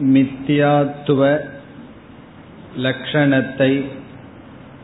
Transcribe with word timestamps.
மித்தியாத்துவ 0.00 1.40
லட்சணத்தை 2.76 3.84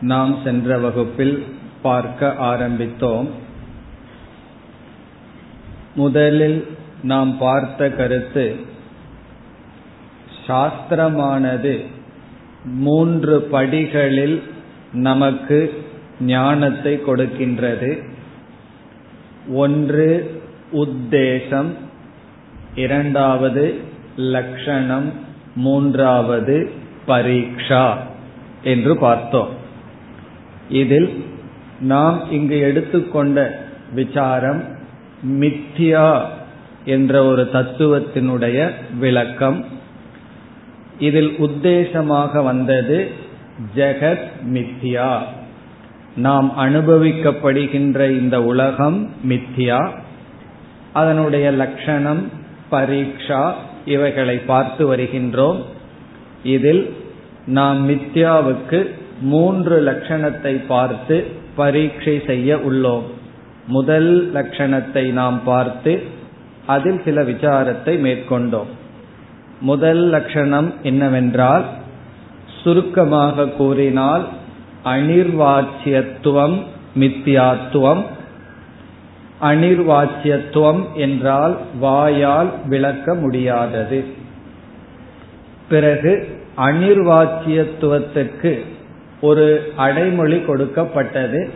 நாம் 0.00 0.38
சென்ற 0.44 0.78
வகுப்பில் 0.78 1.44
பார்க்க 1.82 2.34
ஆரம்பித்தோம். 2.38 3.28
முதலில் 5.94 6.68
நாம் 7.02 7.38
பார்த்த 7.38 7.90
கருத்து 7.90 8.56
சாஸ்திரமானது 10.46 11.84
மூன்று 12.64 13.42
படிகளில் 13.42 14.42
நமக்கு 14.92 15.84
ஞானத்தை 16.20 17.00
கொடுக்கின்றது. 17.06 18.02
ஒன்று 19.52 20.40
உத்தேசம் 20.72 21.70
இரண்டாவது 22.74 23.85
லக்ஷணம் 24.16 25.12
மூன்றாவது 25.54 26.70
பரீட்சா 27.08 27.94
என்று 28.62 28.96
பார்த்தோம். 28.96 29.48
இதில் 30.68 31.24
நாம் 31.80 32.30
இங்கு 32.30 32.58
எடுத்துக்கொண்ட 32.58 33.68
விசாரம் 33.92 34.62
மித்யா 35.26 36.20
என்ற 36.84 37.24
ஒரு 37.24 37.48
தத்துவத்தினுடைய 37.52 38.70
விளக்கம். 38.98 39.64
இதில் 40.98 41.34
உத்தேசமாக 41.38 42.44
வந்தது 42.44 43.10
ஜெகத் 43.76 44.28
மித்யா. 44.52 45.18
நாம் 46.16 46.52
அனுபவிக்கப்படுகின்ற 46.58 48.10
இந்த 48.10 48.42
உலகம் 48.42 49.10
மித்யா. 49.28 49.90
அதனுடைய 50.92 51.50
லட்சணம் 51.50 52.30
பரீட்சா 52.70 53.52
இவைகளை 53.86 54.36
பார்த்து 54.50 54.82
வருகின்றோம். 54.90 55.58
இதில் 56.54 56.82
நாம் 57.48 57.80
மித்யாவுக்கு 57.88 58.80
மூன்று 59.24 59.76
லட்சணத்தை 59.80 60.54
பார்த்து 60.66 61.16
பரீட்சை 61.56 62.16
செய்ய 62.26 62.56
உள்ளோம். 62.68 63.06
முதல் 63.68 64.10
லட்சணத்தை 64.34 65.04
நாம் 65.12 65.38
பார்த்து 65.44 65.92
அதில் 66.66 67.00
சில 67.04 67.22
விசாரத்தை 67.22 67.94
மேற்கொண்டோம். 68.06 68.70
முதல் 69.60 70.02
லட்சணம் 70.10 70.68
என்னவென்றால் 70.82 71.64
சுருக்கமாக 72.62 73.46
கூறினால் 73.58 74.24
அனிர்வாச்சியத்துவம் 74.84 76.56
மித்தியாத்துவம் 76.98 78.02
அனிர்வாச்சியத்துவம் 79.40 80.94
என்றால் 80.94 81.58
வாயால் 81.80 82.50
விளக்க 82.66 83.14
முடியாதது. 83.14 84.04
பிறகு 85.68 86.40
அனிர்வாச்சியத்துவத்துக்கு 86.56 88.58
ஒரு 89.20 89.72
அடைமொழி 89.76 90.40
கொடுக்கப்பட்டது. 90.40 91.50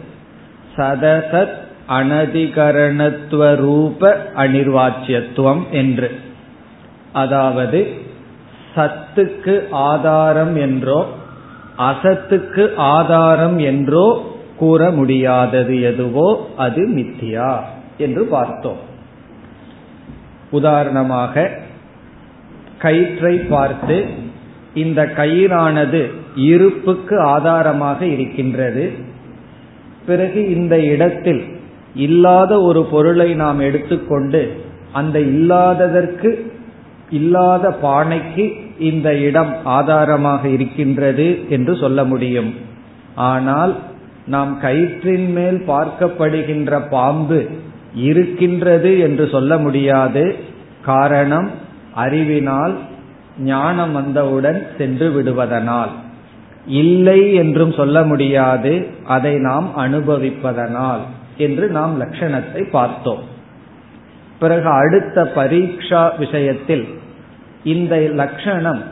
சதசத் 0.77 1.55
அனதிகரணத்துவ 1.89 3.57
ரூப 3.57 4.17
அனிர்வாச்சியத்துவம் 4.37 5.71
என்று. 5.71 6.11
அதாவது 7.13 8.09
சத்துக்கு 8.77 9.71
ஆதாரம் 9.71 10.57
என்றோ 10.57 11.07
அசத்துக்கு 11.79 12.77
ஆதாரம் 12.77 13.59
என்றோ 13.59 14.30
கூற 14.61 14.91
முடியாதது 14.99 15.75
எதுவோ 15.91 16.29
அது 16.65 16.83
மித்தியா 16.97 17.51
என்று 18.05 18.23
பார்த்தோம். 18.35 18.81
உதாரணமாக 20.59 21.45
கயிற்றை 22.85 23.35
பார்த்து 23.53 23.97
இந்த 24.83 25.01
கயிறானது 25.21 26.03
இருப்புக்கு 26.51 27.17
ஆதாரமாக 27.35 28.01
இருக்கின்றது. 28.15 28.85
பிறகு 30.07 30.41
இந்த 30.57 30.75
இடத்தில் 30.93 31.43
இல்லாத 32.07 32.53
ஒரு 32.69 32.83
பொருளை 32.93 33.29
நாம் 33.43 33.61
எடுத்துக்கொண்டு 33.69 34.43
அந்த 34.99 35.17
இல்லாததற்கு 35.33 36.31
இல்லாத 37.19 37.65
பானைக்கு 37.83 38.45
இந்த 38.89 39.09
இடம் 39.29 39.53
ஆதாரமாக 39.77 40.43
இருக்கின்றது 40.57 41.29
என்று 41.49 41.73
சொல்ல 41.83 42.01
முடியும். 42.13 42.51
ஆனால் 43.31 43.73
நாம் 44.31 44.53
கயிற்றின் 44.63 45.29
மேல் 45.33 45.59
பார்க்கப்படுகின்ற 45.69 46.81
பாம்பு 46.91 47.41
இருக்கின்றது 48.09 48.91
என்று 48.99 49.25
சொல்ல 49.29 49.59
முடியாது. 49.59 50.25
காரணம் 50.85 51.49
அறிவினால் 51.95 52.75
ஞானம் 53.39 53.93
வந்தவுடன் 53.93 54.61
சென்று 54.79 55.07
விடுவதனால். 55.11 55.93
இல்லை 56.67 57.21
என்றும் 57.35 57.73
சொல்ல 57.73 58.03
முடியாது. 58.03 58.73
அதை 59.07 59.35
நாம் 59.39 59.69
அனுபவிப்பதனால் 59.77 61.05
என்று 61.37 61.67
நாம் 61.69 61.95
லட்சணத்தை 62.01 62.63
பார்த்தோம். 62.71 63.23
பிறகு 64.39 64.69
அடுத்த 64.83 65.19
பரீட்சா 65.37 66.03
விஷயத்தில் 66.19 66.87
இந்த 67.65 67.95
லட்சணம் 68.21 68.83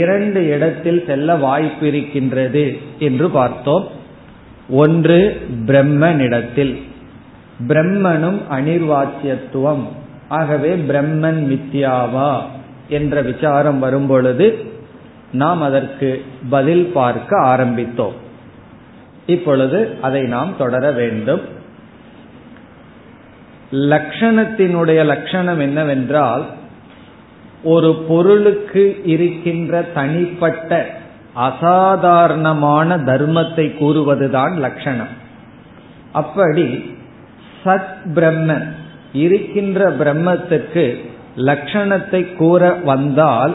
இரண்டு 0.00 0.40
இடத்தில் 0.48 1.02
செல்ல 1.06 1.36
வாய்ப்பிருக்கின்றது 1.36 2.64
என்று 2.98 3.26
பார்த்தோம். 3.30 3.86
ஒன்று 4.68 5.46
பிரம்மனிடத்தில். 5.66 6.82
பிரம்மனும் 7.68 8.38
அனிர்வாச்சியத்துவம். 8.50 9.86
ஆகவே 10.28 10.74
பிரம்மன் 10.74 11.60
மித்யாவா 11.60 12.40
என்ற 12.88 13.22
விசாரம் 13.22 13.78
வரும்பொழுது 13.78 14.58
நாம் 15.32 15.62
அதற்கு 15.62 16.24
பதில் 16.50 16.84
பார்க்க 16.84 17.36
ஆரம்பித்தோம். 17.36 18.12
இப்பொழுது 19.26 19.90
அதை 20.00 20.22
நாம் 20.22 20.56
தொடர 20.58 20.90
வேண்டும். 20.90 21.40
லட்சணத்தினுடைய 23.72 25.04
லட்சணம் 25.04 25.60
என்னவென்றால் 25.60 26.46
ஒரு 27.62 28.04
பொருளுக்கு 28.08 29.00
இருக்கின்ற 29.04 29.82
தனிப்பட்ட 29.82 30.97
அசாதாரணமான 31.38 32.96
தர்மத்தை 33.10 33.66
கூறுவதுதான் 33.80 34.54
லட்சணம் 34.56 35.14
அப்படி 36.12 36.66
சத் 37.64 37.94
பிரம்மன் 38.14 38.66
இருக்கின்ற 39.22 39.90
பிரம்மத்துக்கு 40.00 40.84
லட்சணத்தை 41.48 42.20
கூற 42.36 42.62
வந்தால் 42.84 43.54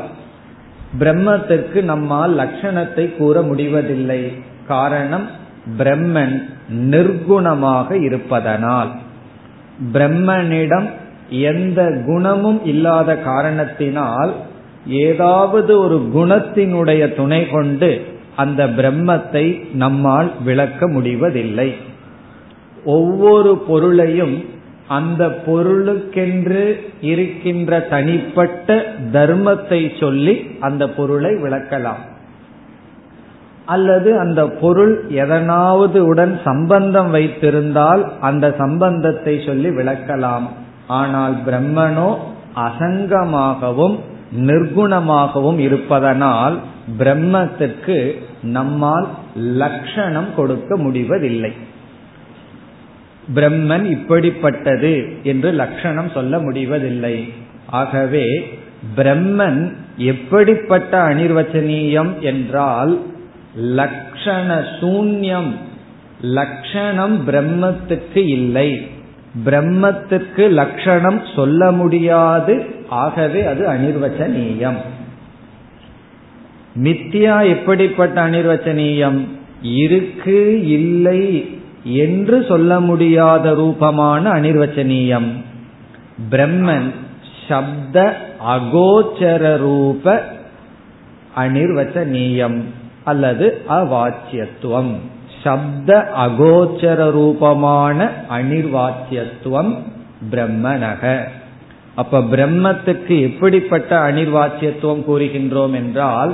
பிரம்மத்திற்கு 0.99 1.79
நம்மால் 1.83 2.33
லட்சணத்தை 2.37 3.05
கூற 3.17 3.35
முடிவதில்லை. 3.41 4.21
காரணம் 4.67 5.27
பிரம்மன் 5.77 6.35
நிர்குணமாக 6.91 7.89
இருப்பதனால். 8.03 8.91
பிரம்மனிடம் 9.93 10.87
எந்த 11.49 11.81
குணமும் 12.05 12.59
இல்லாத 12.65 13.15
காரணத்தினால் 13.29 14.33
ஏதாவது 14.87 15.79
ஒரு 15.79 16.09
குணத்தினுடைய 16.15 17.15
துணை 17.15 17.49
கொண்டு 17.49 18.05
அந்த 18.35 18.67
பிரம்மத்தை 18.67 19.73
நம்மால் 19.73 20.31
விளக்க 20.43 20.87
முடிவதில்லை. 20.87 21.75
ஒவ்வொரு 22.83 23.57
பொருளையும் 23.57 24.45
அந்த 24.87 25.27
பொருளுக்கென்று 25.45 26.79
இருக்கின்ற 27.01 27.79
தனிப்பட்ட 27.79 28.75
தர்மத்தை 29.11 29.99
சொல்லி 29.99 30.47
அந்த 30.59 30.89
பொருளை 30.89 31.31
விளக்கலாம். 31.31 32.01
அல்லது 33.65 34.19
அந்த 34.19 34.47
பொருள் 34.47 35.09
எதனாவது 35.09 36.05
உடன் 36.05 36.39
சம்பந்தம் 36.43 37.11
வைத்திருந்தால் 37.11 38.11
அந்த 38.19 38.55
சம்பந்தத்தை 38.57 39.43
சொல்லி 39.45 39.69
விளக்கலாம். 39.69 40.47
ஆனால் 40.87 41.35
பிரம்மனோ 41.45 42.15
அசங்கமாகவும் 42.55 43.99
நிர்குணமாகவும் 44.37 45.57
இருப்பதனால் 45.57 46.59
பிரம்மத்திற்கு 46.99 48.21
நம்மால் 48.41 49.07
லட்சணம் 49.35 50.35
கொடுக்க 50.35 50.77
முடிவதில்லை. 50.77 51.51
பிரம்மன் 53.35 53.97
இப்படிப்பட்டது 53.97 55.21
என்று 55.23 55.51
லட்சணம் 55.51 56.09
சொல்ல 56.09 56.39
முடிவதில்லை. 56.39 57.33
ஆகவே 57.67 58.57
பிரம்மன் 58.95 59.73
எப்படிப்பட்ட 59.97 61.03
அனிர்வச்சனீயம் 61.09 62.19
என்றால் 62.19 63.01
லட்சண 63.59 64.65
சூன்யம் 64.81 65.51
லட்சணம் 66.21 67.27
பிரம்மத்துக்கு 67.27 68.17
இல்லை. 68.17 68.87
பிரம்மத்துக்கு 69.45 70.49
லட்சணம் 70.49 71.21
சொல்ல 71.35 71.71
முடியாது. 71.71 72.65
ஆகவே 72.89 73.45
அது 73.45 73.67
அனிர்வச்சனீயம். 73.67 74.77
மித்தியா 76.83 77.49
எப்படிப்பட்ட 77.49 78.29
அனிர்வச்சனீயம்? 78.29 79.19
இருக்கு 79.61 80.67
இல்லை 80.67 81.49
என்று 81.83 82.45
சொல்ல 82.47 82.79
முடியாத 82.79 83.53
ரூபமான 83.53 84.31
அனிர்வச்சனீயம். 84.31 85.29
பிரம்மன் 86.31 86.93
சப்த 87.49 88.17
அகோச்சர 88.47 89.57
ரூப 89.57 90.23
அனிர்வச்சனீயம் 91.37 92.61
அல்லது 93.03 93.61
அவாச்சியத்துவம். 93.69 94.93
சப்த 95.43 96.13
அகோச்சர 96.17 97.11
ரூபமான 97.11 98.11
அனிர்வாச்சியத்துவம் 98.29 99.73
பிரம்மனக. 100.31 101.19
அப்ப 101.95 102.19
பிரம்மத்துக்கு 102.19 103.21
எப்படிப்பட்ட 103.21 104.11
அனிர்வாச்சியத்துவம் 104.11 105.03
கூறுகின்றோம் 105.07 105.73
என்றால் 105.73 106.33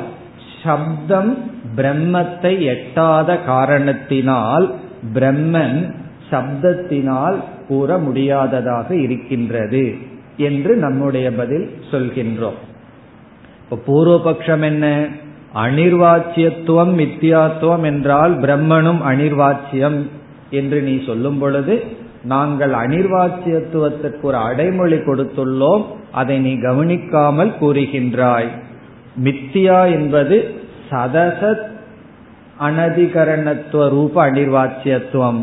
சப்தம் 0.64 1.38
பிரம்மத்தை 1.76 2.60
எட்டாத 2.60 3.38
காரணத்தினால் 3.38 4.76
பிரம்மன் 5.14 5.94
சப்தத்தினால் 6.32 7.38
கூற 7.68 7.98
முடியாததாக 7.98 8.96
இருக்கின்றது 8.96 9.96
என்று 10.38 10.76
நம்முடைய 10.76 11.32
பதில் 11.32 11.68
சொல்கின்றோம். 11.92 12.60
இப்ப 13.64 13.78
பூர்வபக்ஷம் 13.88 14.62
என்ன? 14.62 14.86
அனிர்வாச்சியத்துவம் 15.54 16.94
மித்தியாத்துவம் 17.02 17.84
என்றால் 17.84 18.38
பிரம்மனும் 18.38 19.02
அனிர்வாச்சியம் 19.08 20.08
என்று 20.50 20.82
நீ 20.82 21.04
சொல்லும் 21.06 21.40
பொழுது 21.40 21.84
நாங்கள் 22.24 22.74
அனிர்வாச்சியத்துவத்திற்கு 22.74 24.22
ஒரு 24.22 24.38
அடைமொழி 24.38 24.96
கொடுத்துள்ளோம் 24.96 25.84
அதை 26.12 26.40
நீ 26.40 26.54
கவனிக்காமல் 26.56 27.54
கூறுகின்றாய். 27.62 28.48
மித்தியா 29.24 29.92
என்பது 29.92 30.62
சதசத் 30.90 31.66
அனதிகரணத்துவ 32.60 33.90
ரூப 33.90 34.32
அனிர்வாச்சியத்துவம் 34.32 35.42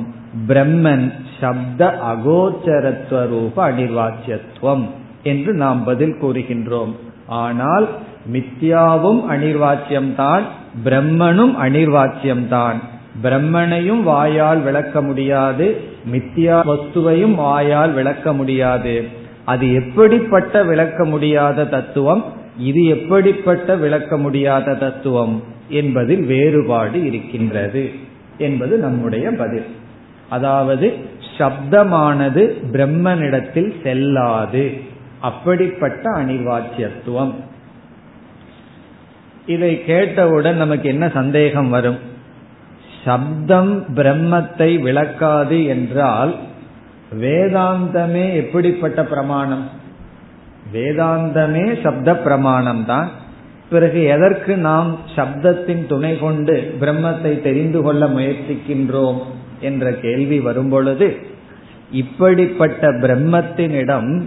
பிரம்மன் 0.49 1.13
சப்த 1.41 1.99
அகோச்சரத்துவ 2.07 3.29
ரூப 3.29 3.71
அனிர்வாச்சியத்துவம் 3.71 4.85
என்று 5.23 5.53
நாம் 5.53 5.85
பதில் 5.85 6.17
கூறுகின்றோம். 6.21 6.93
ஆனால் 7.27 7.89
மித்யாவும் 8.33 9.21
அனிர்வாச்சியம்தான் 9.31 10.43
பிரம்மனும் 10.85 11.55
அனிர்வாச்சியம்தான் 11.63 12.75
பிரம்மனையும் 13.23 14.03
வாயால் 14.03 14.61
விளக்க 14.61 15.03
முடியாது 15.03 15.81
மித்தியா 16.13 16.61
வஸ்துவையும் 16.65 17.35
வாயால் 17.35 17.93
விளக்க 17.93 18.33
முடியாது. 18.33 19.05
அது 19.45 19.73
எப்படிப்பட்ட 19.73 20.63
விளக்க 20.63 21.05
முடியாத 21.05 21.65
தத்துவம்? 21.65 22.25
இது 22.59 22.85
எப்படிப்பட்ட 22.85 23.77
விளக்க 23.77 24.19
முடியாத 24.19 24.75
தத்துவம்? 24.75 25.43
என்பதில் 25.69 26.23
வேறுபாடு 26.23 27.05
இருக்கின்றது 27.05 27.91
என்பது 28.39 28.77
நம்முடைய 28.77 29.31
பதில். 29.31 29.67
அதாவது 30.29 30.95
சப்தமானது 31.39 32.65
பிரம்மனிடத்தில் 32.73 33.73
செல்லாது. 33.83 34.73
அப்படிப்பட்ட 35.21 36.11
அனிர்வாச்சியத்துவம் 36.11 37.35
இதை 39.47 39.85
கேட்டவுடன் 39.85 40.57
நமக்கு 40.57 40.89
என்ன 40.89 41.09
சந்தேகம் 41.09 41.69
வரும்? 41.69 41.99
சப்தம் 43.05 43.85
பிரம்மத்தை 43.95 44.81
விளக்காது 44.83 45.67
என்றால் 45.67 46.35
வேதாந்தமே 47.21 48.35
எப்படிப்பட்ட 48.35 49.05
பிரமாணம்? 49.05 49.65
வேதாந்தமே 50.73 51.83
சப்த 51.83 52.17
பிரமாணம் 52.17 52.85
தான். 52.85 53.11
பிறகு 53.71 54.03
எதற்கு 54.03 54.57
நாம் 54.57 54.99
சப்தத்தின் 55.17 55.87
துணை 55.87 56.19
கொண்டு 56.19 56.77
பிரம்மத்தை 56.81 57.43
தெரிந்து 57.43 57.83
கொள்ள 57.83 58.07
முயற்சிக்கின்றோம் 58.07 59.19
என்ற 59.61 59.93
கேள்வி 59.93 60.41
வரும்பொழுது 60.41 61.17
இப்படிப்பட்ட 61.91 62.89
பிரம்மத்தினிடம் 62.89 64.23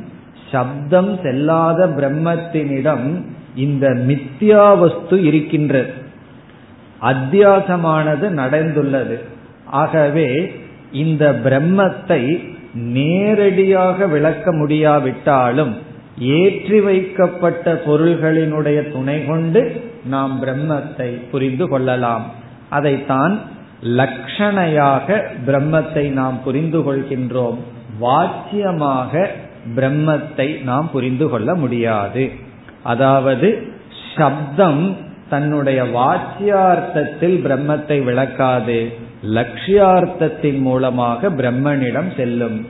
சப்தம் 0.51 1.19
செல்லாத 1.23 1.79
பிரம்மத்தினிடம் 1.97 3.23
இந்த 3.65 3.85
மித்யா 4.07 4.63
வஸ்து 4.79 5.17
இருக்கின்றது. 5.23 5.93
அத்தியாசமானது 7.01 8.25
நடந்துள்ளது. 8.41 9.17
ஆகவே 9.81 10.29
இந்த 11.03 11.25
பிரம்மத்தை 11.43 12.21
நேரடியாக 12.93 14.07
விளக்க 14.07 14.51
முடியாவிட்டாலும் 14.53 15.73
ஏற்றி 16.37 16.79
வைக்கப்பட்ட 16.87 17.65
பொருள்களினுடைய 17.87 18.79
துணை 18.91 19.17
கொண்டு 19.25 19.61
நாம் 20.05 20.33
பிரம்மத்தை 20.43 21.09
புரிந்து 21.31 21.65
கொள்ளலாம். 21.67 22.25
அதைத்தான் 22.69 23.35
லட்சணையாக 23.99 25.07
பிரம்மத்தை 25.47 26.05
நாம் 26.19 26.37
புரிந்து 26.43 26.79
கொள்கின்றோம். 26.79 27.59
வாச்சியமாக 28.01 29.25
பிரம்மத்தை 29.75 30.47
நாம் 30.63 30.87
புரிந்து 30.91 31.25
கொள்ள 31.29 31.49
முடியாது. 31.55 32.23
அதாவது 32.83 33.67
சப்தம் 34.15 34.97
தன்னுடைய 35.29 35.83
வாச்சியார்த்தத்தில் 35.83 37.37
பிரம்மத்தை 37.45 38.03
விளக்காது 38.03 39.07
லட்சியார்த்தத்தின் 39.25 40.59
மூலமாக 40.59 41.29
பிரம்மனிடம் 41.29 42.15
செல்லும். 42.15 42.65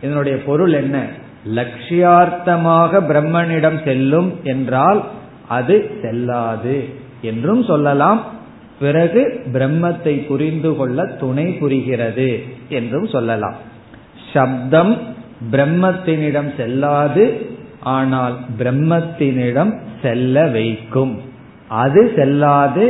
இதனுடைய 0.00 0.38
பொருள் 0.38 0.72
என்ன? 0.72 1.06
லட்சியார்த்தமாக 1.54 3.00
பிரம்மனிடம் 3.00 3.84
செல்லும் 3.84 4.34
என்றால் 4.42 5.04
அது 5.48 5.98
செல்லாது 6.02 6.88
என்றும் 7.22 7.62
சொல்லலாம். 7.62 8.24
பிறகு 8.78 9.42
பிரம்மத்தை 9.52 10.26
புரிந்து 10.26 10.76
கொள்ள 10.76 11.06
துணை 11.06 11.44
புரிகிறது 11.44 12.42
என்றும் 12.68 13.06
சொல்லலாம். 13.06 13.54
சப்தம் 14.32 14.98
பிரம்மத்தினிடம் 15.52 16.56
செல்லாது 16.56 17.54
ஆனால் 17.86 18.36
பிரம்மத்தினிடம் 18.58 19.72
செல்ல 20.02 20.46
வைக்கும். 20.46 21.14
அது 21.68 22.12
செல்லாது 22.16 22.84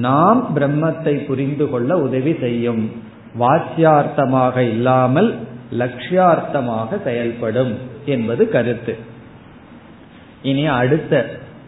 நாம் 0.00 0.40
பிரம்மத்தை 0.56 1.14
புரிந்து 1.26 1.64
கொள்ள 1.70 1.90
உதவி 1.98 2.32
செய்யும். 2.40 2.84
வாச்சியார்த்தமாக 3.40 4.56
இல்லாமல் 4.58 5.30
லட்சியார்த்தமாக 5.78 7.02
செயல்படும் 7.04 7.72
என்பது 8.04 8.42
கருத்து. 8.48 8.94
இனி 10.42 10.64
அடுத்த 10.66 11.12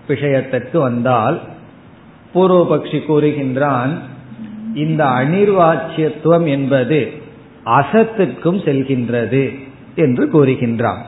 விஷயத்திற்கு 0.07 0.79
வந்தால் 0.81 1.37
பூர்வபக்ஷி 2.35 3.01
கூறுகின்றான் 3.09 3.93
இந்த 4.75 5.03
அனிர்வாச்சியத்துவம் 5.21 6.47
என்பது 6.47 7.01
அசத்துக்கும் 7.79 8.59
செல்கின்றது 8.67 9.45
என்று 9.97 10.25
கூறுகின்றான். 10.35 11.03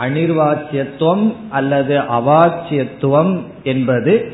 அனிர்வாச்சியத்துவம் 0.00 1.34
அல்லது 1.50 1.98
அவாச்சியத்துவம் 1.98 3.42
என்பது 3.62 4.32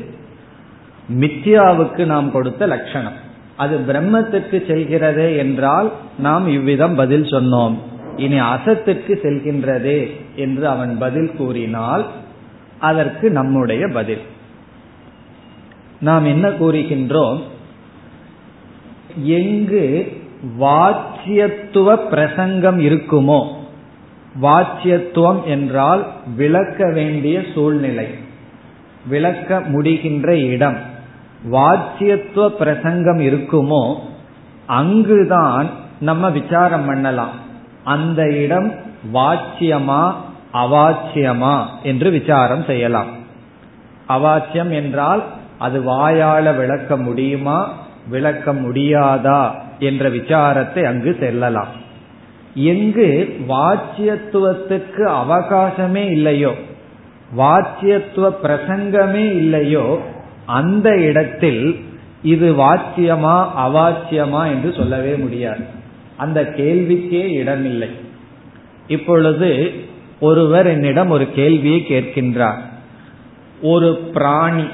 மித்யாவுக்கு 1.19 2.05
நாம் 2.05 2.31
கொடுத்த 2.31 2.67
லட்சணம். 2.67 3.17
அது 3.55 3.77
பிரம்மத்துக்கு 3.77 4.57
செல்கிறதே 4.67 5.37
என்றால் 5.37 5.91
நாம் 6.17 6.47
இவ்விதம் 6.47 6.95
பதில் 6.95 7.23
சொன்னோம். 7.23 7.77
இனி 8.15 8.39
அசத்துக்கு 8.39 9.13
செல்கின்றதே 9.23 10.11
என்று 10.35 10.67
அவன் 10.67 10.97
பதில் 10.97 11.31
கூறினால் 11.37 12.05
அதற்கு 12.79 13.29
நம்முடைய 13.29 13.87
பதில். 13.87 14.21
நாம் 15.99 16.25
என்ன 16.25 16.49
கூறுகின்றோம்? 16.49 17.41
எங்கு 19.23 20.17
வாச்சியத்துவ 20.59 21.95
பிரசங்கம் 21.95 22.79
இருக்குமோ 22.79 23.61
வாச்சியத்துவம் 24.41 25.43
என்றால் 25.43 26.07
விளக்க 26.35 26.91
வேண்டிய 26.91 27.43
சூழ்நிலை 27.53 28.07
விளக்க 29.07 29.59
முடிகின்ற 29.59 30.27
இடம். 30.27 30.77
வாச்சியத்துவ 31.51 32.49
பிரசங்கம் 32.49 33.19
இருக்குமோ 33.19 33.95
அங்குதான் 34.65 35.69
நம்ம 35.99 36.29
விசாரம் 36.29 36.85
பண்ணலாம். 36.85 37.35
அந்த 37.83 38.29
இடம் 38.29 38.73
வாச்சியமா 39.13 40.13
அவாச்சியமா 40.53 41.65
என்று 41.83 42.11
விசாரம் 42.11 42.63
செய்யலாம். 42.63 43.11
அவாச்சியம் 44.09 44.69
என்றால் 44.69 45.23
அது 45.57 45.79
வாயால 45.81 46.55
விளக்க 46.55 46.97
முடியுமா 46.97 47.71
விளக்க 48.09 48.53
முடியாதா 48.53 49.51
என்ற 49.79 50.09
விசாரத்தை 50.09 50.85
அங்கு 50.85 51.17
செல்லலாம். 51.19 51.81
எங்கு 52.55 53.35
வாச்சியத்துவத்துக்கு 53.47 55.07
அவகாசமே 55.07 56.11
இல்லையோ 56.11 56.53
வாச்சியத்துவ 57.37 58.33
பிரசங்கமே 58.43 59.25
இல்லையோ 59.35 59.99
அந்த 60.45 60.97
இடத்தில் 60.97 61.79
இது 62.23 62.53
வாச்சியமா 62.53 63.47
அவாச்சியமா 63.57 64.47
என்று 64.47 64.73
சொல்லவே 64.73 65.15
முடியாது. 65.15 65.63
அந்த 66.17 66.41
கேள்விக்கே 66.41 67.27
இடமில்லை. 67.27 67.89
இப்பொழுது 68.87 69.71
ஒருவர் 70.19 70.67
என்னிடம் 70.67 71.09
ஒரு 71.09 71.31
கேள்வியை 71.31 71.85
கேட்கின்றார். 71.89 72.59
ஒரு 73.61 74.11
பிராணி 74.13 74.67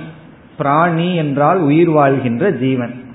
பிராணி 0.57 1.15
என்றால் 1.15 1.59
உயிர் 1.59 1.89
வாழ்கின்ற 1.89 2.51
ஜீவன். 2.51 3.08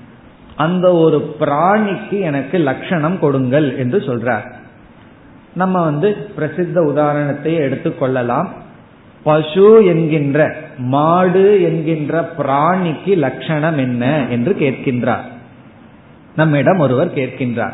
அந்த 0.55 0.93
ஒரு 0.93 1.35
பிராணிக்கு 1.39 2.19
எனக்கு 2.19 2.57
லட்சணம் 2.57 3.19
கொடுங்கள் 3.19 3.77
என்று 3.77 3.97
சொல்றார். 3.97 4.51
நம்ம 5.53 5.83
வந்து 5.83 6.29
பிரசித்த 6.37 6.77
உதாரணத்தை 6.77 7.57
எடுத்துக்கொள்ளலாம் 7.59 8.47
பசு 9.23 9.85
என்கின்ற 9.85 10.55
மாடு 10.77 11.61
என்கின்ற 11.61 12.29
பிராணிக்கு 12.37 13.17
லட்சணம் 13.17 13.77
என்ன 13.77 14.25
என்று 14.29 14.55
கேட்கின்றார். 14.59 15.25
நம்மிடம் 16.35 16.77
ஒருவர் 16.77 17.13
கேட்கின்றார். 17.13 17.73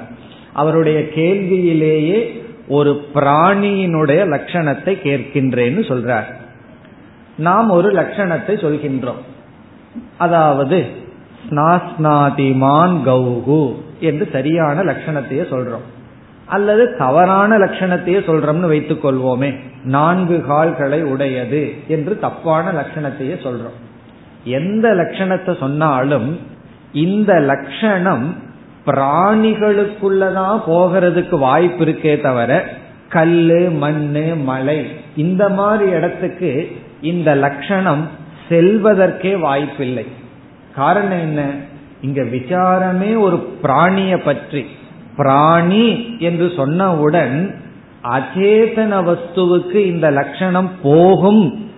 அவருடைய 0.54 1.10
கேள்வியிலேயே 1.10 2.44
ஒரு 2.68 3.06
பிராணியினுடைய 3.14 4.22
லட்சணத்தை 4.28 4.94
கேட்கின்றேன்னு 5.04 5.82
சொல்றார். 5.92 6.34
நாம் 7.38 7.70
ஒரு 7.70 7.92
லட்சணத்தை 7.92 8.48
சொல்கின்றோம். 8.48 9.22
அதாவது 10.18 11.01
நாஸ்நாதிமான் 11.50 13.04
கௌகு 13.04 13.76
என்று 14.00 14.30
சரியான 14.32 14.84
லட்சணத்தையே 14.84 15.44
சொல்றோம். 15.52 15.86
அல்லது 16.46 16.96
தவறான 16.98 17.58
லட்சணத்தையே 17.58 18.20
சொல்றோம்னு 18.20 18.68
வைத்துக் 18.68 19.06
கொள்வோமே. 19.06 19.56
நான்கு 19.84 20.46
கால்களை 20.46 21.04
உடையது 21.04 21.74
என்று 21.88 22.20
தப்பான 22.20 22.72
லட்சணத்தையே 22.72 23.34
சொல்றோம். 23.34 23.80
எந்த 24.44 24.90
லட்சணத்தை 24.90 25.60
சொன்னாலும் 25.60 26.40
இந்த 26.94 27.40
லட்சணம் 27.40 28.36
பிராணிகளுக்குள்ளதான் 28.86 30.62
போகிறதுக்கு 30.68 31.40
வாய்ப்பு 31.40 31.86
இருக்கே 31.86 32.22
தவிர 32.22 32.70
கல்லு 33.10 33.70
மண்ணு 33.70 34.36
மலை 34.36 34.88
இந்த 35.16 35.50
மாதிரி 35.50 35.90
இடத்துக்கு 35.90 36.78
இந்த 37.02 37.36
லட்சணம் 37.36 38.08
செல்வதற்கே 38.50 39.40
வாய்ப்பில்லை. 39.40 40.06
காரணம் 40.76 41.20
என்ன? 41.20 41.46
இங்க 42.02 42.22
விசாரமே 42.22 43.20
ஒரு 43.20 43.38
பிராணிய 43.38 44.22
பற்றி. 44.22 44.66
பிராணி 45.18 46.18
என்று 46.20 46.46
சொன்னவுடன் 46.46 47.56
அச்சேதன 48.04 49.04
வஸ்துவுக்கு 49.04 49.76
இந்த 49.76 50.12
லட்சணம் 50.12 50.72
போகும் 50.84 51.70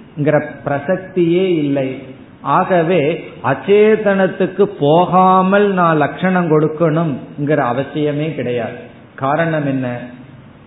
பிரசக்தியே 0.66 1.46
இல்லை. 1.58 2.02
ஆகவே 2.42 3.24
அச்சேதனத்துக்கு 3.44 4.64
போகாமல் 4.64 5.74
நான் 5.74 5.98
லட்சணம் 5.98 6.50
கொடுக்கணும்ங்கிற 6.50 7.64
அவசியமே 7.74 8.36
கிடையாது. 8.36 8.76
காரணம் 9.16 9.66
என்ன? 9.68 9.98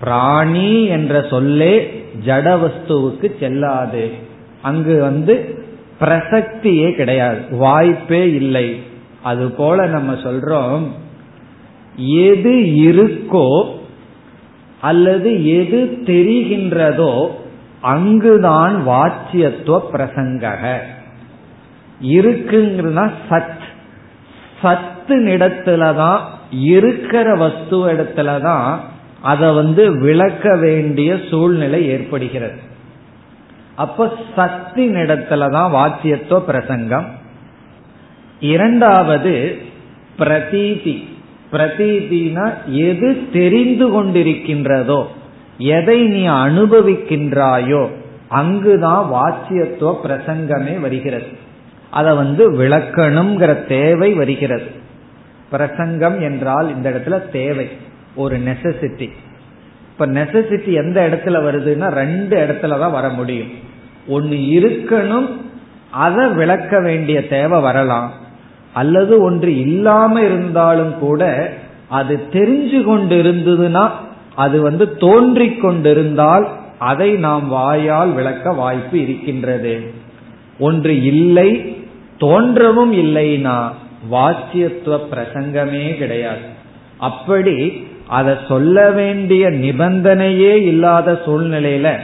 பிராணி 0.00 0.85
என்ற 0.85 1.26
சொல்லே 1.30 2.04
ஜட 2.26 2.59
வஸ்துவுக்கு 2.59 3.38
செல்லாது. 3.40 4.11
அங்கு 4.62 5.00
வந்து 5.00 5.56
பிரசக்தியே 6.00 6.95
கிடையாது. 6.95 7.41
வாய்ப்பே 7.50 8.33
இல்லை. 8.33 8.83
அது 9.23 9.50
போல 9.50 9.87
நம்ம 9.87 10.12
சொல்றோம் 10.12 10.87
எது 11.97 12.50
இருக்கோ 12.87 13.75
அல்லது 14.81 15.47
எது 15.47 15.99
தெரிகின்றதோ 16.05 17.31
அங்குதான் 17.81 18.88
வாச்சியத்துவ 18.88 19.81
பிரசங்கக. 19.93 20.76
இருக்குங்கிறதுனா 22.03 23.11
சத். 23.31 23.65
சத்து 24.62 25.21
இடத்துலதான் 25.21 26.19
இருக்கிற 26.50 27.35
வஸ்து 27.35 27.93
இடத்துலதான் 27.93 28.79
அதை 29.23 29.55
வந்து 29.55 30.00
விளக்க 30.00 30.57
வேண்டிய 30.57 31.19
சூழ்நிலை 31.31 31.87
ஏற்படுகிறது. 31.87 32.65
அப்ப 33.76 34.12
சத்தின் 34.37 34.97
இடத்துலதான் 35.04 35.71
வாச்சியத்துவ 35.71 36.40
பிரசங்கம். 36.40 37.06
இரண்டாவது 38.40 39.59
பிரதீதி. 40.18 41.09
பிரதீதினா 41.52 42.52
எது 42.66 43.30
தெரிந்து 43.33 43.87
கொண்டிருக்கின்றதோ 43.88 45.06
எதை 45.59 46.06
நீ 46.06 46.28
அனுபவிக்கின்றாயோ 46.28 47.88
அங்குதான் 48.28 49.12
வாச்சியத்துவ 49.12 49.95
பிரசங்கமே 50.04 50.80
வருகிறது. 50.80 51.26
அதை 51.90 52.16
வந்து 52.16 52.52
விளக்கணுங்கிற 52.52 53.66
தேவை 53.66 54.12
வருகிறது. 54.12 54.66
பிரசங்கம் 55.50 56.21
என்றால் 56.21 56.75
இந்த 56.76 56.90
இடத்துல 56.90 57.30
தேவை 57.30 57.68
ஒரு 58.14 58.38
நெசசிட்டி 58.38 59.11
இப்ப 59.99 60.07
நெசசிட்டி 60.07 60.73
எந்த 60.73 61.09
இடத்துல 61.09 61.37
வருதுன்னா 61.37 61.88
ரெண்டு 61.88 62.37
இடத்துல 62.38 62.79
தான் 62.79 62.91
வர 62.91 63.09
முடியும். 63.09 63.49
ஒன்னு 64.09 64.35
இருக்கணும் 64.35 65.29
அதை 65.91 66.29
விளக்க 66.29 66.81
வேண்டிய 66.81 67.29
தேவை 67.29 67.61
வரலாம். 67.61 68.12
அல்லது 68.73 69.21
ஒன்று 69.23 69.61
இல்லாம 69.61 70.21
இருந்தாலும் 70.21 70.99
கூட 70.99 71.53
அது 71.88 72.26
தெரிஞ்சு 72.33 72.85
கொண்டு 72.85 73.23
இருந்ததுன்னா 73.23 73.91
அது 74.35 74.61
வந்து 74.61 74.97
தோன்றி 74.97 75.55
கொண்டிருந்தால் 75.55 76.47
அதை 76.79 77.11
நாம் 77.15 77.49
வாயால் 77.49 78.12
விளக்க 78.12 78.53
வாய்ப்பு 78.53 79.03
இருக்கின்றது. 79.03 79.93
ஒன்று 80.59 81.03
இல்லை 81.03 81.76
தோன்றவும் 82.21 82.93
இல்லைனா 82.93 83.73
வாச்சியத்துவ 84.11 85.00
பிரசங்கமே 85.12 85.97
கிடையாது. 85.97 86.47
அப்படி 86.97 87.87
அதை 88.09 88.35
சொல்ல 88.49 88.91
வேண்டிய 88.91 89.51
நிபந்தனையே 89.51 90.55
இல்லாத 90.55 91.13
சூழ்நிலையில 91.13 91.97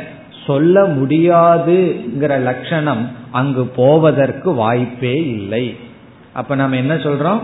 சொல்ல 0.47 0.87
முடியாதுங்கிற 0.87 2.41
லட்சணம் 2.41 3.11
அங்கு 3.31 3.67
போவதற்கு 3.67 4.55
வாய்ப்பே 4.55 5.27
இல்லை. 5.27 5.77
அப்ப 6.33 6.55
நம்ம 6.55 6.77
என்ன 6.77 6.95
சொல்றோம்? 6.95 7.41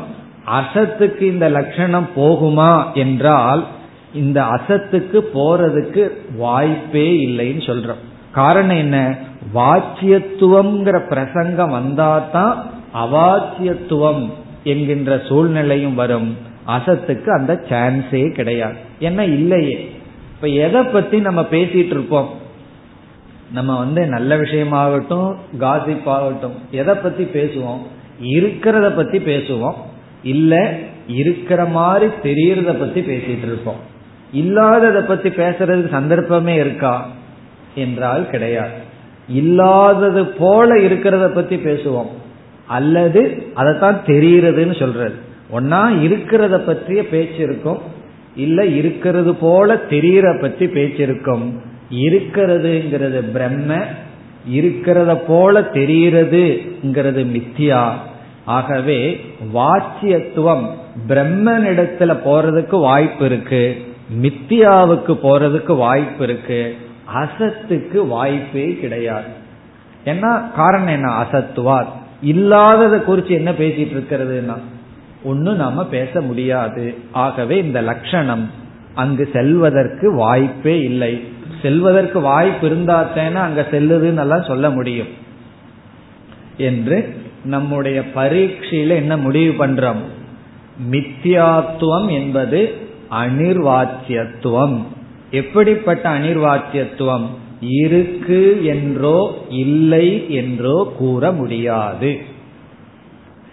அசத்துக்கு 0.47 1.21
இந்த 1.21 1.49
லட்சணம் 1.49 2.09
போகுமா 2.17 2.93
என்றால் 2.95 3.67
இந்த 4.15 4.43
அசத்துக்கு 4.43 5.21
போறதுக்கு 5.35 6.11
வாய்ப்பே 6.37 7.29
இல்லைன்னு 7.29 7.61
சொல்றோம். 7.61 8.03
காரணம் 8.33 8.77
என்ன? 8.77 9.15
வாக்கியத்துவம்ங்கிற 9.55 11.09
பிரசங்கம் 11.09 11.73
வந்தாதான் 11.73 12.55
அவாச்சியத்துவம் 12.95 14.31
என்கின்ற 14.65 15.21
சூழ்நிலையும் 15.29 15.95
வரும். 15.95 16.37
அசத்துக்கு 16.69 17.29
அந்த 17.29 17.65
சான்ஸே 17.69 18.33
கிடையாது. 18.33 18.75
என்ன 18.99 19.25
இல்லையே? 19.25 19.91
இப்ப 20.35 20.47
எதை 20.47 20.83
பத்தி 20.83 21.21
நம்ம 21.21 21.41
பேசிட்டு 21.51 21.87
இருப்போம்? 21.87 22.29
நம்ம 23.53 23.79
வந்து 23.79 24.07
நல்ல 24.07 24.37
விஷயமாகட்டும் 24.37 25.35
காசிப் 25.61 26.05
ஆகட்டும் 26.05 26.55
எதை 26.71 26.95
பத்தி 26.95 27.25
பேசுவோம்? 27.25 27.83
இருக்கிறத 28.23 28.97
பத்தி 28.97 29.19
பேசுவோம். 29.19 29.75
இல்ல 30.23 30.75
இருக்கிற 31.07 31.65
மாதிரி 31.65 32.13
தெரியறத 32.23 32.79
பத்தி 32.79 33.01
பேசிட்டு 33.01 33.43
இருப்போம். 33.43 33.79
இல்லாததை 34.33 35.03
பத்தி 35.03 35.29
பேசுறதுக்கு 35.29 35.89
சந்தர்ப்பமே 35.89 36.55
இருக்கா? 36.55 37.09
என்றால் 37.75 38.31
கிடையாது. 38.31 38.87
இல்லாதது 39.29 40.27
போல 40.27 40.81
இருக்கிறத 40.81 41.35
பத்தி 41.35 41.57
பேசுவோம். 41.57 42.09
அல்லது 42.67 43.47
அதைத்தான் 43.55 44.01
தெரியறதுன்னு 44.07 44.79
சொல்றது. 44.79 45.27
ஒன்னா 45.53 45.83
இருக்கிறத 46.07 46.59
பற்றிய 46.59 47.09
பேச்சு 47.09 47.43
இருக்கும். 47.43 47.79
இல்ல 48.37 48.67
இருக்கிறது 48.67 49.35
போல 49.35 49.75
தெரியற 49.75 50.41
பத்தி 50.41 50.69
பேச்சு 50.69 51.03
இருக்கும். 51.03 51.61
இருக்கிறதுங்கிறது 51.93 53.31
பிரம்ம 53.31 53.77
இருக்கிறத 54.51 55.19
போல 55.27 55.61
தெரிகிறதுங்கிறது 55.61 57.25
மித்தியா 57.25 57.93
ஆகவே 58.45 59.21
வாச்சியத்துவம் 59.55 60.67
பிரம்மனிடத்துல 61.09 62.17
போறதுக்கு 62.25 62.81
வாய்ப்பு 62.81 63.25
இருக்கு. 63.25 63.77
மித்தியாவுக்கு 64.23 65.19
போறதுக்கு 65.23 65.77
வாய்ப்பு 65.77 66.25
இருக்கு. 66.25 66.77
அசத்துக்கு 67.15 68.07
வாய்ப்பே 68.07 68.75
கிடையாது. 68.75 69.27
ஏன்னா 70.05 70.53
காரணம் 70.55 70.87
என்ன? 70.87 71.13
அசத்துவார் 71.13 71.87
இல்லாததை 72.23 72.99
குறிச்சு 72.99 73.31
என்ன 73.31 73.53
பேசிட்டு 73.53 73.97
இருக்கிறதுனா 73.97 74.59
ஒன்னும் 75.23 75.57
நாம 75.57 75.87
பேச 75.87 76.21
முடியாது. 76.21 76.95
ஆகவே 77.13 77.59
இந்த 77.59 77.81
லட்சணம் 77.81 78.51
அங்கு 78.95 79.29
செல்வதற்கு 79.33 80.15
வாய்ப்பே 80.15 80.81
இல்லை. 80.81 81.23
செல்வதற்கு 81.63 82.21
வாய்ப்பு 82.21 82.71
இருந்தாத்தேனா 82.71 83.35
அங்க 83.35 83.67
செல்லுதுன்னு 83.71 84.19
எல்லாம் 84.19 84.43
சொல்ல 84.43 84.71
முடியும். 84.71 85.07
என்று 86.57 87.17
நம்முடைய 87.45 88.03
பரீட்சையில 88.15 88.87
என்ன 88.87 89.17
முடிவு 89.17 89.67
பண்றோம்? 89.67 90.01
மித்தியாத்துவம் 90.91 92.11
என்பது 92.11 92.75
அனிர்வாச்சியத்துவம். 93.11 94.83
எப்படிப்பட்ட 95.31 96.19
அனிர்வாச்சியத்துவம்? 96.19 97.27
இருக்கு 97.61 98.65
என்றோ 98.65 99.47
இல்லை 99.49 100.35
என்றோ 100.35 100.93
கூற 100.97 101.33
முடியாது. 101.33 102.19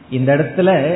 இந்த 0.10 0.36
இடத்துல 0.36 0.96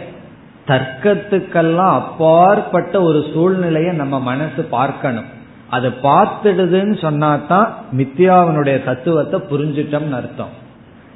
தர்க்கத்துக்கெல்லாம் 0.69 1.93
அப்பாற்பட்ட 1.93 3.01
ஒரு 3.01 3.25
சூழ்நிலையை 3.33 3.95
நம்ம 3.95 4.19
மனசு 4.19 4.61
பார்க்கணும். 4.63 5.38
அது 5.69 5.89
பார்த்துடுதுன்னு 5.89 6.95
சொன்னாதான் 7.01 7.67
மித்யாவினுடைய 7.97 8.83
தத்துவத்தை 8.83 9.39
புரிஞ்சிட்டோம்னு 9.51 10.11
அர்த்தம். 10.11 10.53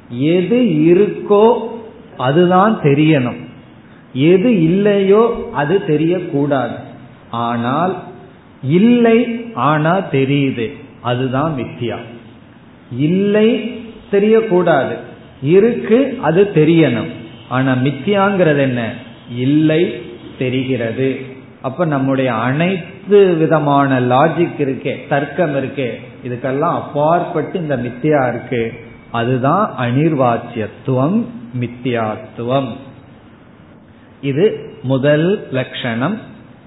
எது 0.08 0.56
இருக்கோ 0.60 1.52
அதுதான் 2.16 2.80
தெரியணும். 2.82 3.40
எது 4.12 4.62
இல்லையோ 4.62 5.48
அது 5.52 5.82
தெரியக்கூடாது. 5.86 6.76
ஆனால் 7.30 7.96
இல்லை 8.62 9.50
ஆனா 9.54 9.98
தெரியுது. 9.98 10.72
அதுதான் 11.00 11.54
மித்யா. 11.56 11.96
இல்லை 12.98 13.80
தெரியக்கூடாது. 14.12 14.94
இருக்கு 15.42 16.18
அது 16.22 16.50
தெரியணும். 16.54 17.10
ஆனா 17.48 17.72
மித்தியாங்கிறது 17.72 18.58
என்ன? 18.58 18.92
இல்லை 19.30 20.02
தெரிகிறது. 20.38 21.20
அப்ப 21.62 21.84
நம்முடைய 21.84 22.34
அனைத்து 22.34 23.34
விதமான 23.34 24.00
லாஜிக் 24.00 24.58
இருக்கே 24.58 25.08
தர்க்கம் 25.08 25.56
இருக்கே 25.56 26.00
இதுக்கெல்லாம் 26.24 26.74
அப்பாற்பட்டு 26.74 27.58
இந்த 27.58 27.76
மித்தியா 27.76 28.28
இருக்கு. 28.28 28.72
அதுதான் 29.10 29.74
அனிர்வாச்சியத்துவம் 29.78 31.24
மித்தியாத்துவம். 31.60 32.72
இது 34.20 34.72
முதல் 34.82 35.48
லட்சணம். 35.50 36.18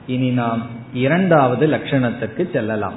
இனி 0.08 0.30
நாம் 0.30 0.62
இரண்டாவது 0.94 1.68
லட்சணத்துக்கு 1.68 2.52
செல்லலாம். 2.52 2.94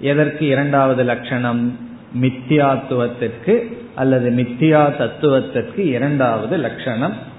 எதற்கு 0.00 0.46
இரண்டாவது 0.46 1.02
லட்சணம்? 1.02 1.78
மித்தியாத்துவத்திற்கு 2.20 3.76
அல்லது 3.94 4.30
மித்தியா 4.30 4.96
தத்துவத்திற்கு 4.96 5.86
இரண்டாவது 5.86 6.56
லட்சணம். 6.56 7.32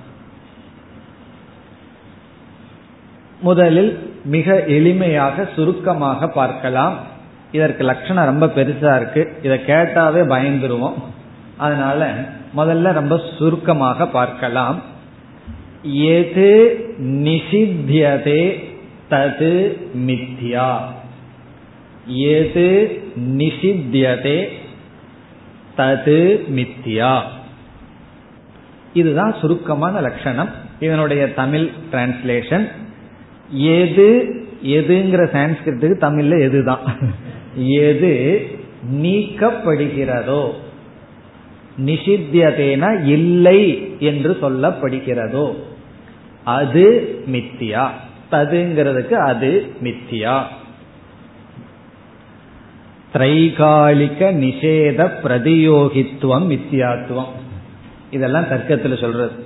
முதலில் 3.46 3.92
மிக 4.26 4.54
எளிமையாக 4.68 5.48
சுருக்கமாக 5.56 6.28
பார்க்கலாம். 6.28 6.96
இதற்கு 7.52 7.84
லட்சணம் 7.84 8.26
ரொம்ப 8.26 8.46
பெருசா 8.46 8.96
இருக்கு. 8.96 9.22
இதை 9.44 9.58
கேட்டாவே 9.68 10.22
பயந்துருவோம். 10.34 10.98
அதனால 11.58 12.00
முதல்ல 12.58 12.94
ரொம்ப 12.94 13.22
சுருக்கமாக 13.38 14.08
பார்க்கலாம். 14.08 14.82
எது 15.84 16.48
நிஷித்தியதே 17.02 18.42
தது 19.10 19.54
மித்யா? 20.08 20.70
எது 22.08 22.68
நிஷித்தியதே 23.38 24.40
தது 25.78 26.18
மித்யா? 26.58 27.14
இதுதான் 28.94 29.36
சுருக்கமான 29.42 30.02
லட்சணம். 30.02 30.50
இதனுடைய 30.80 31.34
தமிழ் 31.34 31.70
டிரான்ஸ்லேஷன் 31.92 32.72
எது 33.50 34.36
எதுங்கிற 34.64 35.26
சான்ஸ்கிரிட்டுக்கு 35.26 35.98
தமிழ்ல 36.02 36.36
எதுதான்? 36.36 37.14
எது 37.56 38.46
நீக்கப்படுகிறதோ 38.94 40.52
நிஷித்தியதேனா 41.86 43.06
இல்லை 43.06 43.96
என்று 44.00 44.38
சொல்லப்படுகிறதோ 44.42 45.54
அது 46.44 47.16
மித்தியா. 47.32 47.90
ததுங்கிறதுக்கு 48.32 49.14
அது 49.14 49.72
மித்தியா. 49.84 50.44
திரைகாலிக 53.14 54.20
நிஷேத 54.20 55.12
பிரதியோகித்துவம் 55.24 56.60
மித்தியாத்துவம். 56.60 57.30
இதெல்லாம் 58.12 58.48
தர்க்கத்தில் 58.48 58.98
சொல்றது. 58.98 59.45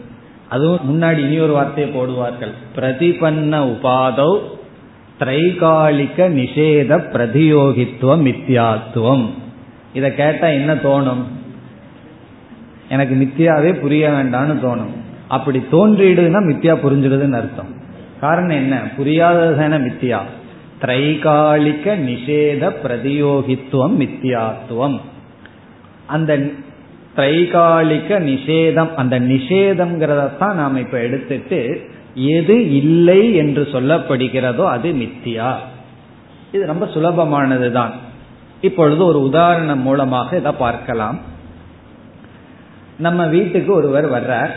அதுவும் 0.49 0.79
முன்னாடி 0.89 1.17
இனி 1.17 1.39
ஒரு 1.39 1.53
வார்த்தையை 1.53 1.95
போடுவார்கள். 1.95 2.53
பிரதிபன்ன 2.75 3.53
உபாதௌ 3.73 4.39
திரைகாலிக 5.19 6.17
நிஷேத 6.17 6.91
பிரதியோகித்துவம் 7.13 8.23
மித்தியாத்துவம் 8.27 9.29
இதை 9.93 10.15
கேட்டா 10.15 10.47
என்ன 10.47 10.73
தோணும்? 10.73 11.23
எனக்கு 12.89 13.15
மித்தியாவே 13.15 13.79
புரிய 13.79 14.09
வேண்டாம்னு 14.09 14.57
தோணும். 14.63 14.93
அப்படி 15.27 15.65
தோன்றிடுதுன்னா 15.71 16.41
மித்தியா 16.49 16.75
புரிஞ்சிடுதுன்னு 16.83 17.35
அர்த்தம். 17.35 17.71
காரணம் 18.19 18.55
என்ன? 18.55 18.81
புரியாததான 18.97 19.79
மித்தியா 19.79 20.19
திரைகாலிக 20.81 21.95
நிஷேத 22.07 22.71
பிரதியோகித்துவம் 22.83 23.95
மித்தியாத்துவம் 23.99 24.99
அந்த 26.05 26.41
திரைகாலிக 27.19 28.09
நிஷேதம். 28.29 28.93
அந்த 28.95 29.19
நிஷேதம்ங்கிறதான் 29.19 30.53
நாம் 30.53 30.75
இப்ப 30.75 30.99
எடுத்துட்டு 30.99 31.89
எது 32.15 32.71
இல்லை 32.71 33.35
என்று 33.35 33.67
சொல்லப்படுகிறதோ 33.71 34.65
அது 34.65 34.91
மித்தியா. 34.91 35.53
இது 36.51 36.65
ரொம்ப 36.65 36.85
சுலபமானது 36.85 37.71
தான் 37.71 37.91
இப்பொழுது 38.61 39.05
ஒரு 39.05 39.21
உதாரணம் 39.21 39.81
மூலமாக 39.81 40.37
இதை 40.37 40.51
பார்க்கலாம். 40.51 41.19
நம்ம 42.97 43.25
வீட்டுக்கு 43.25 43.73
ஒருவர் 43.73 44.11
வர்றார். 44.11 44.49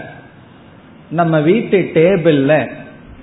நம்ம 1.10 1.40
வீட்டு 1.40 1.90
டேபிள்ல 1.94 2.70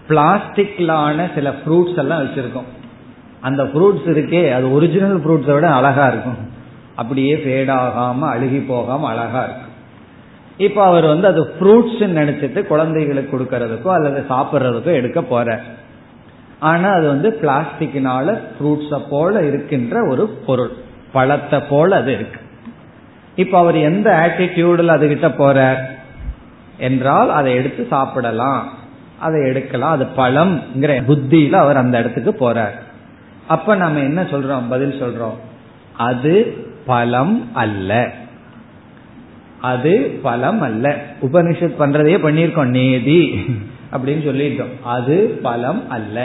பிளாஸ்டிக்லான 0.09 1.27
சில 1.35 1.49
ஃப்ரூட்ஸ் 1.49 1.97
எல்லாம் 1.97 2.23
வச்சிருக்கோம். 2.23 2.69
அந்த 3.41 3.63
ஃப்ரூட்ஸ் 3.63 4.07
இருக்கே 4.07 4.51
அது 4.53 4.73
ஒரிஜினல் 4.73 5.19
ஃப்ரூட்ஸை 5.19 5.53
விட 5.53 5.73
அழகா 5.73 6.07
இருக்கும். 6.07 6.57
அப்படியே 6.99 7.35
ஃபேட் 7.35 7.69
ஆகாம 7.69 8.19
அழுகி 8.19 8.63
போகாம 8.67 9.07
அழகா 9.07 9.43
இருக்கும் 9.43 9.73
இப்போ 10.57 10.81
அவர் 10.83 11.05
வந்து 11.05 11.27
அது 11.27 11.41
ஃப்ரூட்ஸ் 11.43 11.99
நினைச்சிட்டு 11.99 12.67
குழந்தைகளுக்கு 12.67 13.33
கொடுக்கறதுக்கோ 13.37 13.87
அல்லது 13.87 14.25
சாப்பிட்றதுக்கோ 14.29 14.93
எடுக்க 14.93 15.21
போற 15.21 15.59
ஆனா 16.61 16.89
அது 16.89 17.07
வந்து 17.07 17.29
பிளாஸ்டிக்னால 17.41 18.37
ஃப்ரூட்ஸை 18.49 19.01
போல 19.09 19.45
இருக்கின்ற 19.45 20.05
ஒரு 20.07 20.27
பொருள். 20.45 20.71
பழத்தை 21.11 21.59
போல 21.59 21.95
அது 21.95 22.13
இருக்கு. 22.13 22.39
இப்ப 23.35 23.57
அவர் 23.57 23.75
எந்த 23.75 24.09
ஆட்டிடியூடில் 24.25 24.95
அதுகிட்ட 24.95 25.27
போறார்? 25.37 25.81
என்றால் 26.77 27.31
அதை 27.31 27.53
எடுத்து 27.53 27.87
சாப்பிடலாம். 27.89 28.73
அதை 29.19 29.39
எடுக்கலாம். 29.47 29.91
அது 29.91 30.07
பழம்ங்கிற 30.17 30.91
புத்தியில 31.07 31.53
அவர் 31.53 31.77
அந்த 31.77 31.95
இடத்துக்கு 31.97 32.33
போறார். 32.39 32.77
அப்ப 33.47 33.75
நம்ம 33.75 33.99
என்ன 33.99 34.21
சொல்றோம்? 34.21 34.69
பதில் 34.69 35.01
சொல்றோம். 35.01 35.37
அது 35.97 36.33
பலம் 36.89 37.35
அல்ல. 37.63 37.91
அது 39.69 39.93
பலம் 40.23 40.61
அல்ல 40.67 40.85
உபனிஷத் 41.21 41.79
பண்றதையே 41.79 42.17
பண்ணியிருக்கோம் 42.25 42.75
நேதி 42.77 43.21
அப்படின்னு 43.93 44.23
சொல்லிட்டோம் 44.27 44.73
அது 44.95 45.17
பலம் 45.43 45.81
அல்ல. 45.89 46.17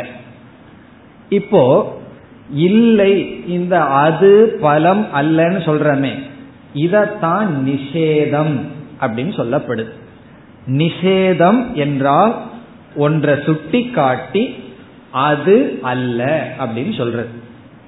இப்போ 1.38 1.62
இல்லை 2.66 3.12
இந்த 3.56 3.74
அது 4.04 4.30
பலம் 4.60 5.04
அல்லன்னு 5.14 5.60
சொல்றமே 5.68 6.12
இதத்தான் 6.84 7.50
நிஷேதம் 7.68 8.54
அப்படின்னு 9.00 9.32
சொல்லப்படுது. 9.40 9.92
நிஷேதம் 10.80 11.60
என்றால் 11.84 12.34
ஒன்றை 12.96 13.34
சுட்டி 13.46 13.80
காட்டி 13.96 14.44
அது 15.24 15.56
அல்ல 15.92 16.20
அப்படின்னு 16.58 16.94
சொல்றது. 16.96 17.32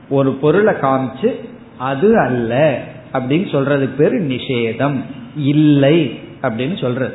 ஒரு 0.08 0.30
பொருளை 0.42 0.74
காமிச்சு 0.82 1.30
அது 1.78 2.18
அல்ல 2.18 2.80
அப்படின்னு 3.12 3.52
சொல்றதுக்கு 3.52 3.94
பேரு 3.96 4.22
நிஷேதம். 4.22 5.00
இல்லை 5.36 6.20
அப்படின்னு 6.42 6.80
சொல்றது. 6.80 7.14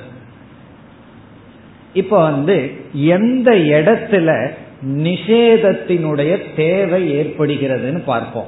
இப்ப 1.93 2.23
வந்து 2.23 2.71
எந்த 2.93 3.51
இடத்துல 3.51 4.49
நிஷேதத்தினுடைய 4.87 6.43
தேவை 6.55 7.15
ஏற்படுகிறதுன்னு 7.15 8.03
பார்ப்போம். 8.03 8.47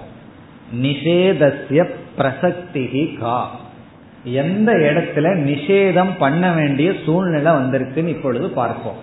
நிஷேதசிய 0.82 1.90
பிரசக்தி 2.18 3.18
கா. 3.20 3.60
எந்த 4.24 4.72
இடத்துல 4.72 5.24
நிஷேதம் 5.24 6.12
பண்ண 6.20 6.52
வேண்டிய 6.52 6.94
சூழ்நிலை 7.06 7.52
வந்திருக்குன்னு 7.52 8.08
இப்பொழுது 8.08 8.50
பார்ப்போம். 8.50 8.96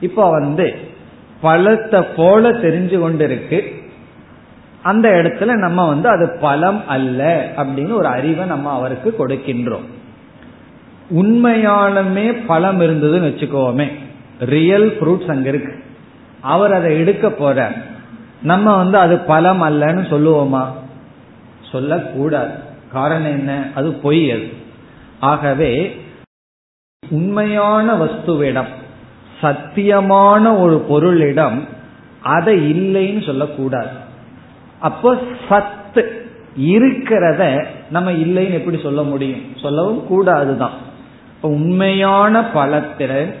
இப்போ 0.00 0.30
வந்து 0.30 0.74
பழத்தை 1.40 2.02
போல 2.16 2.50
தெரிஞ்சு 2.50 2.98
கொண்டு 2.98 3.24
இருக்கு 3.24 3.84
அந்த 4.86 5.08
இடத்துல 5.08 5.54
நம்ம 5.54 5.88
வந்து 5.88 6.08
அது 6.08 6.36
பலம் 6.40 6.88
அல்ல 6.88 7.50
அப்படின்னு 7.56 7.92
ஒரு 7.92 8.06
அறிவை 8.06 8.46
நம்ம 8.46 8.72
அவருக்கு 8.72 9.14
கொடுக்கின்றோம். 9.18 9.84
உண்மையாலுமே 11.16 12.44
பழம் 12.46 12.80
இருந்ததுன்னு 12.80 13.28
வச்சுக்கோமே. 13.28 13.92
ரியல் 14.40 14.90
ஃப்ரூட்ஸ் 14.90 15.30
அங்க 15.30 15.48
இருக்கு. 15.48 15.82
அவர் 16.40 16.72
அதை 16.72 16.98
எடுக்க 16.98 17.30
போற 17.30 17.72
நம்ம 18.42 18.76
வந்து 18.76 18.98
அது 18.98 19.18
பலம் 19.18 19.62
அல்லன்னு 19.62 20.04
சொல்லுவோமா? 20.10 20.66
சொல்லக்கூடாது. 21.72 22.50
காரணம் 22.92 23.38
என்ன? 23.38 23.70
அது 23.74 23.92
பொய் 23.92 24.30
அது. 24.30 24.52
ஆகவே 25.20 26.00
உண்மையான 27.10 27.94
வஸ்துவிடம் 27.94 28.68
சத்தியமான 29.40 30.60
ஒரு 30.60 30.86
பொருளிடம் 30.90 31.60
அதை 32.22 32.72
இல்லைன்னு 32.72 33.26
சொல்லக்கூடாது. 33.26 34.04
அப்போ 34.80 35.18
சத்து 35.48 36.28
இருக்கிறத 36.60 37.64
நம்ம 37.90 38.12
இல்லைன்னு 38.12 38.52
எப்படி 38.52 38.78
சொல்ல 38.82 39.02
முடியும்? 39.02 39.42
சொல்லவும் 39.62 40.04
கூடாதுதான். 40.10 40.76
உண்மையான 41.40 42.40
பலத்தில 42.40 43.34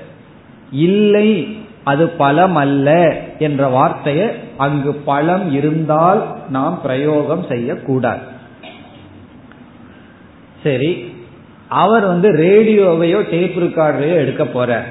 இல்லை 0.70 1.58
அது 1.84 2.08
பலம் 2.08 2.56
அல்ல 2.56 3.16
என்ற 3.38 3.68
வார்த்தையை 3.68 4.28
அங்கு 4.56 4.94
பழம் 4.94 5.52
இருந்தால் 5.52 6.34
நாம் 6.48 6.80
பிரயோகம் 6.82 7.44
செய்யக்கூடாது. 7.48 8.20
சரி 10.62 11.14
அவர் 11.68 12.06
வந்து 12.06 12.32
ரேடியோவையோ 12.32 13.30
டேப் 13.30 13.58
ரெக்கார்டையோ 13.58 14.14
எடுக்க 14.14 14.44
போற 14.44 14.86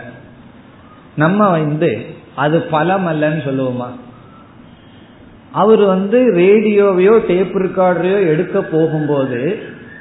நம்ம 1.15 1.49
வந்து 1.49 2.05
அது 2.36 2.62
பலம் 2.62 3.08
அல்லன்னு 3.08 3.41
சொல்லுவோமா? 3.47 3.88
அவர் 5.56 5.84
வந்து 5.84 6.20
ரேடியோவையோ 6.36 7.13
டேப் 7.28 7.56
ரெக்கார்டரையோ 7.58 8.28
எடுக்க 8.28 8.62
போகும்போது 8.62 9.39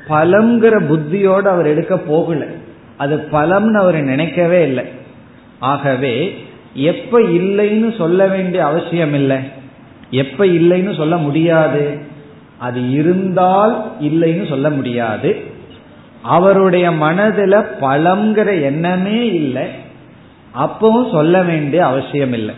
பலம்ங்கிற 0.09 0.87
புத்தியோடு 0.87 1.49
அவர் 1.49 1.67
எடுக்க 1.67 1.99
போகல. 1.99 2.45
அது 2.97 3.15
பலம்னு 3.33 3.79
அவர் 3.83 3.99
நினைக்கவே 4.03 4.67
இல்லை. 4.67 4.85
ஆகவே 5.59 6.15
எப்ப 6.75 7.21
இல்லைன்னு 7.21 7.97
சொல்ல 7.97 8.27
வேண்டிய 8.27 8.65
அவசியம் 8.67 9.15
இல்லை. 9.15 9.39
எப்ப 10.11 10.45
இல்லைன்னு 10.45 10.97
சொல்ல 10.97 11.17
முடியாது. 11.17 11.99
அது 12.59 12.91
இருந்தால் 12.91 13.93
இல்லைன்னு 14.01 14.49
சொல்ல 14.49 14.71
முடியாது. 14.71 15.31
அவருடைய 16.23 16.87
மனதில் 16.91 17.63
பலம்ங்கிற 17.81 18.63
எண்ணமே 18.63 19.33
இல்லை. 19.33 19.67
அப்பவும் 20.59 21.13
சொல்ல 21.13 21.43
வேண்டிய 21.43 21.87
அவசியம் 21.87 22.33
இல்லை. 22.33 22.55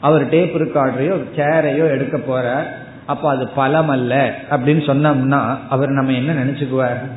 அவர் 0.00 0.28
டேப் 0.28 0.56
ரெக்கார்டரையோ 0.56 1.24
சேரையோ 1.36 1.88
எடுக்க 1.88 2.16
போறார். 2.16 2.84
அப்ப 3.06 3.28
அது 3.28 3.48
பலம் 3.48 3.88
அல்ல 3.88 4.38
அப்படின்னு 4.50 4.82
சொன்னோம்னா 4.86 5.56
அவர் 5.68 5.88
நம்ம 5.88 6.12
என்ன 6.12 6.32
நினைச்சுக்குவார்? 6.32 7.10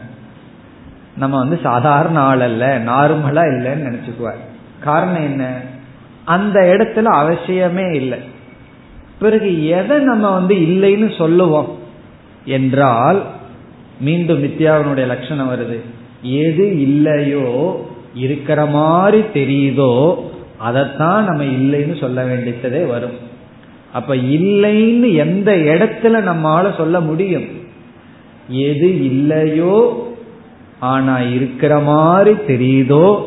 நம்ம 1.17 1.37
வந்து 1.37 1.59
சாதாரண 1.63 2.19
ஆள் 2.19 2.39
அல்ல 2.39 2.79
நார்மலா 2.79 3.41
இல்லைன்னு 3.41 3.89
நினைச்சுக்குவார். 3.89 4.39
காரணம் 4.79 5.23
என்ன? 5.23 5.51
அந்த 6.25 6.59
இடத்துல 6.59 7.05
அவசியமே 7.05 7.93
இல்லை. 7.93 8.19
பிறகு 9.19 9.65
எதை 9.65 9.97
நம்ம 9.97 10.31
வந்து 10.33 10.55
இல்லைன்னு 10.55 11.17
சொல்லுவோம்? 11.17 11.77
என்றால் 12.45 13.23
மீண்டும் 13.99 14.43
வித்யாவினுடைய 14.43 15.05
லட்சணம் 15.05 15.53
வருது. 15.53 15.79
எது 16.21 16.81
இல்லையோ 16.81 17.85
இருக்கிற 18.13 18.65
மாதிரி 18.65 19.25
தெரியுதோ 19.33 20.21
அதைத்தான் 20.59 21.23
நம்ம 21.23 21.43
இல்லைன்னு 21.43 21.99
சொல்ல 21.99 22.23
வேண்டியதே 22.23 22.83
வரும். 22.83 23.17
அப்ப 23.93 24.15
இல்லைன்னு 24.15 25.13
எந்த 25.15 25.51
இடத்துல 25.51 26.07
நம்மால 26.07 26.77
சொல்ல 26.77 26.99
முடியும்? 26.99 27.47
எது 28.49 29.05
இல்லையோ 29.05 30.07
ஆனா 30.79 31.19
இருக்கிற 31.19 31.79
மாதிரி 31.79 32.35
தெரியுதோ 32.47 33.23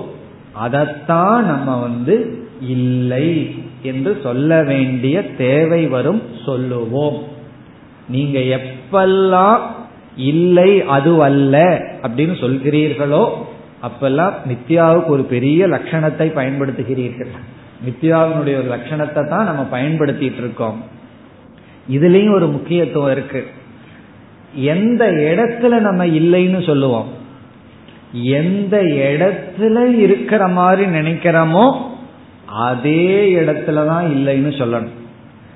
அதைத்தான் 0.53 1.47
நம்ம 1.47 1.81
வந்து 1.81 2.47
இல்லை 2.61 3.55
என்று 3.83 4.21
சொல்ல 4.23 4.63
வேண்டிய 4.63 5.35
தேவை 5.35 5.87
வரும் 5.87 6.23
சொல்லுவோம். 6.45 7.23
நீங்க 8.09 8.39
எப்பெல்லாம் 8.39 9.59
இல்லை 10.17 10.83
அது 10.87 11.23
அல்ல 11.23 11.57
அப்படின்னு 12.03 12.35
சொல்கிறீர்களோ 12.45 13.29
அப்பெல்லாம் 13.83 14.33
நித்யாவுக்கு 14.49 15.07
ஒரு 15.07 15.23
பெரிய 15.23 15.67
லட்சணத்தை 15.67 16.27
பயன்படுத்துகிறீர்கள். 16.39 17.33
நித்யாவினுடைய 17.87 18.57
ஒரு 18.59 18.69
லட்சணத்தை 18.75 19.29
தான் 19.29 19.45
நம்ம 19.45 19.79
பயன்படுத்திட்டு 19.79 20.41
இருக்கோம். 20.43 20.85
இதுலயும் 21.93 22.35
ஒரு 22.35 22.47
முக்கியத்துவம் 22.47 23.11
இருக்கு. 23.11 23.47
எந்த 24.55 25.13
இடத்துல 25.13 25.81
நம்ம 25.81 26.07
இல்லைன்னு 26.07 26.67
சொல்லுவோம். 26.67 27.09
எந்த 28.13 28.83
இடத்துல 28.83 29.93
இருக்கிற 29.99 30.49
மாதிரி 30.49 30.91
நினைக்கிறோமோ 30.91 31.73
அதே 32.47 33.35
இடத்துல 33.35 33.87
தான் 33.87 34.07
இல்லைன்னு 34.07 34.53
சொல்லணும். 34.61 34.97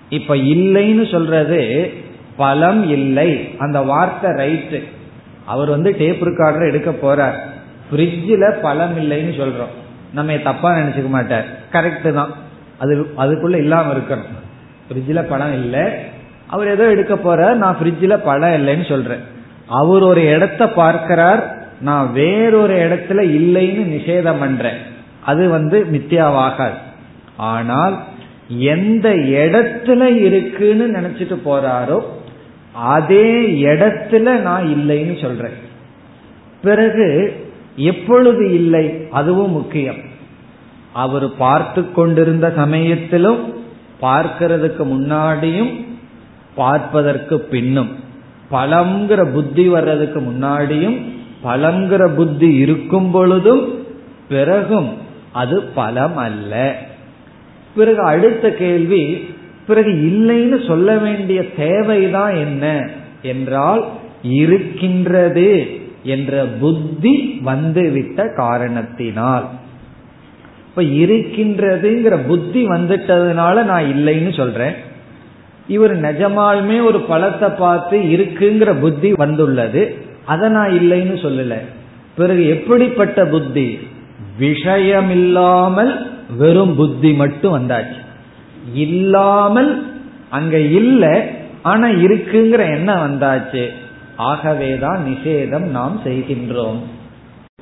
இப்ப 0.08 0.34
இல்லைன்னு 0.34 1.10
சொல்றது 1.10 1.92
பலம் 2.36 2.88
இல்லை. 2.90 3.48
அந்த 3.58 3.80
வார்த்தை 3.80 4.30
ரைட்டு 4.30 4.84
அவர் 5.46 5.68
வந்து 5.68 5.96
டேப் 5.98 6.22
ரெக்கார்டர் 6.22 6.68
எடுக்க 6.68 6.90
போறார். 6.90 7.54
ஃப்ரிட்ஜில் 7.90 8.60
பழம் 8.60 8.98
இல்லைன்னு 8.98 9.40
சொல்றோம். 9.40 9.74
நம்ம 10.14 10.32
தப்பா 10.32 10.74
நினைச்சுக்க 10.74 11.08
மாட்டார். 11.08 11.44
கரெக்டு 11.72 12.12
தான். 12.12 12.34
அது 12.78 13.06
அதுக்குள்ள 13.18 13.56
இல்லாம 13.56 13.92
இருக்கணும். 13.92 14.44
ஃப்ரிட்ஜில் 14.88 15.28
பழம் 15.28 15.52
இல்லை. 15.52 15.80
அவர் 16.46 16.68
ஏதோ 16.68 16.88
எடுக்க 16.88 17.14
போறார். 17.14 17.54
நான் 17.54 17.76
ஃப்ரிட்ஜில் 17.82 18.24
பழம் 18.24 18.66
இல்லைன்னு 18.66 18.88
சொல்றேன். 18.88 19.20
அவர் 19.66 20.02
ஒரு 20.02 20.24
இடத்த 20.24 20.68
பார்க்கிறார். 20.68 21.54
நான் 21.80 22.12
வேறொரு 22.12 22.74
இடத்துல 22.74 23.18
இல்லைன்னு 23.18 23.92
நிஷேதம் 23.96 24.38
பண்றேன். 24.38 24.76
அது 25.24 25.48
வந்து 25.48 25.86
மித்தியாவாகாது 25.92 26.76
ஆனால் 27.36 28.04
எந்த 28.48 29.08
இடத்துல 29.08 30.02
இருக்குன்னு 30.02 31.00
நினைச்சிட்டு 31.00 31.38
போறாரோ 31.44 32.02
அதே 32.72 33.40
இடத்துல 33.40 34.40
நான் 34.40 34.64
இல்லைன்னு 34.64 35.22
சொல்றேன். 35.22 35.52
பிறகு 36.62 37.34
எப்பொழுது 37.76 38.54
இல்லை 38.54 38.90
அதுவும் 39.10 39.50
முக்கியம். 39.50 40.14
அவர் 40.92 41.36
பார்த்து 41.36 41.92
கொண்டிருந்த 41.92 42.52
சமயத்திலும் 42.56 43.54
பார்க்கிறதுக்கு 44.02 44.84
முன்னாடியும் 44.84 45.84
பார்ப்பதற்கு 46.54 47.40
பின்னும். 47.40 47.88
பழங்கிற 48.50 49.32
புத்தி 49.32 49.68
வர்றதுக்கு 49.68 50.20
முன்னாடியும் 50.20 51.04
பழங்கிற 51.44 52.14
புத்தி 52.14 52.54
இருக்கும் 52.54 53.10
பொழுதும் 53.10 53.86
பிறகும் 54.28 54.96
அது 55.32 55.62
பலம் 55.62 56.16
அல்ல. 56.16 56.82
பிறகு 57.74 58.02
அடுத்த 58.02 58.50
கேள்வி 58.50 59.28
பிறகு 59.66 59.90
இல்லைன்னு 59.90 60.66
சொல்ல 60.66 60.98
வேண்டிய 60.98 61.50
தேவைதான் 61.54 62.34
என்ன? 62.34 62.88
என்றால் 63.22 63.84
இருக்கின்றது. 64.22 65.80
என்ற 66.06 66.44
புத்தி 66.44 67.40
வந்துவிட்ட 67.42 68.32
காரணத்தினால். 68.36 69.48
இப்ப 70.68 70.82
இருக்கின்றதுங்கிற 70.82 72.26
புத்தி 72.26 72.68
வந்துட்டதுனால 72.68 73.64
நான் 73.64 73.82
இல்லைன்னு 73.82 74.36
சொல்றேன். 74.36 74.72
இவர் 75.68 76.00
நிஜமாலுமே 76.00 76.84
ஒரு 76.84 77.00
பழத்தை 77.00 77.48
பார்த்து 77.48 77.98
இருக்குங்கிற 77.98 78.80
புத்தி 78.80 79.12
வந்துள்ளது. 79.12 79.96
அதை 80.24 80.48
நான் 80.48 80.70
இல்லைன்னு 80.70 81.16
சொல்லல. 81.24 81.54
பிறகு 82.16 82.48
எப்படிப்பட்ட 82.48 83.24
புத்தி? 83.24 83.78
விஷயமில்லாமல் 84.40 86.06
வெறும் 86.36 86.74
புத்தி 86.74 87.12
மட்டும் 87.12 87.54
வந்தாச்சு. 87.58 88.04
இல்லாமல் 88.74 89.94
அங்க 90.28 90.58
இல்லை 90.58 91.20
ஆனா 91.62 91.88
இருக்குங்கிற 91.88 92.74
எண்ணம் 92.74 93.04
வந்தாச்சு. 93.04 93.68
ஆகவேதான் 94.16 95.06
நிஷேதம் 95.06 95.58
நாம் 95.58 96.00
செய்கின்றோம். 96.04 96.78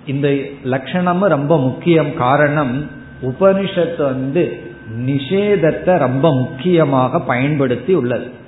இந்த 0.07 0.29
லட்சணமும் 0.65 1.27
ரொம்ப 1.27 1.59
முக்கியம். 1.59 2.17
காரணம் 2.17 2.91
உபனிஷத்து 3.23 4.03
வந்து 4.03 4.61
நிஷேதத்தை 5.07 5.99
ரொம்ப 5.99 6.35
முக்கியமாக 6.35 7.21
பயன்படுத்தி 7.21 7.95
உள்ளது. 7.95 8.43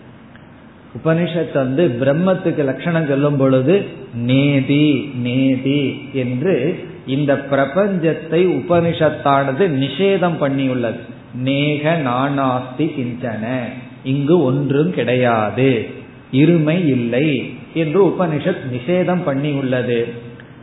உபனிஷத்து 0.96 1.54
வந்து 1.54 1.98
பிரம்மத்துக்கு 2.00 2.64
லட்சணம் 2.64 3.06
சொல்லும் 3.06 3.36
பொழுது 3.36 3.84
நேதி 4.14 5.12
நேதி 5.14 6.08
என்று 6.12 6.84
இந்த 7.06 7.46
பிரபஞ்சத்தை 7.50 8.62
உபனிஷத்தானது 8.62 9.68
நிஷேதம் 9.68 10.36
பண்ணியுள்ளது. 10.40 10.98
நேக 11.34 12.02
நானாஸ்தி 12.04 12.78
கிஞ்சன 12.78 13.60
இங்கு 14.04 14.42
ஒன்றும் 14.42 14.90
கிடையாது. 14.90 15.86
இருமை 16.32 16.86
இல்லை. 16.86 17.55
என்று 17.76 18.00
உபனிஷத் 18.06 18.66
நிஷேதம் 18.72 19.22
பண்ணி 19.24 19.50
உள்ளது 19.50 20.00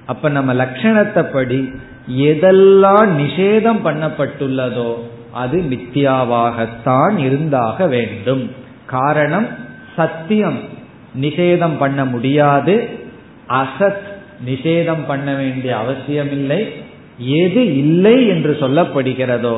அப்ப 0.06 0.30
நம்ம 0.30 0.54
லட்சணத்தை 0.54 1.24
படி 1.24 1.62
எதெல்லாம் 2.18 3.12
நிஷேதம் 3.22 3.82
பண்ணப்பட்டுள்ளதோ 3.86 4.92
அது 5.32 5.58
மித்தியாவாகத்தான் 5.62 7.18
இருந்தாக 7.18 7.88
வேண்டும். 7.88 8.44
காரணம் 8.86 9.48
சத்தியம். 9.96 10.60
நிஷேதம் 11.22 11.78
பண்ண 11.80 12.06
முடியாது. 12.06 12.76
அசத் 13.50 14.04
நிஷேதம் 14.46 15.04
பண்ண 15.08 15.34
வேண்டிய 15.34 15.78
அவசியமில்லை. 15.78 16.62
எது 17.18 17.78
இல்லை 17.78 18.28
என்று 18.28 18.58
சொல்லப்படுகிறதோ 18.60 19.58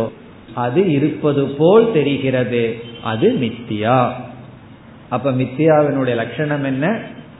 அது 0.53 0.81
இருப்பது 0.91 1.43
போல் 1.47 1.91
தெரிகிறது. 1.91 2.63
அது 3.03 3.27
மித்தியா 3.41 3.99
அப்ப 5.09 5.31
மித்தியாவினுடைய 5.31 6.15
லட்சணம் 6.15 6.63
என்ன? 6.63 6.85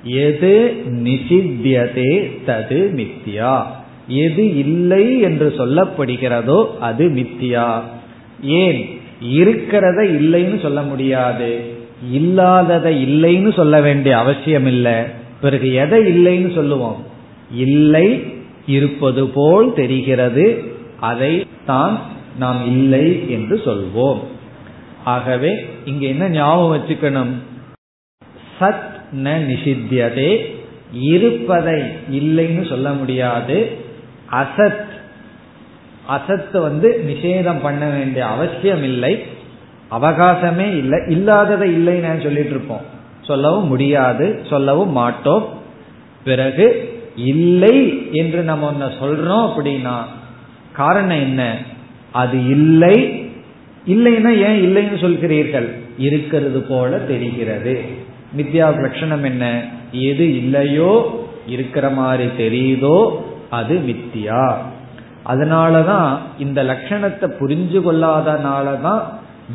எது 0.06 0.84
நிஷித்தியதே 0.86 2.32
தது 2.48 2.90
மித்தியா? 2.96 3.66
எது 4.08 4.58
இல்லை 4.58 5.20
என்று 5.20 5.54
சொல்லப்படுகிறதோ 5.58 6.78
அது 6.80 7.10
மித்தியா? 7.10 7.82
ஏன்? 8.42 9.00
இருக்கிறத 9.24 10.00
இல்லைன்னு 10.04 10.62
சொல்ல 10.62 10.82
முடியாது. 10.82 11.74
இல்லாததை 12.12 13.06
இல்லைன்னு 13.06 13.54
சொல்ல 13.54 13.82
வேண்டிய 13.82 14.18
அவசியம் 14.18 14.66
இல்லை 14.66 14.94
பிறகு 15.42 15.74
எதை 15.74 16.06
இல்லைன்னு 16.06 16.56
சொல்லுவோம்? 16.56 17.04
இல்லை 17.52 18.24
இருப்பது 18.68 19.28
போல் 19.28 19.74
தெரிகிறது. 19.74 20.64
அதை 21.00 21.48
தான் 21.66 22.00
நாம் 22.40 22.66
இல்லை 22.66 23.32
என்று 23.32 23.62
சொல்வோம். 23.66 24.20
ஆகவே 25.04 25.66
இங்க 25.86 26.06
என்ன 26.06 26.30
ஞாபகம் 26.30 26.78
வச்சுக்கணும்? 26.78 27.34
சத் 28.60 28.95
ந 29.24 29.28
நிஷித்தியதே. 29.28 30.56
இருப்பதை 30.94 31.82
இல்லைன்னு 32.12 32.70
சொல்ல 32.70 32.92
முடியாது. 32.92 33.72
அசத். 34.32 34.86
அசத்து 36.06 36.62
வந்து 36.62 37.04
நிஷேதம் 37.08 37.62
பண்ண 37.62 37.90
வேண்டிய 37.90 38.26
அவசியம் 38.26 38.84
இல்லை. 38.84 39.24
அவகாசமே 39.92 40.78
இல்லை. 40.78 41.04
இல்லாததை 41.08 41.70
இல்லைன்னு 41.70 42.24
சொல்லிட்டு 42.24 42.50
இருப்போம். 42.50 42.82
சொல்லவும் 43.22 43.68
முடியாது. 43.68 44.42
சொல்லவும் 44.50 44.92
மாட்டோம். 44.92 45.50
பிறகு 46.24 46.94
இல்லை 47.16 48.10
என்று 48.12 48.44
நம்ம 48.44 48.72
ஒன்ன 48.72 49.04
சொல்றோம் 49.04 49.54
அப்படின்னா 49.54 49.96
காரணம் 50.72 51.22
என்ன? 51.22 51.58
அது 52.12 52.50
இல்லை. 52.50 53.26
இல்லைன்னா 53.88 54.38
ஏன் 54.38 54.66
இல்லைன்னு 54.66 54.96
சொல்கிறீர்கள்? 54.96 55.70
இருக்கிறது 55.98 56.62
போல 56.62 56.98
தெரிகிறது. 56.98 58.04
மித்யா 58.38 58.82
லட்சணம் 58.82 59.24
என்ன? 59.24 59.64
எது 59.92 60.38
இல்லையோ 60.38 61.26
இருக்கிற 61.48 61.90
மாதிரி 61.90 62.30
தெரியுதோ 62.38 63.12
அது 63.50 63.76
மித்தியா 63.76 64.54
அதனாலதான் 65.26 66.18
இந்த 66.40 66.64
லட்சணத்தை 66.64 67.32
புரிஞ்சு 67.40 67.82
கொள்ளாதனாலதான் 67.82 69.02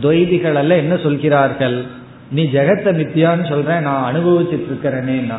துவைதிகள் 0.03 0.55
எல்லாம் 0.55 0.79
என்ன 0.79 0.97
சொல்கிறார்கள்? 0.97 1.85
நீ 2.31 2.43
ஜெகத்தை 2.43 2.91
மித்தியான்னு 2.93 3.45
சொல்ற 3.53 3.81
நான் 3.81 4.15
அனுபவிச்சுட்டு 4.15 4.67
இருக்கிறேனேன்னா. 4.71 5.39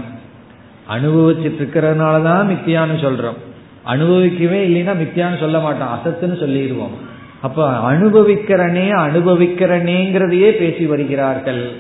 அனுபவிச்சுட்டு 0.90 1.60
இருக்கிறதுனாலதான் 1.60 2.50
மித்தியான்னு 2.52 2.98
சொல்றோம். 2.98 3.40
அனுபவிக்கவே 3.88 4.60
இல்லைன்னா 4.70 4.94
மித்தியான்னு 5.04 5.40
சொல்ல 5.40 5.60
மாட்டோம். 5.60 5.88
அசத்துன்னு 5.88 6.40
சொல்லிடுவோம். 6.40 6.96
அப்ப 7.42 7.92
அனுபவிக்கிறனே 7.94 8.88
அனுபவிக்கிறனேங்கிறதையே 9.08 10.50
பேசி 10.52 10.86
வருகிறார்கள். 10.86 11.72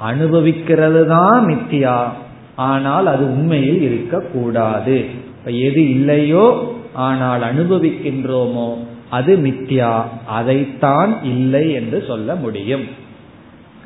அனுபவிக்கிறது 0.00 1.06
தான் 1.06 1.46
மித்தியா. 1.46 2.08
ஆனால் 2.56 3.06
அது 3.06 3.24
உண்மையில் 3.24 3.82
இருக்கக்கூடாது. 3.82 5.04
எது 5.44 5.90
இல்லையோ 5.90 6.76
ஆனால் 6.92 7.42
அனுபவிக்கின்றோமோ 7.42 8.70
அது 9.10 9.36
மித்யா 9.36 10.02
அதைத்தான் 10.26 11.12
இல்லை 11.22 11.72
என்று 11.72 12.04
சொல்ல 12.06 12.34
முடியும். 12.34 12.84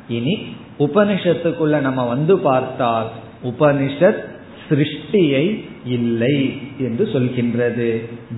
இனி 0.07 0.33
உபனிஷத்துக்குள்ள 0.79 1.79
நம்ம 1.79 2.07
வந்து 2.07 2.37
பார்த்தால் 2.37 3.07
உபனிஷத் 3.43 4.23
சிருஷ்டியை 4.69 5.45
இல்லை 5.85 6.37
என்று 6.79 7.09
சொல்கின்றது. 7.13 7.89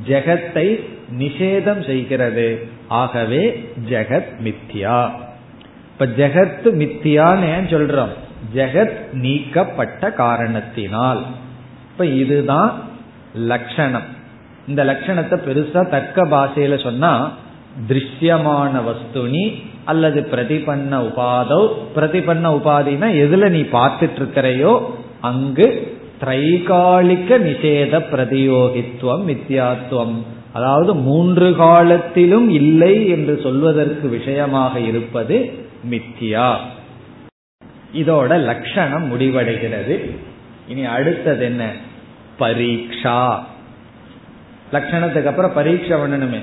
ஜெகத்தை 0.08 0.68
நிஷேதம் 1.20 1.86
செய்கிறது. 1.86 2.48
ஆகவே 2.88 3.70
ஜெகத் 3.90 4.32
மித்யா 4.44 5.00
இப்ப 6.00 6.28
ஜெகத் 6.28 6.66
மித்தியான்னு 6.66 7.48
ஏன் 7.56 7.70
சொல்றோம்? 7.70 8.14
ஜெகத் 8.56 9.14
நீக்கப்பட்ட 9.14 10.12
காரணத்தினால். 10.12 11.22
இப்ப 11.92 12.06
இதுதான் 12.06 12.82
லட்சணம் 13.36 14.16
இந்த 14.68 14.84
லட்சணத்தை 14.84 15.38
பெருசா 15.48 15.90
தர்க்க 15.90 16.26
பாஷையில 16.26 16.84
சொன்னா 16.84 17.32
திருஷ்யமான 17.88 18.82
வஸ்துனி 18.88 19.62
அல்லது 19.86 20.28
பிரதிபன்ன 20.32 21.00
உபாதோ. 21.08 21.72
பிரதிபன்ன 21.96 22.52
உபாதினா 22.58 23.08
எதுல 23.24 23.50
நீ 23.50 23.62
பார்த்துட்டு 23.62 24.20
இருக்கிறையோ 24.20 24.80
அங்கு 25.22 25.98
திரைகாலிக்க 26.22 27.40
நிஷேத 27.50 28.02
பிரதியோகித்துவம் 28.12 29.26
மித்தியாத்துவம். 29.28 30.16
அதாவது 30.54 30.96
மூன்று 30.96 31.56
காலத்திலும் 31.56 32.50
இல்லை 32.50 33.08
என்று 33.08 33.40
சொல்வதற்கு 33.44 34.08
விஷயமாக 34.08 34.80
இருப்பது 34.80 35.66
மித்தியா. 35.90 36.58
இதோட 37.94 38.40
லட்சணம் 38.40 39.20
முடிவடைகிறது. 39.20 40.16
இனி 40.68 40.86
அடுத்தது 40.86 41.46
என்ன? 41.46 41.72
பரீட்சா 42.40 43.46
லட்சணத்துக்கு 44.72 45.26
அப்புறம் 45.26 45.54
பரீட்சை 45.54 45.98
பண்ணணுமே. 45.98 46.40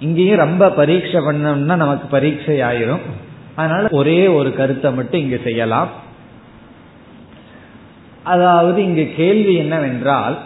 இங்கேயும் 0.00 0.38
ரொம்ப 0.38 0.70
பரீட்சை 0.70 1.20
பண்ணோம்னா 1.20 1.76
நமக்கு 1.76 2.08
பரீட்சை 2.08 2.60
ஆயிரும் 2.60 3.00
அதனால 3.54 3.88
ஒரே 3.90 4.26
ஒரு 4.26 4.54
கருத்தை 4.54 4.92
மட்டும் 4.92 5.20
இங்கு 5.20 5.40
செய்யலாம். 5.44 5.88
அதாவது 8.22 8.82
இங்கு 8.82 9.12
கேள்வி 9.16 9.54
என்னவென்றால் 9.54 10.38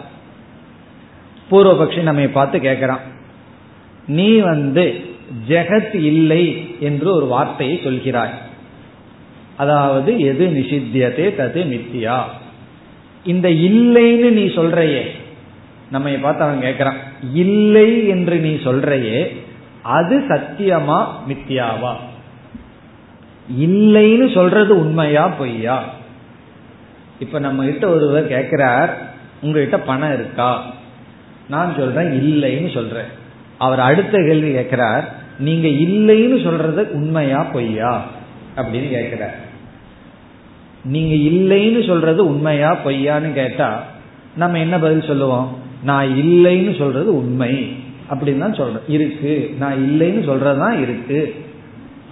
பூர்வபக்ஷி 1.51 2.01
நம்ம 2.01 2.27
பார்த்து 2.27 2.59
கேட்கிறான். 2.59 2.99
நீ 4.07 4.37
வந்து 4.37 5.12
ஜெகத் 5.47 5.95
இல்லை 5.95 6.75
என்று 6.79 7.15
ஒரு 7.15 7.25
வார்த்தையை 7.25 7.79
சொல்கிறாய். 7.83 8.33
அதாவது 9.55 10.19
எது 10.19 10.47
நிஷித்தியதே 10.47 11.27
தது 11.35 11.63
மித்தியா. 11.65 12.21
இந்த 13.25 13.49
இல்லைன்னு 13.49 14.29
நீ 14.31 14.45
சொல்றையே 14.45 15.01
நம்ம 15.91 16.09
பார்த்து 16.09 16.43
அவன் 16.43 16.61
கேட்கிறான். 16.61 16.97
இல்லை 17.33 18.07
என்று 18.07 18.37
நீ 18.37 18.53
சொல்றையே 18.53 19.35
அது 19.81 20.19
சத்தியமா 20.19 21.05
மித்தியாவா? 21.27 21.95
இல்லைன்னு 23.61 24.33
சொல்றது 24.33 24.79
உண்மையா 24.79 25.27
பொய்யா? 25.27 25.83
இப்ப 27.19 27.39
நம்ம 27.39 27.63
கிட்ட 27.63 27.87
ஒருவர் 27.87 28.27
கேட்கிறார் 28.27 29.11
உங்ககிட்ட 29.41 29.79
பணம் 29.79 30.13
இருக்கா? 30.13 30.73
நான் 31.49 31.75
சொல்றேன் 31.77 32.21
இல்லைன்னு 32.21 32.73
சொல்றேன். 32.73 33.21
அவர் 33.57 33.79
அடுத்த 33.79 34.17
கேள்வி 34.17 34.51
கேட்கிறார் 34.51 35.15
நீங்க 35.39 35.67
இல்லைன்னு 35.67 36.43
சொல்றது 36.43 36.89
உண்மையா 36.93 37.43
பொய்யா? 37.43 38.05
அப்படின்னு 38.55 38.89
கேட்கிறார். 38.89 39.35
நீங்க 40.83 41.15
இல்லைன்னு 41.15 41.87
சொல்றது 41.87 42.27
உண்மையா 42.27 42.77
பொய்யான்னு 42.85 43.33
கேட்டா 43.33 43.83
நம்ம 44.35 44.59
என்ன 44.59 44.79
பதில் 44.79 45.01
சொல்லுவோம்? 45.01 45.57
நான் 45.83 46.07
இல்லைன்னு 46.07 46.77
சொல்றது 46.77 47.15
உண்மை. 47.15 47.75
அப்படின்னு 48.09 48.37
தான் 48.37 48.53
சொல்றேன் 48.53 48.83
இருக்கு. 48.87 49.55
நான் 49.59 49.73
இல்லைன்னு 49.73 50.29
சொல்றதுதான் 50.29 50.81
இருக்கு. 50.81 51.45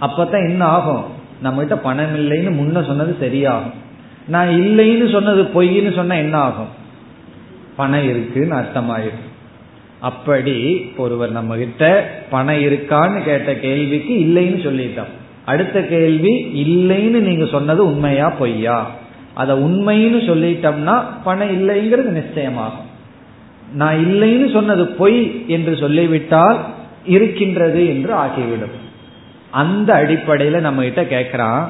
அப்பதான் 0.00 0.48
என்ன 0.48 0.64
ஆகும்? 0.64 1.04
நம்ம 1.42 1.58
கிட்ட 1.58 1.78
பணம் 1.78 2.16
இல்லைன்னு 2.16 2.60
முன்ன 2.60 2.86
சொன்னது 2.86 3.16
சரியாகும். 3.20 3.72
நான் 4.28 4.48
இல்லைன்னு 4.48 5.12
சொன்னது 5.12 5.42
பொய்ன்னு 5.42 5.94
சொன்னா 5.94 6.14
என்ன 6.14 6.36
ஆகும்? 6.36 6.68
பணம் 7.76 8.04
இருக்குன்னு 8.04 8.54
அர்த்தமாயிருக்கு 8.54 9.30
அப்படி 10.02 10.56
ஒருவர் 10.96 11.30
நம்ம 11.30 11.56
கிட்ட 11.56 12.10
பணம் 12.30 12.62
இருக்கான்னு 12.62 13.22
கேட்ட 13.24 13.54
கேள்விக்கு 13.54 14.14
இல்லைன்னு 14.14 14.60
சொல்லிட்டோம் 14.66 15.12
அடுத்த 15.44 15.82
கேள்வி 15.82 16.32
இல்லைன்னு 16.64 17.20
நீங்க 17.28 17.46
சொன்னது 17.46 17.86
உண்மையா 17.86 18.30
பொய்யா? 18.30 18.90
அத 19.34 19.54
உண்மைன்னு 19.54 20.20
சொல்லிட்டோம்னா 20.28 20.96
பணம் 21.24 21.52
இல்லைங்கிறது 21.52 22.10
நிச்சயமாகும். 22.20 22.88
நான் 23.74 23.98
இல்லைன்னு 24.06 24.52
சொன்னது 24.52 24.86
பொய் 24.86 25.44
என்று 25.46 25.76
சொல்லிவிட்டால் 25.76 26.58
இருக்கின்றது 27.06 27.86
என்று 27.86 28.12
ஆகிவிடும். 28.14 28.76
அந்த 29.50 29.94
அடிப்படையில 29.94 30.60
நம்ம 30.60 30.82
கிட்ட 30.82 31.02
கேக்குறான் 31.02 31.64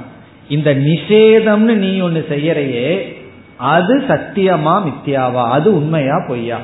இந்த 0.48 0.74
நிஷேதம்னு 0.74 1.74
நீ 1.74 2.00
ஒன்னு 2.00 2.26
செய்யறையே 2.30 2.88
அது 3.56 3.94
சத்தியமா 4.08 4.74
மித்தியாவா? 4.86 5.44
அது 5.48 5.74
உண்மையா 5.74 6.24
பொய்யா? 6.28 6.58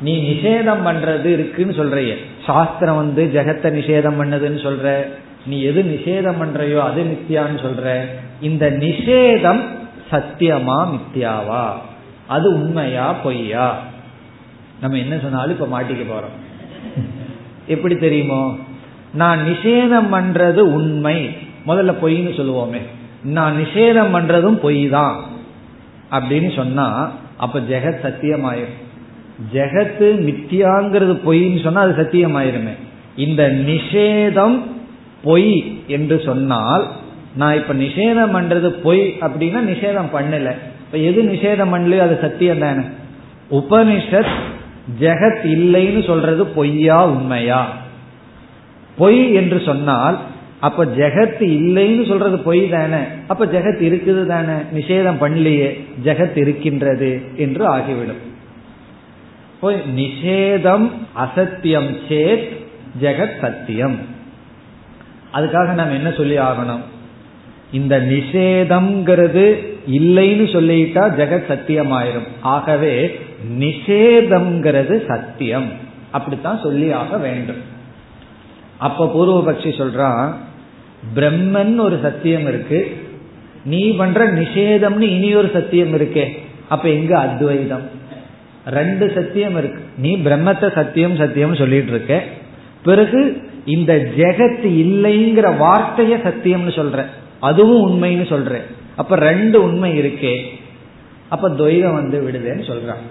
நீ 0.00 0.18
நிஷேதம் 0.18 0.86
பண்றது 0.86 1.24
இருக்குன்னு 1.24 1.72
சொல்றிய 1.72 2.14
சாஸ்திரம் 2.46 2.96
வந்து 2.96 3.30
ஜெகத்தை 3.34 3.66
நிஷேதம் 3.66 4.20
பண்ணதுன்னு 4.20 4.66
சொல்ற. 4.66 5.02
நீ 5.46 5.62
எது 5.62 5.82
நிஷேதம் 5.82 6.42
பண்றையோ 6.42 6.78
அது 6.78 7.02
மித்தியான்னு 7.02 7.64
சொல்ற. 7.64 8.04
இந்த 8.40 8.70
நிஷேதம் 8.70 9.62
சத்தியமா 10.10 10.88
மித்தியாவா? 10.88 11.68
அது 12.26 12.52
உண்மையா 12.52 13.12
பொய்யா? 13.12 13.78
நம்ம 14.80 14.96
என்ன 14.96 15.18
சொன்னாலும் 15.18 15.60
இப்ப 15.60 15.80
மாட்டிக்க 15.80 16.06
போறோம். 16.10 16.66
எப்படி 17.66 17.96
தெரியுமோ? 17.96 18.56
நான் 19.12 19.38
நிஷேதம் 19.38 20.12
பண்றது 20.12 20.58
உண்மை. 20.58 21.24
முதல்ல 21.66 21.94
பொய்ன்னு 22.02 22.32
சொல்லுவோமே. 22.40 22.80
நான் 23.22 23.56
நிஷேதம் 23.56 24.14
பண்றதும் 24.14 24.54
பொய் 24.54 24.88
தான் 24.88 25.24
அப்படின்னு 26.10 26.56
சொன்னா 26.56 27.12
அப்ப 27.36 27.58
ஜெகத் 27.58 28.04
சத்தியமாயிரும். 28.04 28.86
ஜெகத்து 29.52 30.06
மித்தியாங்கிறது 30.26 31.14
பொய்ன்னு 31.26 31.62
சொன்னா 31.62 31.80
அது 31.80 32.02
சத்தியமாயிருமே. 32.02 32.74
இந்த 33.16 33.48
நிஷேதம் 33.48 34.60
பொய் 35.22 35.80
என்று 35.86 36.20
சொன்னால் 36.24 36.88
நான் 37.36 37.56
இப்ப 37.56 37.74
நிஷேதம் 37.74 38.34
பண்றது 38.36 38.68
பொய் 38.68 39.16
அப்படின்னா 39.20 39.60
நிஷேதம் 39.72 40.12
பண்ணல. 40.14 40.52
இப்ப 40.86 40.98
எது 40.98 41.22
நிஷேதம் 41.22 41.72
பண்ணலையோ 41.72 41.98
அது 41.98 42.18
சத்தியம் 42.20 42.58
தானே 42.58 42.84
உபனிஷத் 43.50 44.32
ஜெகத் 45.00 45.44
இல்லைன்னு 45.44 46.06
சொல்றது 46.06 46.46
பொய்யா 46.46 47.06
உண்மையா? 47.06 47.72
பொய் 48.96 49.32
என்று 49.32 49.60
சொன்னால் 49.60 50.18
அப்ப 50.60 50.84
ஜெகத் 50.84 51.40
இல்லைன்னு 51.40 52.08
சொல்றது 52.08 52.38
பொய் 52.38 52.68
தானே 52.68 53.02
அப்ப 53.26 53.46
ஜெகத் 53.46 53.82
இருக்குது 53.90 54.26
தானே 54.26 54.56
நிஷேதம் 54.74 55.20
பண்ணலையே 55.20 55.84
ஜெகத் 56.04 56.36
இருக்கின்றது 56.36 57.22
என்று 57.36 57.66
ஆகிவிடும். 57.66 58.26
நிஷேதம் 59.62 60.90
அசத்தியம் 61.16 61.96
சேத் 62.08 62.56
ஜெகத் 63.00 63.40
சத்தியம். 63.40 63.98
அதுக்காக 65.34 65.72
நம்ம 65.72 65.94
என்ன 65.94 66.10
சொல்லி 66.10 66.38
ஆகணும்? 66.38 66.80
இந்த 67.72 68.00
நிஷேதம்ங்கிறது 68.00 69.54
இல்லைன்னு 69.90 70.52
சொல்லிட்டா 70.52 71.00
ஜெகத் 71.00 71.46
சத்தியம் 71.46 71.92
ஆயிரும் 71.92 72.26
ஆகவே 72.40 73.20
நிஷேதம்ங்கிறது 73.58 75.06
சத்தியம். 75.06 75.72
அப்படித்தான் 76.10 76.60
சொல்லி 76.62 76.92
ஆக 76.92 77.16
வேண்டும். 77.16 77.76
அப்ப 78.78 79.06
பூர்வபக்ஷி 79.06 79.68
சொல்றான் 79.68 80.32
பிரம்மன் 81.14 81.76
ஒரு 81.76 81.98
சத்தியம் 82.02 82.46
இருக்கு. 82.46 83.06
நீ 83.64 83.94
பண்ற 83.96 84.32
நிஷேதம்னு 84.32 85.00
இனி 85.00 85.34
ஒரு 85.34 85.50
சத்தியம் 85.52 85.92
இருக்கே. 85.92 86.38
அப்ப 86.68 86.88
எங்க 86.88 87.18
அத்வைதம். 87.18 87.96
ரெண்டு 88.70 89.12
சத்தியம் 89.14 89.56
இருக்கு. 89.56 89.80
நீ 89.96 90.16
பிரம்மத்தை 90.16 90.74
சத்தியம் 90.74 91.16
சத்தியம் 91.16 91.54
சொல்லிட்டு 91.54 91.90
இருக்க. 91.90 92.22
பிறகு 92.84 93.42
இந்த 93.64 94.12
ஜெகத் 94.16 94.64
இல்லைங்கிற 94.64 95.56
வார்த்தைய 95.56 96.16
சத்தியம்னு 96.26 96.74
சொல்ற. 96.74 97.04
அதுவும் 97.40 97.82
உண்மைன்னு 97.86 98.32
சொல்ற. 98.34 98.60
அப்ப 98.96 99.16
ரெண்டு 99.16 99.62
உண்மை 99.62 99.98
இருக்கே. 99.98 100.42
அப்ப 101.28 101.48
துவைதம் 101.50 101.92
வந்து 101.92 102.20
விடுதேன்னு 102.20 102.70
சொல்றான் 102.70 103.02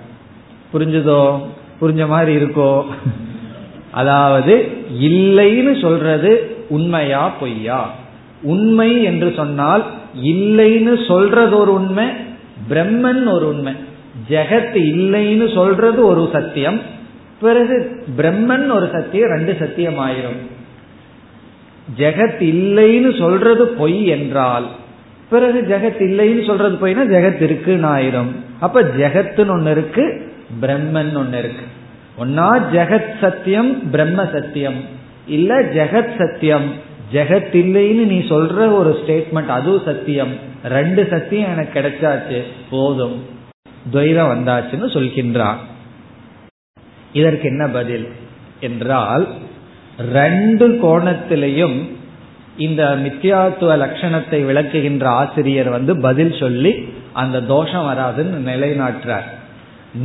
புரிஞ்சுதோ? 0.73 1.41
புரிஞ்ச 1.81 2.07
மாதிரி 2.07 2.45
இருக்கோ? 2.45 2.85
அதாவது 3.91 4.67
இல்லைன்னு 5.01 5.81
சொல்றது 5.81 6.55
உண்மையா 6.69 7.29
பொய்யா? 7.29 7.93
உண்மை 8.41 9.03
என்று 9.03 9.33
சொன்னால் 9.35 9.85
இல்லைன்னு 10.23 11.07
சொல்றது 11.07 11.57
ஒரு 11.57 11.73
உண்மை 11.73 12.05
பிரம்மன் 12.69 13.31
ஒரு 13.31 13.47
உண்மை. 13.47 13.73
ஜெகத் 14.29 14.75
இல்லைன்னு 14.75 15.53
சொல்றது 15.53 16.05
ஒரு 16.05 16.29
சத்தியம் 16.31 16.81
பிறகு 17.41 18.03
பிரம்மன் 18.17 18.71
ஒரு 18.71 18.89
சத்தியம் 18.91 19.29
ரெண்டு 19.29 19.55
சத்தியம் 19.59 19.99
ஆயிரும் 19.99 20.39
ஜெகத் 21.97 22.41
இல்லைன்னு 22.41 23.17
சொல்றது 23.17 23.67
பொய் 23.67 24.05
என்றால் 24.05 24.65
பிறகு 25.29 25.61
ஜெகத் 25.61 26.01
இல்லைன்னு 26.01 26.45
சொல்றது 26.45 26.87
பொய்னா 26.87 27.15
ஜெகத் 27.15 27.41
இருக்குன்னு 27.41 27.95
ஆயிரும் 27.95 28.31
அப்ப 28.59 28.81
ஜெகத்துன்னு 28.81 29.49
ஒன்னு 29.49 29.71
இருக்கு 29.71 30.31
பிரம்மன் 30.61 31.17
ஒன்னு 31.17 31.37
இருக்கு. 31.37 31.65
ஒன்னா 32.19 32.61
ஜெகத் 32.73 33.19
சத்தியம் 33.21 33.89
பிரம்ம 33.89 34.25
சத்தியம். 34.25 34.81
இல்ல 35.27 35.61
ஜெகத் 35.61 36.17
சத்தியம் 36.17 36.71
ஜெகத் 37.13 37.53
இல்லைன்னு 37.53 38.05
நீ 38.05 38.19
சொல்ற 38.19 38.71
ஒரு 38.71 39.03
ஸ்டேட்மெண்ட் 39.07 39.45
அதுவும் 39.45 39.81
சத்தியம். 39.85 40.31
ரெண்டு 40.63 41.07
சத்தியம் 41.09 41.51
எனக்கு 41.51 41.79
கிடைச்சாச்சு 41.79 42.41
போதும். 42.69 43.35
துவைதம் 43.91 44.31
வந்தாச்சுன்னு 44.33 44.87
சொல்கின்றான். 44.95 45.55
இதற்கு 47.13 47.47
என்ன 47.47 47.67
பதில் 47.67 48.07
என்றால் 48.59 49.27
ரெண்டு 49.97 50.67
கோணத்திலையும் 50.83 51.95
இந்த 52.57 52.95
மித்யாத்துவ 52.95 53.71
லட்சணத்தை 53.83 54.45
விளக்குகின்ற 54.45 55.05
ஆசிரியர் 55.05 55.69
வந்து 55.69 56.01
பதில் 56.01 56.35
சொல்லி 56.39 56.71
அந்த 57.13 57.41
தோஷம் 57.41 57.87
வராதுன்னு 57.87 58.39
நிலைநாட்டுறார். 58.51 59.27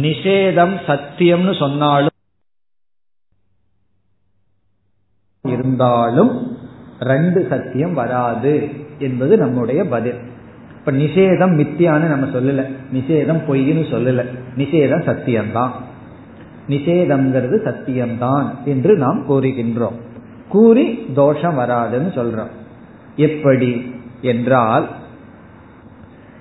நிஷேதம் 0.03 0.75
சத்தியம்னு 0.87 1.59
சொன்னாலும் 1.59 2.11
இருந்தாலும் 5.49 6.33
ரெண்டு 6.99 7.47
சத்தியம் 7.51 7.95
வராது 7.95 8.71
என்பது 8.99 9.39
நம்முடைய 9.39 9.85
பதில். 9.85 10.21
இப்ப 10.85 10.99
நிஷேதம் 10.99 11.53
மித்தியான்னு 11.53 12.09
நம்ம 12.09 12.27
சொல்லல. 12.27 12.67
நிஷேதம் 12.95 13.41
பொய்ன்னு 13.49 13.85
சொல்லல. 13.91 14.25
நிஷேதம் 14.57 15.05
சத்தியம்தான். 15.05 15.71
நிஷேதம்ங்கிறது 16.69 17.59
சத்தியம்தான் 17.65 18.47
என்று 18.65 18.97
நாம் 18.97 19.25
கூறுகின்றோம். 19.29 19.97
கூறி 20.49 21.07
தோஷம் 21.15 21.59
வராதுன்னு 21.59 22.15
சொல்றோம். 22.15 22.51
எப்படி 23.17 23.95
என்றால் 24.21 24.89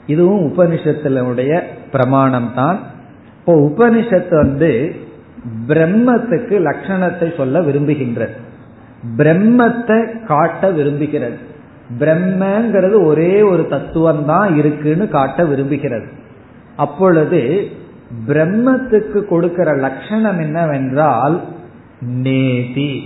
இதுவும் 0.07 0.53
உபனிஷத்தினுடைய 0.53 1.61
பிரமாணம் 1.91 2.51
தான் 2.55 2.79
இப்போ 3.39 3.53
உபனிஷத்து 3.53 4.35
வந்து 4.35 4.95
பிரம்மத்துக்கு 5.67 6.61
லட்சணத்தை 6.61 7.37
சொல்ல 7.37 7.59
விரும்புகின்றது. 7.59 8.35
பிரம்மத்தை 9.17 10.25
காட்ட 10.25 10.71
விரும்புகிறது. 10.71 11.37
பிரம்மங்கிறது 11.99 13.05
ஒரே 13.05 13.41
ஒரு 13.41 13.67
தத்துவம் 13.67 14.25
தான் 14.25 14.55
இருக்குன்னு 14.55 15.07
காட்ட 15.07 15.43
விரும்புகிறது. 15.43 16.05
அப்பொழுது 16.75 17.69
பிரம்மத்துக்கு 18.27 19.25
கொடுக்கிற 19.25 19.75
லட்சணம் 19.75 20.39
என்னவென்றால் 20.39 21.41
நேதி. 22.01 23.03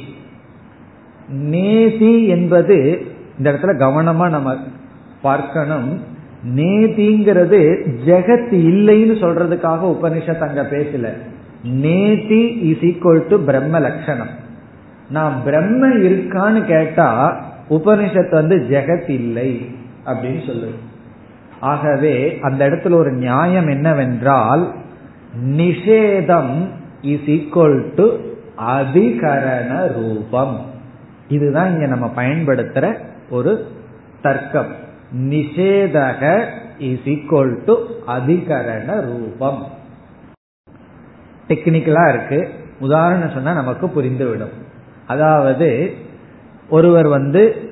நேதி 1.29 2.27
என்பது 2.27 3.05
இந்த 3.37 3.51
இடத்துல 3.51 3.75
கவனமா 3.79 4.29
நம்ம 4.29 4.55
பார்க்கணும். 5.21 6.01
நேதிங்கிறது 6.55 7.59
ஜெகத் 8.05 8.51
இல்லைன்னு 8.51 9.15
சொல்றதுக்காக 9.23 9.95
உபனிஷத் 9.95 10.47
அங்க 10.47 10.61
பேசல. 10.61 11.07
நேதி 11.63 12.47
இஸ் 12.47 12.77
ஈக்குவல் 12.77 13.27
டு 13.27 13.43
பிரம்ம 13.43 13.79
லட்சணம். 13.79 14.29
நான் 15.09 15.43
பிரம்ம 15.43 15.87
இருக்கான்னு 15.87 16.65
கேட்டா 16.65 17.43
உபனிஷத் 17.69 18.31
வந்து 18.31 18.57
ஜெகத் 18.57 19.09
இல்லை 19.09 19.75
அப்படின்னு 20.05 20.49
சொல்லுது. 20.49 20.75
ஆகவே 21.59 22.37
அந்த 22.41 22.69
இடத்துல 22.69 22.93
ஒரு 22.93 23.11
நியாயம் 23.11 23.67
என்னவென்றால் 23.67 24.73
நிஷேதம் 25.45 26.67
இஸ் 27.01 27.19
ஈக்வல் 27.19 27.93
டு 27.95 28.17
அதிகரண 28.57 29.93
ரூபம். 29.93 30.65
இதுதான் 31.27 31.73
இங்க 31.73 31.87
நம்ம 31.87 32.11
பயன்படுத்துற 32.15 32.97
ஒரு 33.29 33.67
தர்க்கம். 34.21 34.75
நிஷேதக 35.17 36.45
இஸ் 36.77 37.05
ஈக்வல் 37.05 37.63
டு 37.65 37.77
அதிகரண 38.07 39.01
ரூபம். 39.01 39.67
டெக்னிக்கலா 41.47 42.09
இருக்கு. 42.09 42.49
உதாரணம் 42.79 43.29
சொன்னா 43.29 43.53
நமக்கு 43.53 43.87
புரிந்துவிடும். 43.87 44.53
அதாவது 45.07 45.93
ஒருவர் 46.69 47.07
வந்து 47.07 47.69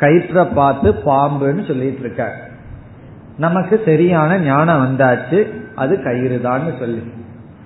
கயிற்ற 0.00 0.54
பார்த்து 0.54 0.92
பாம்புன்னு 0.92 1.66
சொல்லிட்டு 1.66 2.00
இருக்கார். 2.00 2.50
நமக்கு 3.38 3.82
சரியான 3.84 4.38
ஞானம் 4.38 4.82
வந்தாச்சு 4.84 5.46
அது 5.74 6.02
கயிறு 6.02 6.40
தான் 6.40 6.62
சொல்லி. 6.78 7.02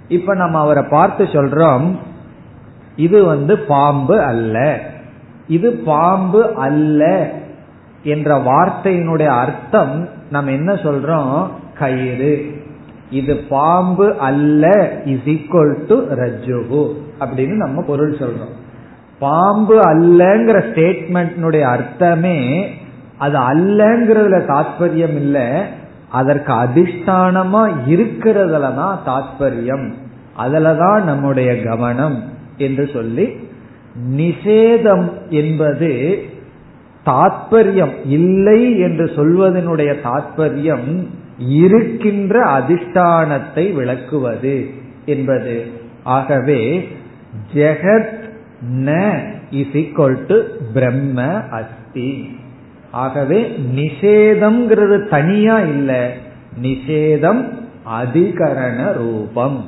இப்ப 0.08 0.34
நம்ம 0.34 0.60
அவரை 0.60 0.84
பார்த்து 0.90 1.24
சொல்றோம் 1.24 1.98
இது 2.96 3.24
வந்து 3.24 3.58
பாம்பு 3.58 4.20
அல்ல. 4.20 4.80
இது 5.48 5.72
பாம்பு 5.72 6.54
அல்ல 6.54 7.30
என்ற 8.02 8.36
வார்த்தையினுடைய 8.36 9.26
அர்த்தம் 9.26 10.08
நம்ம 10.30 10.50
என்ன 10.50 10.72
சொல்றோம்? 10.72 11.48
கயிறு. 11.78 12.62
இது 13.10 13.36
பாம்பு 13.36 14.16
அல்ல 14.18 14.92
இஸ் 15.04 15.26
ஈக்வல் 15.26 15.86
டு 15.86 15.96
ரஜுகு 16.10 16.94
அப்படின்னு 17.20 17.56
நம்ம 17.56 17.82
பொருள் 17.82 18.18
சொல்றோம். 18.18 18.66
பாம்பு 19.18 19.76
அல்லங்கிற 19.80 20.58
ஸ்டேட்மெண்ட்னுடைய 20.68 21.60
அர்த்தமே 21.60 22.70
அது 23.18 23.38
அல்லங்கிறதுல 23.38 24.38
தாற்பயம் 24.46 25.16
இல்லை. 25.16 25.48
அதற்கு 26.10 26.52
அதிஷ்டானமா 26.52 27.62
இருக்கிறதுல 27.88 28.74
தான் 28.74 29.00
தாற்பயம் 29.06 29.92
அதுலதான் 30.38 31.02
நம்முடைய 31.02 31.62
கவனம் 31.62 32.22
என்று 32.56 32.90
சொல்லி 32.92 33.26
நிஷேதம் 34.16 35.08
என்பது 35.28 36.22
தாற்பயம் 37.06 37.94
இல்லை 38.04 38.78
என்று 38.78 39.04
சொல்வதனுடைய 39.04 39.94
தாற்பயம் 40.04 41.06
இருக்கின்ற 41.38 42.40
அதிஷ்டானத்தை 42.58 43.74
விளக்குவது 43.74 44.70
என்பது. 45.04 45.66
ஆகவே 46.04 46.88
ஜெகத் 47.54 48.26
ந 48.76 49.18
இஸ் 49.50 49.72
ஈக்வல் 49.72 50.26
டு 50.26 50.42
பிரம்ம 50.74 51.42
அஸ்தி. 51.48 52.36
ஆகவே 52.90 53.58
நிஷேதம்ங்கிறது 53.76 55.08
தனியா 55.08 55.58
இல்ல. 55.58 56.12
நிஷேதம் 56.62 57.48
அதிகரண 58.02 58.92
ரூபம். 58.92 59.64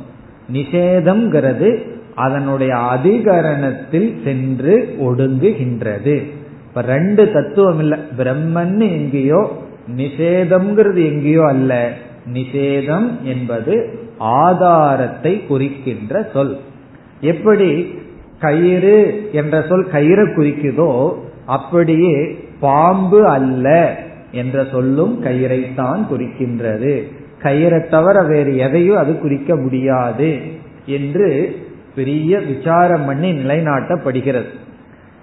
நிஷேதம்ங்கிறது 0.52 1.82
அதனுடைய 2.14 2.76
அதிகரணத்தில் 2.76 4.24
சென்று 4.24 4.96
ஒடுங்குகின்றது. 5.00 6.22
இப்ப 6.68 6.80
ரெண்டு 6.80 7.32
தத்துவம் 7.32 7.78
இல்ல. 7.78 7.98
பிரம்மன்னு 8.18 8.90
எங்கேயோ 8.90 9.62
நிஷேதம்ங்கிறது 9.96 11.04
எங்கேயோ 11.04 11.46
அல்ல. 11.46 11.92
நிஷேதம் 12.32 13.22
என்பது 13.22 13.98
ஆதாரத்தை 14.18 15.46
குறிக்கின்ற 15.46 16.30
சொல். 16.32 16.58
எப்படி? 17.20 17.98
கயிறு 18.40 18.96
என்ற 19.32 19.54
சொல் 19.68 19.86
கயிறை 19.92 20.24
குறிக்குதோ 20.36 20.92
அப்படியே 21.46 22.14
பாம்பு 22.60 23.20
அல்ல 23.26 23.66
என்ற 24.32 24.64
சொல்லும் 24.72 25.14
கயிறைத்தான் 25.24 26.00
குறிக்கின்றது. 26.10 26.94
கயிறை 27.42 27.88
தவிர 27.88 28.22
வேறு 28.22 28.56
எதையும் 28.56 28.96
அது 28.96 29.12
குறிக்க 29.20 29.56
முடியாது 29.56 30.30
என்று 30.86 31.28
பெரிய 31.94 32.38
விசாரம் 32.38 33.04
பண்ணி 33.04 33.30
நிலைநாட்டப்படுகிறது. 33.32 34.50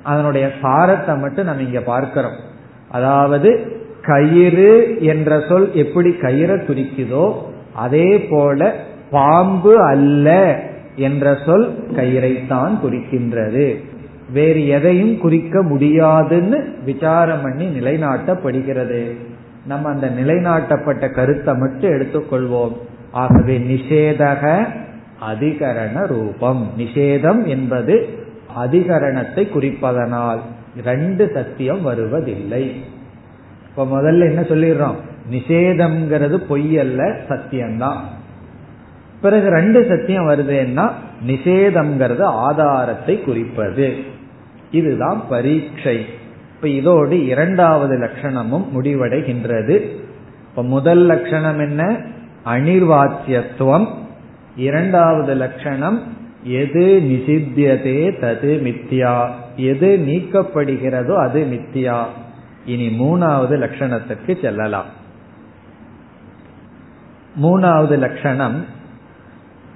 அதனுடைய 0.03 0.45
சாரத்தை 0.61 1.13
மட்டும் 1.20 1.45
நம்ம 1.45 1.61
இங்க 1.61 1.82
பார்க்கிறோம். 1.82 2.38
அதாவது 2.91 3.49
கயிறு 4.01 4.97
என்ற 4.99 5.39
சொல் 5.49 5.70
எப்படி 5.74 6.09
கயிறை 6.09 6.57
குறிக்குதோ 6.68 7.26
அதே 7.76 8.09
போல 8.30 8.76
பாம்பு 9.11 9.74
அல்ல 9.82 10.28
என்ற 10.98 11.38
சொல் 11.45 11.88
கயிறைத்தான் 11.91 12.78
குறிக்கின்றது. 12.84 13.76
வேறு 14.34 14.68
எதையும் 14.68 15.18
குறிக்க 15.18 15.62
முடியாதுன்னு 15.62 16.76
விசாரம் 16.86 17.41
பண்ணி 17.41 17.66
நிலைநாட்டப்படுகிறது. 17.66 19.16
நம்ம 19.68 19.89
அந்த 19.89 20.10
நிலைநாட்டப்பட்ட 20.10 21.14
கருத்தை 21.14 21.54
மட்டும் 21.54 21.91
எடுத்துக்கொள்வோம். 21.91 22.78
ஆகவே 23.12 23.58
நிஷேதக 23.58 24.68
அதிகரண 25.32 26.08
ரூபம். 26.08 26.72
நிஷேதம் 26.78 27.45
என்பது 27.45 28.08
அதிகரணத்தை 28.66 29.48
குறிப்பதனால் 29.48 30.39
ரெண்டு 30.84 31.32
சத்தியம் 31.34 31.82
வருவதில்லை. 31.82 32.84
இப்ப 33.70 33.86
முதல்ல 33.86 34.22
என்ன 34.30 34.41
சொல்லிடுறோம்? 34.41 34.95
நிஷேதம்ங்கிறது 35.32 36.38
பொய் 36.38 36.80
அல்ல 36.80 37.04
சத்தியம்தான். 37.30 38.00
பிறகு 39.22 39.49
ரெண்டு 39.49 39.86
சத்தியம் 39.89 40.30
வருதுன்னா 40.30 40.91
நிஷேதம்ங்கிறது 41.28 42.22
ஆதாரத்தை 42.22 43.22
குறிப்பது. 43.22 43.95
இதுதான் 44.72 45.24
பரீட்சை. 45.30 46.05
இப்ப 46.55 46.70
இதோடு 46.70 47.26
இரண்டாவது 47.26 47.97
லட்சணமும் 47.97 48.65
முடிவடைகின்றது. 48.76 49.82
இப்ப 50.49 50.63
முதல் 50.63 51.05
லட்சணம் 51.05 51.59
என்ன? 51.59 51.97
அனிர்வாச்சியத்துவம் 52.45 53.88
இரண்டாவது 54.55 55.34
லட்சணம் 55.34 56.03
எது 56.43 56.99
நிசித்தியதே 57.03 58.20
தது 58.22 58.61
மித்தியா. 58.61 59.30
எது 59.55 60.03
நீக்கப்படுகிறதோ 60.07 61.15
அது 61.15 61.43
மித்தியா. 61.43 62.03
இனி 62.65 62.88
மூணாவது 62.88 63.57
லட்சணத்துக்கு 63.57 64.41
செல்லலாம். 64.41 64.86
மூணாவது 67.43 67.97
லட்சணம் 67.97 68.65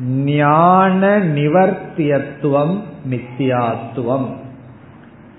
ஞான 0.05 1.19
நிவர்த்தியத்துவம் 1.19 2.81
மித்தியாத்துவம். 3.09 4.35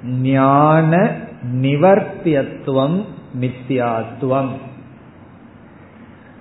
ஞான 0.04 1.16
நிவர்த்தியத்துவம் 1.60 3.04
மித்தியாத்துவம். 3.40 4.50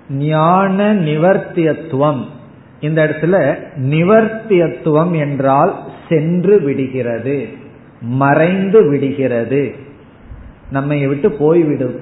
ஞான 0.10 0.94
நிவர்த்தியத்துவம். 0.94 2.26
இந்த 2.80 3.04
இடத்துல 3.04 3.56
நிவர்த்தியத்துவம் 3.76 5.18
என்றால் 5.18 5.80
சென்று 6.10 6.62
விடுகிறது 6.62 7.48
மறைந்து 8.02 8.90
விடுகிறது. 8.90 9.76
நம்மை 10.72 11.08
விட்டு 11.08 11.32
போய்விடும். 11.32 11.96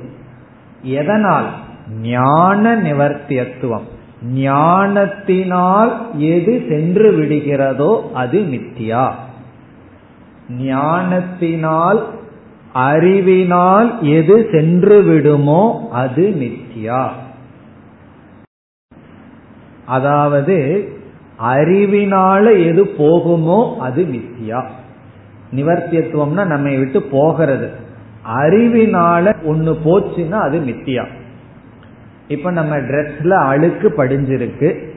எதனால்? 0.82 1.50
ஞான 2.02 2.76
நிவர்த்தியத்துவம். 2.76 3.98
ஞானத்தினால் 4.24 6.02
எது 6.18 6.66
சென்று 6.70 7.12
விடுகிறதோ 7.12 8.12
அது 8.14 8.40
மித்தியா. 8.40 9.12
ஞானத்தினால் 10.60 12.08
அறிவினால் 12.74 14.02
எது 14.02 14.50
சென்று 14.52 15.04
விடுமோ 15.04 15.90
அது 15.92 16.34
மித்தியா. 16.40 17.08
அதாவது 19.86 20.88
அறிவினால 21.44 22.66
எது 22.66 22.84
போகுமோ 22.98 23.78
அது 23.78 24.04
மித்தியா. 24.04 24.64
நிவர்த்தியத்துவம்னா 25.56 26.46
நம்மை 26.46 26.78
விட்டு 26.78 27.02
போகிறது. 27.02 27.72
அறிவினால 28.38 29.36
ஒன்னு 29.44 29.78
போச்சுன்னா 29.86 30.40
அது 30.40 30.60
மித்தியா. 30.60 31.06
இப்ப 32.30 32.52
நம்ம 32.52 32.78
ட்ரெஸ்ல 32.78 33.30
அழுக்கு 33.30 33.94
படிஞ்சிருக்கு. 33.98 34.88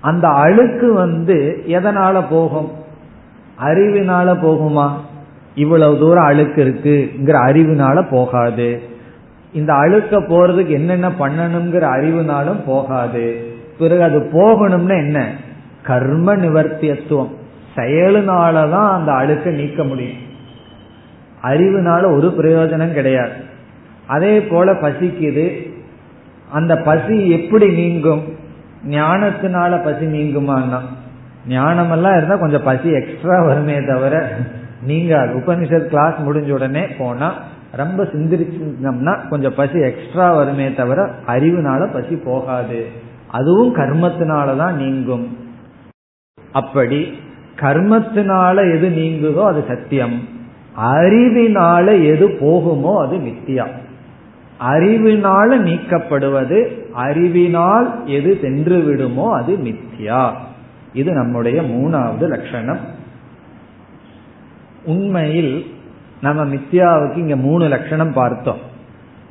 அந்த 0.00 0.28
அழுக்கு 0.28 0.92
வந்து 0.92 1.64
எதனால 1.66 2.24
போகும்? 2.30 2.70
அறிவினால 3.64 4.36
போகுமா? 4.42 4.90
இவ்வளவு 5.54 5.98
தூரம் 5.98 6.24
அழுக்கு 6.24 6.64
இருக்குங்கிற 6.64 7.34
அறிவினால 7.34 8.08
போகாது. 8.10 8.82
இந்த 9.52 9.74
அழுக்க 9.74 10.20
போறதுக்கு 10.20 10.66
என்னென்ன 10.66 11.08
பண்ணணுங்கிற 11.08 11.88
அறிவுனாலும் 11.88 12.64
போகாது. 12.66 13.52
பிறகு 13.78 14.02
அது 14.02 14.18
போகணும்னா 14.18 15.04
என்ன? 15.04 15.32
கர்ம 15.82 16.36
நிவர்த்தியத்துவம். 16.36 17.30
செயலுனாலதான் 17.76 18.90
அந்த 18.90 19.12
அழுக்க 19.12 19.50
நீக்க 19.50 19.84
முடியும். 19.84 20.22
அறிவுனால 21.42 22.16
ஒரு 22.16 22.34
பிரயோஜனம் 22.38 22.92
கிடையாது. 22.92 23.32
அதே 24.06 24.42
போல 24.42 24.72
பசிக்குது 24.72 25.63
அந்த 26.50 26.76
பசி 26.76 27.30
எப்படி 27.30 27.68
நீங்கும்? 27.68 28.22
ஞானத்தினால 28.90 29.84
பசி 29.84 30.06
நீங்குமான்னா? 30.06 30.78
ஞானமெல்லாம் 31.48 32.16
இருந்தா 32.16 32.36
கொஞ்சம் 32.36 32.62
பசி 32.62 32.90
எக்ஸ்ட்ரா 32.90 33.42
வருமே 33.42 33.80
தவிர 33.84 34.36
நீங்க 34.82 35.16
உபனிஷத் 35.16 35.86
கிளாஸ் 35.86 36.14
முடிஞ்ச 36.14 36.50
உடனே 36.50 36.86
போனா 36.86 37.34
ரொம்ப 37.72 38.02
சிந்திரிச்சோம்னா 38.02 39.28
கொஞ்சம் 39.28 39.54
பசி 39.56 39.78
எக்ஸ்ட்ரா 39.78 40.32
வருமே 40.32 40.74
தவிர 40.74 41.10
அறிவுனால 41.26 41.92
பசி 41.92 42.14
போகாது. 42.14 42.86
அதுவும் 43.30 43.74
கர்மத்தினாலதான் 43.76 44.72
நீங்கும். 44.72 45.36
அப்படி 46.52 47.18
கர்மத்தினால 47.60 48.72
எது 48.72 48.88
நீங்குதோ 48.88 49.44
அது 49.44 49.64
சத்தியம். 49.68 50.28
அறிவினால 50.80 52.04
எது 52.04 52.28
போகுமோ 52.28 53.06
அது 53.06 53.16
மித்தியா. 53.16 53.66
அறிவினால 54.60 55.58
நீக்கப்படுவது 55.58 56.90
அறிவினால் 56.92 58.06
எது 58.06 58.38
சென்று 58.42 58.80
விடுமோ 58.80 59.36
அது 59.36 59.56
மித்யா. 59.56 60.32
இது 60.92 61.12
நம்முடைய 61.12 61.62
மூணாவது 61.62 62.28
லட்சணம். 62.28 62.78
உண்மையில் 64.84 65.66
நம்ம 66.22 66.44
மித்யாவுக்கு 66.44 67.16
இங்க 67.16 67.36
மூணு 67.36 67.68
லட்சணம் 67.68 68.12
பார்த்தோம். 68.12 68.58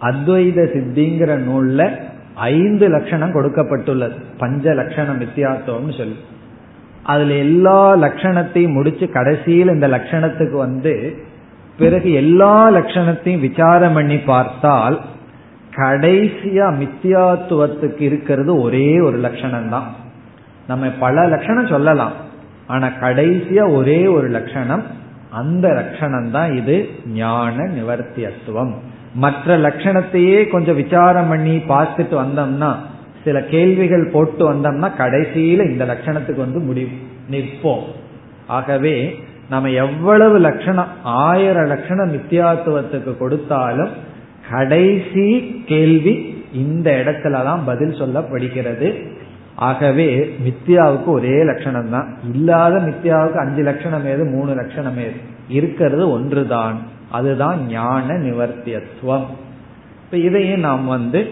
அத்வைத 0.02 0.68
சித்திங்கிற 0.74 1.38
நூல்ல 1.38 1.90
ஐந்து 2.36 2.90
லட்சணம் 2.90 3.34
கொடுக்கப்பட்டுள்ளது. 3.34 4.16
பஞ்ச 4.38 4.74
லட்சணம் 4.74 5.22
மித்தியாத்துவம்னு 5.22 5.98
சொல்லி. 5.98 6.16
அதுல 7.04 7.34
எல்லா 7.34 7.96
லட்சணத்தையும் 7.96 8.74
முடிச்சு 8.74 9.10
கடைசியில் 9.10 9.68
இந்த 9.68 9.88
லட்சணத்துக்கு 9.88 10.58
வந்து 10.58 11.24
பிறகு 11.78 12.12
எல்லா 12.14 12.72
லட்சணத்தையும் 12.72 13.40
விசாரம் 13.40 13.94
பண்ணி 13.94 14.18
பார்த்தால் 14.18 15.02
கடைசியா 15.76 16.68
மித்தியாத்துவத்துக்கு 16.82 18.02
இருக்கிறது 18.02 18.62
ஒரே 18.62 19.00
ஒரு 19.00 19.18
லட்சணம் 19.18 19.70
தான் 19.70 19.88
நம்ம 20.68 20.88
பல 20.88 21.28
லட்சணம் 21.28 21.68
சொல்லலாம். 21.68 22.12
ஆனா 22.68 22.88
கடைசியா 23.02 23.76
ஒரே 23.76 24.08
ஒரு 24.08 24.28
லட்சணம் 24.28 24.84
அந்த 25.30 25.68
லட்சணம் 25.74 26.32
தான் 26.32 26.58
இது 26.58 26.90
ஞான 27.08 27.56
நிவர்த்தியத்துவம். 27.64 28.74
மற்ற 29.16 29.58
லட்சணத்தையே 29.58 30.50
கொஞ்சம் 30.50 30.76
விசாரம் 30.76 31.28
பண்ணி 31.28 31.56
பார்த்துட்டு 31.58 32.16
வந்தோம்னா 32.24 32.72
சில 33.24 33.42
கேள்விகள் 33.42 34.10
போட்டு 34.14 34.54
வந்தோம்னா 34.54 34.90
கடைசியில 34.98 35.72
இந்த 35.72 35.86
லட்சணத்துக்கு 35.86 36.46
வந்து 36.46 36.60
முடிவு. 36.60 36.92
நிற்போம். 37.32 37.84
ஆகவே 38.48 38.96
நம்ம 39.54 39.70
எவ்வளவு 39.70 40.38
லட்சணம் 40.38 40.88
ஆயிரம் 41.04 41.66
லட்சணம் 41.66 42.14
மித்தியாத்துவத்துக்கு 42.14 43.18
கொடுத்தாலும் 43.18 43.90
கடைசி 44.50 45.42
கேள்வி 45.68 46.46
இந்த 46.54 47.04
இடத்துலதான் 47.06 47.60
பதில் 47.66 48.02
சொல்லப்படுகிறது. 48.02 49.12
ஆகவே 49.56 50.36
மித்யாவுக்கு 50.46 51.06
ஒரே 51.06 51.44
லட்சணம் 51.44 51.90
தான். 51.90 52.18
இல்லாத 52.34 52.78
மித்யாவுக்கு 52.78 53.36
அஞ்சு 53.36 53.62
லட்சணம் 53.62 54.06
ஏது 54.06 54.24
மூணு 54.24 54.54
லட்சணம் 54.54 54.98
ஏது? 54.98 55.16
இருக்கிறது 55.50 56.12
ஒன்றுதான். 56.12 56.78
அதுதான் 57.12 57.66
ஞான 57.68 58.14
நிவர்த்தியத்துவம். 58.14 59.26
இப்ப 60.04 60.18
இதையும் 60.18 60.60
நாம் 60.60 60.86
வந்து 60.86 61.32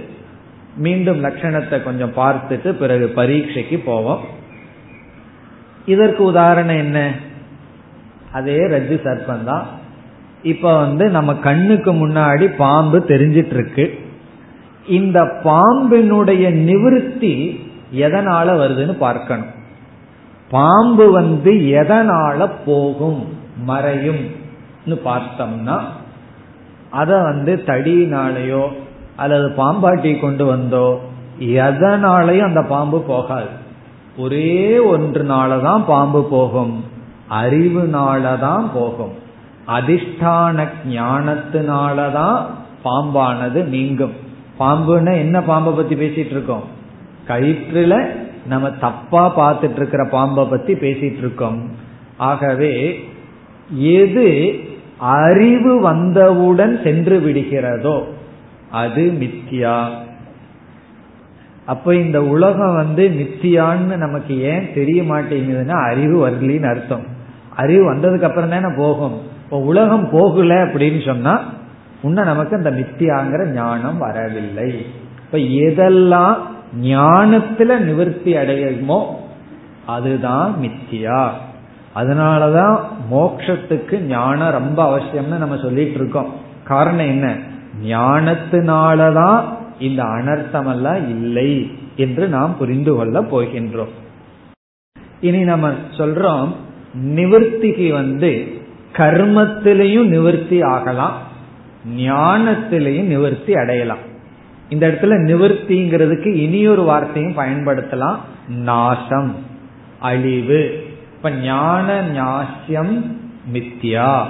மீண்டும் 0.78 1.24
லட்சணத்தை 1.24 1.84
கொஞ்சம் 1.84 2.14
பார்த்துட்டு 2.16 2.70
பிறகு 2.70 3.08
பரீட்சைக்கு 3.08 3.78
போவோம். 3.78 4.22
இதற்கு 5.86 6.24
உதாரணம் 6.24 6.76
என்ன? 6.76 7.12
அதே 8.34 8.58
ரஜ்ஜு 8.74 8.98
சர்ப்பம் 9.06 9.44
தான். 9.44 9.66
இப்ப 10.44 10.80
வந்து 10.80 11.10
நம்ம 11.10 11.34
கண்ணுக்கு 11.34 11.92
முன்னாடி 11.94 12.46
பாம்பு 12.58 13.00
தெரிஞ்சிட்டு 13.08 13.56
இருக்கு 13.58 13.86
இந்த 14.88 15.20
பாம்பினுடைய 15.44 16.46
நிவிருத்தி 16.68 17.34
எதனால 17.96 18.48
வருதுன்னு 18.62 18.94
பார்க்கணும். 18.98 19.52
பாம்பு 20.50 21.12
வந்து 21.12 21.52
எதனால 21.82 22.50
போகும் 22.66 23.22
மறையும் 23.66 24.24
பார்த்தோம்னா 24.88 25.78
அத 26.90 27.18
வந்து 27.22 27.64
தடியினாலேயோ 27.66 28.64
அல்லது 29.16 29.48
பாம்பாட்டி 29.58 30.20
கொண்டு 30.20 30.46
வந்தோ 30.46 30.88
எதனாலையும் 31.40 32.48
அந்த 32.48 32.62
பாம்பு 32.64 33.00
போகாது. 33.02 33.52
ஒரே 34.18 34.78
ஒன்றுனாலதான் 34.78 35.84
பாம்பு 35.86 36.22
போகும். 36.30 36.74
அறிவுனாலதான் 37.32 38.70
போகும். 38.74 39.12
அதிஷ்டான 39.68 40.68
ஞானத்தினாலதான் 40.90 42.46
பாம்பானது 42.86 43.66
நீங்கும். 43.66 44.14
பாம்புன்னா 44.60 45.14
என்ன 45.14 45.42
பாம்பை 45.42 45.74
பத்தி 45.74 45.96
பேசிட்டு 45.96 46.32
இருக்கோம்? 46.32 46.64
கயிற்றுல 47.28 48.06
நம்ம 48.46 48.72
தப்பா 48.72 49.40
பார்த்துட்டு 49.40 49.76
இருக்கிற 49.76 50.08
பாம்பை 50.12 50.46
பத்தி 50.46 50.74
பேசிட்டு 50.74 51.18
இருக்கோம். 51.18 51.70
ஆகவே 52.18 53.04
எது 53.76 54.60
அறிவு 54.98 55.82
வந்தவுடன் 55.82 56.80
சென்று 56.84 57.20
விடுகிறதோ 57.20 58.04
அது 58.72 59.18
மித்தியா. 59.20 59.90
அப்ப 61.66 61.96
இந்த 61.96 62.24
உலகம் 62.24 62.76
வந்து 62.76 63.08
மித்தியான்னு 63.08 63.96
நமக்கு 63.96 64.42
ஏன் 64.42 64.74
தெரிய 64.74 65.02
மாட்டேங்குதுன்னா 65.02 65.90
அறிவு 65.92 66.30
வரலின்னு 66.30 66.70
அர்த்தம். 66.70 67.11
அறிவு 67.56 67.94
வந்ததுக்கு 67.94 68.22
அப்புறம் 68.22 68.50
தானே 68.50 68.76
போகும். 68.78 69.22
இப்போ 69.44 69.60
உலகம் 69.60 70.10
போகல 70.10 70.66
அப்படின்னு 70.66 71.06
சொன்னா 71.06 71.44
உன்ன 72.02 72.24
நமக்கு 72.24 72.56
அந்த 72.56 72.72
மித்தியாங்கிற 72.72 73.50
ஞானம் 73.50 73.98
வரவில்லை. 73.98 74.86
இப்ப 75.26 75.38
எதெல்லாம் 75.38 76.36
ஞானத்துல 76.82 77.78
நிவர்த்தி 77.78 78.36
அடையுமோ 78.36 79.06
அதுதான் 79.86 80.56
மித்தியா. 80.62 81.30
அதனாலதான் 81.96 82.80
மோக்ஷத்துக்கு 83.12 84.00
ஞானம் 84.00 84.52
ரொம்ப 84.52 84.98
அவசியம்னு 84.98 85.38
நம்ம 85.38 85.58
சொல்லிட்டு 85.58 85.94
இருக்கோம். 85.94 86.34
காரணம் 86.64 87.06
என்ன? 87.06 87.36
ஞானத்தினாலதான் 87.86 89.44
இந்த 89.80 90.04
அனர்த்தமெல்லாம் 90.04 91.10
இல்லை 91.10 91.72
என்று 91.96 92.28
நாம் 92.28 92.58
புரிந்து 92.58 92.96
கொள்ள 92.96 93.22
போகின்றோம். 93.22 93.92
இனி 95.22 95.44
நம்ம 95.44 95.70
சொல்றோம் 95.98 96.50
நிவர்த்திக்கு 97.00 97.92
வந்து 97.92 98.62
கர்மத்திலையும் 98.98 100.06
நிவர்த்தி 100.06 100.62
ஆகலாம் 100.62 101.18
ஞானத்திலையும் 101.98 103.04
நிவர்த்தி 103.04 103.54
அடையலாம். 103.54 104.10
இந்த 104.70 104.88
இடத்துல 104.88 105.04
நிவர்த்திங்கிறதுக்கு 105.04 106.34
இனியொரு 106.36 106.84
வார்த்தையும் 106.84 107.38
பயன்படுத்தலாம். 107.38 108.16
நாசம் 108.48 109.36
அழிவு. 110.00 110.84
இப்ப 111.16 111.32
ஞான 111.32 112.02
நாசியம் 112.02 113.06
மித்யா. 113.54 114.24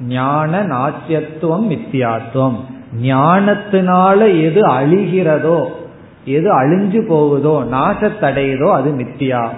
ஞான 0.00 0.62
நாசியத்துவம் 0.62 1.64
மித்தியாத்துவம் 1.70 2.56
ஞானத்தினால 3.02 4.42
எது 4.42 4.66
அழிகிறதோ 4.66 5.66
எது 6.24 6.62
அழிஞ்சு 6.62 7.06
போகுதோ 7.06 7.66
நாசத்தடையுதோ 7.72 8.72
அது 8.72 8.92
மித்தியா 8.92 9.48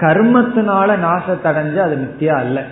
கர்மத்தினால 0.00 0.96
நாசத்தடைஞ்ச 0.96 1.76
அது 1.76 1.96
மித்தியா 1.96 2.34
அல்ல. 2.34 2.64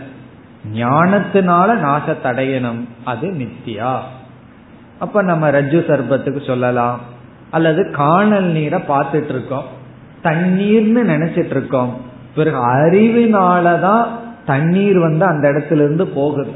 ஞானத்தினால 0.74 1.76
நாசத்தடையணும் 1.84 2.84
அது 3.04 3.28
மித்தியா. 3.28 3.98
அப்ப 4.98 5.22
நம்ம 5.22 5.50
ரஜு 5.50 5.78
சர்பத்துக்கு 5.88 6.46
சொல்லலாம். 6.46 7.00
அல்லது 7.50 7.90
காணல் 7.90 8.44
நீரை 8.44 8.80
பார்த்துட்டு 8.88 9.28
இருக்கோம் 9.28 9.64
தண்ணீர்னு 10.22 11.10
நினைச்சிட்டு 11.12 11.50
இருக்கோம் 11.50 12.00
பிறகு 12.34 12.56
அறிவினாலதான் 12.66 14.06
தண்ணீர் 14.46 14.98
வந்து 14.98 15.24
அந்த 15.24 15.48
இடத்துல 15.48 15.72
இருந்து 15.72 16.06
போகுது. 16.06 16.50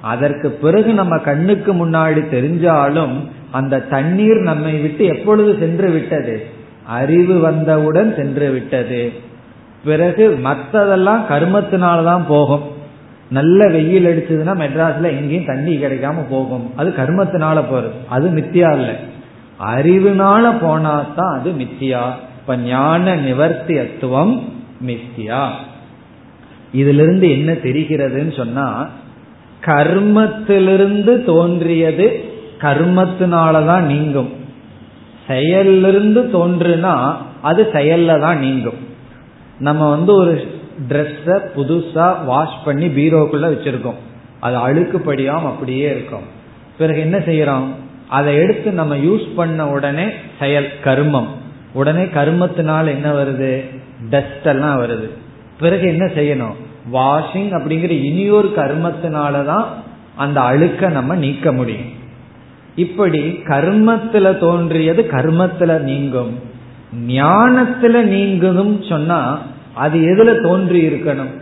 அதற்கு 0.00 0.50
பிறகு 0.50 0.94
நம்ம 0.94 1.18
கண்ணுக்கு 1.18 1.74
முன்னாடி 1.74 2.20
தெரிஞ்சாலும் 2.32 3.28
அந்த 3.50 3.80
தண்ணீர் 3.80 4.36
நம்மை 4.36 4.78
விட்டு 4.78 5.04
எப்பொழுது 5.04 5.56
சென்று 5.60 5.90
விட்டது? 5.90 6.46
அறிவு 6.86 7.38
வந்தவுடன் 7.38 8.14
சென்று 8.16 8.50
விட்டது. 8.50 9.30
பிறகு 9.84 10.40
மற்றதெல்லாம் 10.44 11.20
கர்மத்தினால்தான் 11.28 12.22
போகும். 12.28 12.62
நல்ல 13.30 13.68
வெயில் 13.68 14.04
அடிச்சதுன்னா 14.04 14.50
மெட்ராஸ்ல 14.50 15.02
எங்கேயும் 15.02 15.44
தண்ணி 15.44 15.76
கிடைக்காம 15.76 16.14
போகும். 16.30 16.70
அது 16.76 16.94
கர்மத்தினால 16.96 17.64
போறது. 17.72 17.90
அது 18.08 18.28
மித்தியா 18.28 18.72
இல்லை. 18.72 18.94
அறிவுனால 19.74 20.52
போனா 20.60 21.06
தான் 21.16 21.38
அது 21.38 21.50
மித்தியா. 21.50 22.00
இப்ப 22.40 22.56
ஞான 22.56 23.16
நிவர்த்தியத்துவம் 23.16 24.42
மித்தியா. 24.86 25.48
இதுல 26.74 27.02
இருந்து 27.02 27.30
என்ன 27.30 27.52
தெரிகிறதுன்னு 27.52 28.36
சொன்னா 28.36 28.88
கர்மத்திலிருந்து 29.66 31.24
தோன்றியது 31.24 32.24
கர்மத்தினாலதான் 32.60 33.80
நீங்கும். 33.80 34.32
செயலிருந்து 35.28 36.28
தோன்றுனா 36.32 37.14
அது 37.42 37.70
செயல்ல 37.72 38.20
தான் 38.20 38.38
நீங்கும். 38.38 38.90
நம்ம 39.62 39.90
வந்து 39.90 40.14
ஒரு 40.14 40.60
ட்ரெஸ்ஸ 40.88 41.40
புதுசா 41.56 42.24
வாஷ் 42.24 42.64
பண்ணி 42.64 42.86
பீரோக்குள்ள 42.86 43.46
வச்சிருக்கோம். 43.54 44.00
அது 44.40 44.56
அழுக்குப்படியாம 44.56 45.42
அப்படியே 45.42 45.90
இருக்கும். 45.90 46.22
பிறகு 46.78 47.00
என்ன 47.00 47.18
செய்யறோம்? 47.18 47.66
அதை 48.08 48.34
எடுத்து 48.34 48.72
நம்ம 48.72 48.96
யூஸ் 48.96 49.34
பண்ண 49.36 49.68
உடனே 49.68 50.04
செயல் 50.38 50.68
கர்மம். 50.84 51.26
உடனே 51.72 52.02
கர்மத்தினால 52.02 52.86
என்ன 52.86 53.12
வருது? 53.12 53.64
டஸ்ட் 54.10 54.46
எல்லாம் 54.46 54.82
வருது. 54.82 55.08
பிறகு 55.60 55.86
என்ன 55.88 56.04
செய்யணும்? 56.04 56.54
வாஷிங் 56.92 57.50
அப்படிங்கிற 57.50 57.90
இனியொரு 57.90 58.52
கர்மத்தினாலதான் 58.56 59.64
அந்த 60.16 60.40
அழுக்க 60.40 60.88
நம்ம 60.88 61.14
நீக்க 61.14 61.52
முடியும். 61.52 62.00
இப்படி 62.76 63.20
கர்மத்துல 63.44 64.38
தோன்றியது 64.38 65.02
கர்மத்துல 65.02 65.78
நீங்கும். 65.78 66.38
ஞானத்துல 67.06 68.04
நீங்குதும் 68.06 68.88
சொன்னா 68.88 69.40
அது 69.74 69.98
எதுல 69.98 70.42
தோன்றி 70.42 70.86
இருக்கணும்? 70.86 71.40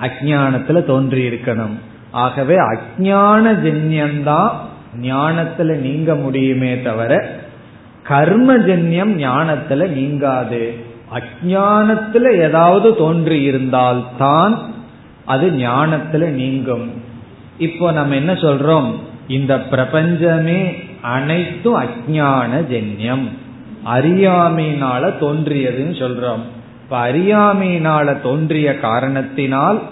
அஜானத்துல 0.00 0.84
தோன்றி 0.84 1.28
இருக்கணும். 1.28 1.78
ஆகவே 2.10 2.54
அஜான 2.54 3.52
ஜென்யம்தான் 3.52 4.50
ஞானத்துல 5.02 5.76
நீங்க 5.76 6.14
முடியுமே 6.14 6.82
தவிர 6.82 7.38
கர்ம 8.02 8.56
ஜென்யம் 8.56 9.16
ஞானத்துல 9.16 9.88
நீங்காது. 9.88 10.74
அஜானத்துல 11.14 12.32
ஏதாவது 12.32 12.96
தோன்றி 12.96 13.42
இருந்தால் 13.42 14.04
தான் 14.18 14.72
அது 15.24 15.50
ஞானத்துல 15.50 16.28
நீங்கும். 16.28 16.90
இப்போ 17.58 17.92
நம்ம 17.92 18.14
என்ன 18.14 18.32
சொல்றோம்? 18.32 18.90
இந்த 19.28 19.60
பிரபஞ்சமே 19.60 20.74
அனைத்தும் 21.00 21.82
அஜான 21.82 22.48
ஜென்யம். 22.70 23.28
அறியாமையினால 23.86 25.12
தோன்றியதுன்னு 25.20 25.94
சொல்றோம். 26.02 26.40
இப்ப 26.84 27.08
அறியாமையினால 27.08 28.22
தோன்றிய 28.22 28.78
காரணத்தினால் 28.78 29.82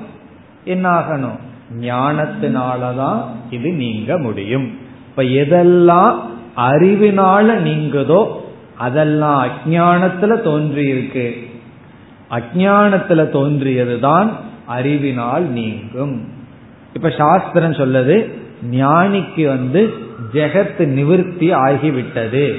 என்னாகணும்? 0.66 1.38
ஞானத்தினாலதான் 1.80 3.24
இது 3.50 3.70
நீங்க 3.70 4.18
முடியும். 4.18 4.78
இப்ப 5.08 5.22
எதெல்லாம் 5.22 6.18
அறிவினால 6.56 7.56
நீங்குதோ 7.66 8.26
அதெல்லாம் 8.78 9.46
அஜானத்துல 9.46 10.34
தோன்றியிருக்கு. 10.44 11.50
அஜானத்துல 12.30 13.22
தோன்றியதுதான் 13.30 14.30
அறிவினால் 14.66 15.42
நீங்கும். 15.42 16.28
இப்ப 16.94 17.10
சாஸ்திரம் 17.10 17.72
சொல்லது 17.72 18.30
ஞானிக்கு 18.70 19.46
வந்து 19.46 19.94
ஜெகத் 20.32 20.78
நிவிற்த்தி 20.78 21.54
ஆகிவிட்டது. 21.54 22.54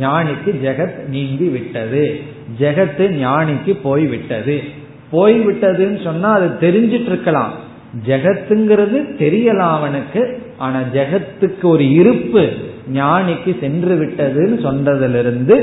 ஞானிக்கு 0.00 0.46
ஜெகத் 0.46 1.08
நீங்கி 1.08 1.48
விட்டது 1.48 2.22
ஜெகத்து 2.58 3.04
ஞானிக்கு 3.24 3.72
போய்விட்டது. 3.82 4.62
போய்விட்டதுன்னு 5.12 6.04
சொன்னா 6.04 6.32
அது 6.32 6.48
தெரிஞ்சிட்டு 6.60 7.10
இருக்கலாம் 7.12 7.52
ஜெகத்துங்கிறது 8.06 8.98
தெரியலாம் 9.18 9.76
அவனுக்கு 9.78 10.42
ஆனா 10.58 10.80
ஜெகத்துக்கு 10.94 11.62
ஒரு 11.62 11.90
இருப்பு 11.90 12.52
ஞானிக்கு 12.92 13.60
சென்று 13.60 13.94
விட்டதுன்னு 14.00 14.56
சொன்னதிலிருந்து 14.66 15.56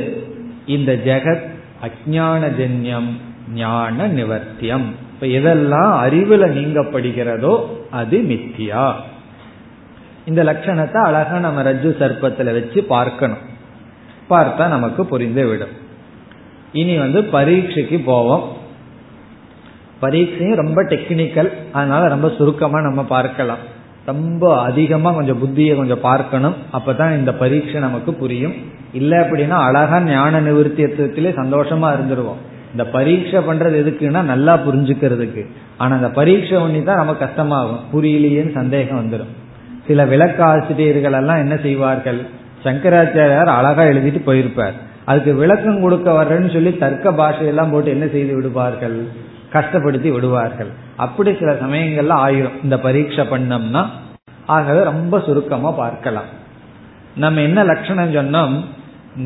இந்த 0.65 0.91
ஜெகத் 1.05 1.47
அஜான 1.81 2.41
ஜன்யம் 2.59 3.09
ஞான 3.53 4.07
நிவர்த்தியம். 4.07 4.87
இப்ப 5.13 5.27
எதெல்லாம் 5.27 5.91
அறிவுல 6.05 6.43
நீங்கப்படுகிறதோ 6.57 7.53
அது 7.91 8.17
மித்தியா. 8.17 8.93
இந்த 10.25 10.43
லட்சணத்தை 10.43 11.01
அழகா 11.03 11.39
நம்ம 11.39 11.63
ரஜு 11.63 11.91
சர்ப்பத்துல 11.99 12.53
வச்சு 12.53 12.83
பார்க்கணும். 12.83 13.43
பார்த்தா 14.29 14.67
நமக்கு 14.67 15.05
புரிந்து 15.05 15.47
விடும் 15.47 15.78
இனி 16.73 16.97
வந்து 16.97 17.23
பரீட்சைக்கு 17.23 17.99
போவோம். 17.99 18.43
பரீட்சையும் 19.99 20.55
ரொம்ப 20.55 20.83
டெக்னிக்கல் 20.83 21.51
அதனால 21.71 22.07
ரொம்ப 22.07 22.31
சுருக்கமா 22.37 22.81
நம்ம 22.81 23.03
பார்க்கலாம். 23.03 23.57
ரொம்ப 24.05 24.61
அதிகமா 24.61 25.11
கொஞ்சம் 25.11 25.39
புத்தியை 25.43 25.75
கொஞ்சம் 25.75 26.01
பார்க்கணும். 26.01 26.55
அப்பதான் 26.73 27.17
இந்த 27.17 27.33
பரீட்சை 27.33 27.81
நமக்கு 27.81 28.13
புரியும். 28.13 28.53
இல்லை 28.93 29.17
அப்படின்னா 29.17 29.49
அழகா 29.49 30.01
ஞான 30.01 30.41
நிவர்த்தியத்திலே 30.41 31.31
சந்தோஷமா 31.31 31.89
இருந்துருவோம். 31.95 32.39
இந்த 32.71 32.85
பரீட்சை 32.85 33.39
பண்றது 33.39 33.75
எதுக்குன்னா 33.83 34.21
நல்லா 34.21 34.57
புரிஞ்சுக்கிறதுக்கு. 34.57 35.45
ஆனா 35.77 35.95
அந்த 35.95 36.09
பரீட்சை 36.09 36.57
ஒண்ணி 36.57 36.83
தான் 36.83 36.95
நமக்கு 36.95 37.25
கஷ்டமாகும். 37.25 37.79
புரியலையேன்னு 37.93 38.51
சந்தேகம் 38.51 39.11
வந்துடும் 39.11 39.31
சில 39.87 40.05
விளக்க 40.05 40.45
ஆசிரியர்கள் 40.45 41.13
எல்லாம் 41.13 41.37
என்ன 41.37 41.57
செய்வார்கள்? 41.57 42.25
சங்கராச்சாரியார் 42.63 43.45
அழகா 43.45 43.83
எழுதிட்டு 43.83 44.21
போயிருப்பார். 44.25 44.73
அதுக்கு 45.09 45.33
விளக்கம் 45.33 45.81
கொடுக்க 45.81 46.11
வர்றேன்னு 46.11 46.53
சொல்லி 46.53 46.71
தர்க்க 46.77 47.11
பாஷையெல்லாம் 47.11 47.71
போட்டு 47.71 47.89
என்ன 47.89 48.07
செய்து 48.07 48.35
விடுவார்கள்? 48.35 48.97
கஷ்டப்படுத்தி 49.53 50.09
விடுவார்கள். 50.11 50.71
அப்படி 50.95 51.31
சில 51.39 51.51
சமயங்கள்ல 51.53 52.15
ஆயிரும். 52.25 52.57
இந்த 52.63 52.77
பரீட்சை 52.79 53.23
பண்ணோம்னா 53.25 53.83
ஆகவே 54.45 54.81
ரொம்ப 54.83 55.19
சுருக்கமா 55.19 55.71
பார்க்கலாம். 55.71 56.29
நம்ம 57.15 57.41
என்ன 57.41 57.63
லட்சணம் 57.63 58.15
சொன்னோம்? 58.15 58.55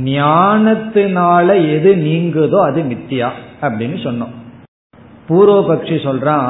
ஞானத்தினால 0.04 1.48
எது 1.72 1.90
நீங்குதோ 2.08 2.60
அது 2.70 2.82
மித்தியா 2.82 3.30
அப்படின்னு 3.62 3.98
சொன்னோம். 4.06 4.36
பூர்வபக்ஷி 5.30 5.98
சொல்றான் 6.08 6.50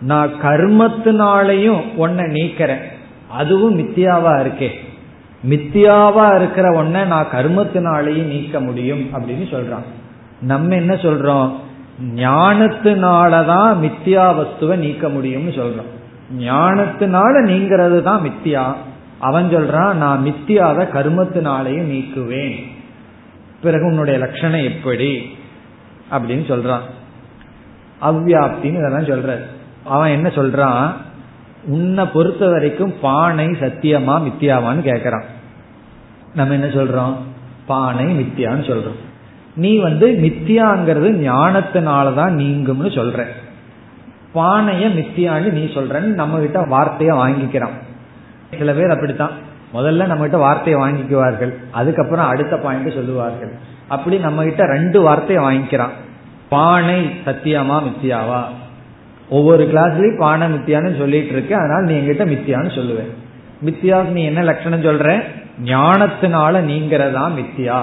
நான் 0.00 0.34
கர்மத்தினாலையும் 0.42 1.82
ஒன்ன 1.98 2.20
நீக்கிறேன். 2.36 2.84
அதுவும் 3.30 3.78
மித்தியாவா 3.78 4.32
இருக்கே. 4.44 4.70
மித்தியாவா 5.44 6.36
இருக்கிற 6.36 6.84
ஒன்ன 6.84 7.06
நான் 7.06 7.26
கர்மத்தினாலேயும் 7.32 8.24
நீக்க 8.24 8.60
முடியும் 8.60 9.08
அப்படின்னு 9.12 9.54
சொல்றான். 9.54 9.84
நம்ம 10.40 10.74
என்ன 10.74 10.94
சொல்றோம்? 10.94 11.52
ஞானத்தினாலதான் 12.14 13.76
மித்தியா 13.82 14.34
வஸ்துவை 14.34 14.76
நீக்க 14.76 15.08
முடியும்னு 15.08 15.58
சொல்றோம். 15.58 15.94
ஞானத்தினால 16.38 17.44
நீங்கிறது 17.44 18.02
தான் 18.02 18.22
மித்தியா. 18.22 18.74
அவன் 19.18 19.56
சொல்றான் 19.56 19.94
நான் 19.94 20.24
மித்தியாவை 20.24 20.88
கர்மத்தினாலையும் 20.90 21.90
நீக்குவேன். 21.90 22.66
பிறகு 23.62 23.86
உன்னுடைய 23.86 24.18
லட்சணம் 24.18 24.62
எப்படி? 24.62 25.36
அப்படின்னு 26.10 26.52
சொல்றான். 26.54 26.80
அவ்வியாப்தின்னு 28.02 28.78
இதெல்லாம் 28.78 29.04
சொல்ற 29.04 29.38
அவன் 29.84 30.10
என்ன 30.10 30.28
சொல்றான்? 30.28 30.92
உன்னை 31.66 32.04
பொறுத்த 32.04 32.48
வரைக்கும் 32.48 32.94
பானை 33.00 33.46
சத்தியமா 33.46 34.22
மித்தியாவான்னு 34.22 34.82
கேக்குறான். 34.82 35.22
நம்ம 36.34 36.52
என்ன 36.52 36.66
சொல்றோம்? 36.66 37.16
பானை 37.66 38.20
மித்தியான்னு 38.20 38.70
சொல்றோம். 38.70 39.04
நீ 39.54 39.78
வந்து 39.78 40.08
மித்தியாங்கிறது 40.08 41.28
ஞானத்தினாலதான் 41.28 42.32
நீங்கும்னு 42.32 42.90
சொல்ற. 42.90 43.24
பானைய 44.34 44.86
மித்தியான்னு 44.86 45.52
நீ 45.52 45.64
சொல்றன்னு 45.64 46.14
நம்ம 46.14 46.38
கிட்ட 46.38 46.66
வார்த்தைய 46.66 47.12
வாங்கிக்கிறான். 47.14 47.70
சில 48.58 48.72
பேர் 48.72 48.90
அப்படித்தான். 48.90 49.30
முதல்ல 49.74 50.06
நம்ம 50.06 50.22
கிட்ட 50.22 50.36
வார்த்தையை 50.36 50.82
வாங்கிக்குவார்கள். 50.82 51.54
அதுக்கப்புறம் 51.70 52.26
அடுத்த 52.26 52.56
பாயிண்ட் 52.56 52.92
சொல்லுவார்கள். 52.92 53.58
அப்படி 53.88 54.18
நம்ம 54.18 54.42
கிட்ட 54.42 54.66
ரெண்டு 54.66 55.02
வார்த்தையை 55.02 55.44
வாங்கிக்கிறான். 55.44 55.90
பானை 56.48 57.10
சத்தியமா 57.24 57.82
மித்தியாவா? 57.82 58.42
ஒவ்வொரு 59.28 59.64
கிளாஸ்லயும் 59.64 60.18
பானை 60.18 60.52
மித்தியான்னு 60.52 60.98
சொல்லிட்டு 60.98 61.32
இருக்க. 61.32 61.56
அதனால 61.56 61.80
நீ 61.80 61.94
எங்கிட்ட 61.94 62.26
மித்தியான்னு 62.34 62.70
சொல்லுவேன் 62.70 63.14
மித்தியா 63.64 64.08
நீ 64.08 64.24
என்ன 64.24 64.42
லட்சணம் 64.42 64.82
சொல்ற? 64.82 65.22
ஞானத்தினால 65.64 66.60
நீங்கிறதா 66.60 67.30
மித்தியா? 67.38 67.80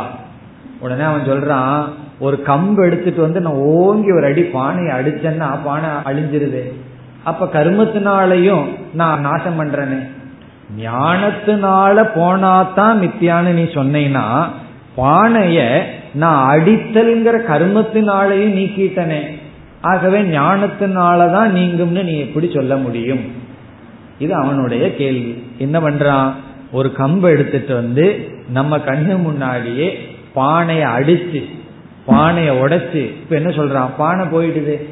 உடனே 0.80 1.04
அவன் 1.04 1.30
சொல்றான் 1.32 1.84
ஒரு 2.20 2.44
கம்பு 2.48 2.86
எடுத்துட்டு 2.86 3.22
வந்து 3.22 3.42
நான் 3.42 3.54
ஓங்கி 3.54 4.12
ஒரு 4.12 4.26
அடி 4.26 4.42
பானையை 4.42 5.00
அடிச்சேன்னா 5.00 5.58
பானை 5.64 5.90
அழிஞ்சிருது. 5.90 6.72
அப்ப 7.24 7.46
கர்மத்தினாலையும் 7.46 8.64
நான் 8.94 9.22
நாசம் 9.22 9.60
பண்றேனே. 9.60 10.08
ஞானத்தினால 10.80 12.10
போனாதான் 12.16 13.00
மித்தியான்னு 13.02 13.52
நீ 13.52 13.64
சொன்னீங்கன்னா 13.64 14.46
பானைய 14.98 15.82
நான் 16.14 16.60
அடித்தல்ங்கிற 16.60 17.36
கர்மத்தினாலையும் 17.48 18.56
நீக்கிட்டனே. 18.56 19.22
ஆகவே 19.84 20.22
ஞானத்தினாலதான் 20.22 21.50
நீங்கும்னு 21.58 22.04
நீ 22.04 22.20
எப்படி 22.20 22.52
சொல்ல 22.54 22.76
முடியும்? 22.76 23.20
இது 24.20 24.34
அவனுடைய 24.34 24.96
கேள்வி. 24.96 25.44
என்ன 25.58 25.80
பண்றான்? 25.80 26.32
ஒரு 26.72 26.94
கம்பு 26.98 27.22
எடுத்துட்டு 27.22 27.74
வந்து 27.74 28.32
நம்ம 28.50 28.78
கண்ணு 28.78 29.22
முன்னாடியே 29.22 30.16
பானையை 30.34 30.86
அடிச்சு 30.86 31.50
பானையை 32.06 32.60
உடைச்சு 32.60 33.06
இப்ப 33.06 33.36
என்ன 33.36 33.50
சொல்றான்? 33.50 33.90
பானை 33.98 34.26
போயிடுது 34.26 34.86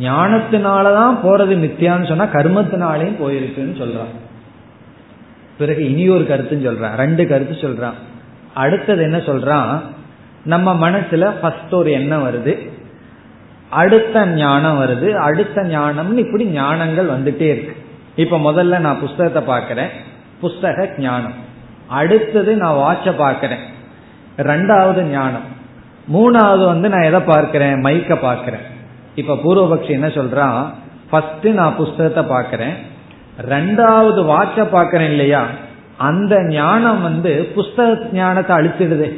ஞானத்தினாலதான் 0.00 1.18
போறது 1.22 1.56
மித்தியான்னு 1.56 2.08
சொன்னா 2.08 2.24
கர்மத்தினாலையும் 2.24 3.22
போயிருக்குன்னு 3.22 3.82
சொல்றான். 3.82 4.12
பிறகு 5.58 5.90
இனி 5.90 6.08
ஒரு 6.08 6.24
கருத்துன்னு 6.24 6.66
சொல்றான். 6.66 6.94
ரெண்டு 6.94 7.26
கருத்து 7.26 7.68
சொல்றான். 7.68 7.92
அடுத்தது 8.54 9.02
என்ன 9.02 9.16
சொல்றான்? 9.16 9.80
நம்ம 10.44 10.90
மனசுல 10.90 11.32
ஃபர்ஸ்ட் 11.40 11.74
ஒரு 11.74 11.92
எண்ணம் 11.92 12.28
வருது. 12.28 12.73
அடுத்த 13.74 14.26
ஞானம் 14.26 14.78
வருது. 14.80 15.08
அடுத்த 15.28 15.62
ஞானம்னு 15.62 16.16
இப்படி 16.16 16.44
ஞானங்கள் 16.58 17.12
வந்துட்டே 17.14 17.48
இருக்கு. 17.50 17.76
இப்ப 18.16 18.38
முதல்ல 18.38 18.78
நான் 18.78 19.00
புஸ்தகத்தை 19.00 19.42
பாக்கிறேன் 19.54 19.92
புஸ்தக 20.42 20.98
ஞானம். 20.98 21.36
அடுத்தது 21.88 22.56
நான் 22.56 22.80
வாட்ச 22.82 23.06
பாக்கிறேன் 23.06 23.64
ரெண்டாவது 24.36 25.02
ஞானம். 25.02 25.46
மூணாவது 26.12 26.64
வந்து 26.64 26.88
நான் 26.88 27.08
எதை 27.10 27.20
பார்க்கிறேன்? 27.20 27.84
மைக்க 27.84 28.16
பார்க்கிறேன். 28.20 28.64
இப்ப 29.14 29.34
பூர்வபக்ஷி 29.34 29.90
என்ன 29.90 30.06
சொல்றான்? 30.06 30.60
ஃபர்ஸ்ட் 31.10 31.46
நான் 31.46 31.76
புஸ்தகத்தை 31.76 32.22
பாக்கிறேன் 32.24 32.74
ரெண்டாவது 33.50 34.20
வாட்ச 34.32 34.64
பாக்கிறேன் 34.64 35.10
இல்லையா? 35.14 35.42
அந்த 35.96 36.42
ஞானம் 36.48 37.02
வந்து 37.02 37.52
புஸ்தக 37.56 38.12
ஞானத்தை 38.12 38.56
அழிச்சிடுது. 38.56 39.08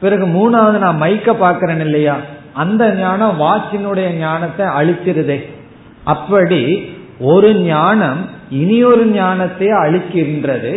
பிறகு 0.00 0.26
மூணாவது 0.26 0.78
நான் 0.78 1.00
மைக்க 1.00 1.32
பாக்கிறேன் 1.32 1.80
இல்லையா? 1.80 2.16
அந்த 2.56 2.94
ஞானம் 2.94 3.40
வாட்சினுடைய 3.40 4.08
ஞானத்தை 4.10 4.66
அழிச்சிருதே. 4.66 5.38
அப்படி 6.04 6.62
ஒரு 7.20 7.54
ஞானம் 7.54 8.22
இனி 8.50 8.84
ஒரு 8.84 9.06
ஞானத்தை 9.06 9.66
அழிக்கின்றது. 9.66 10.74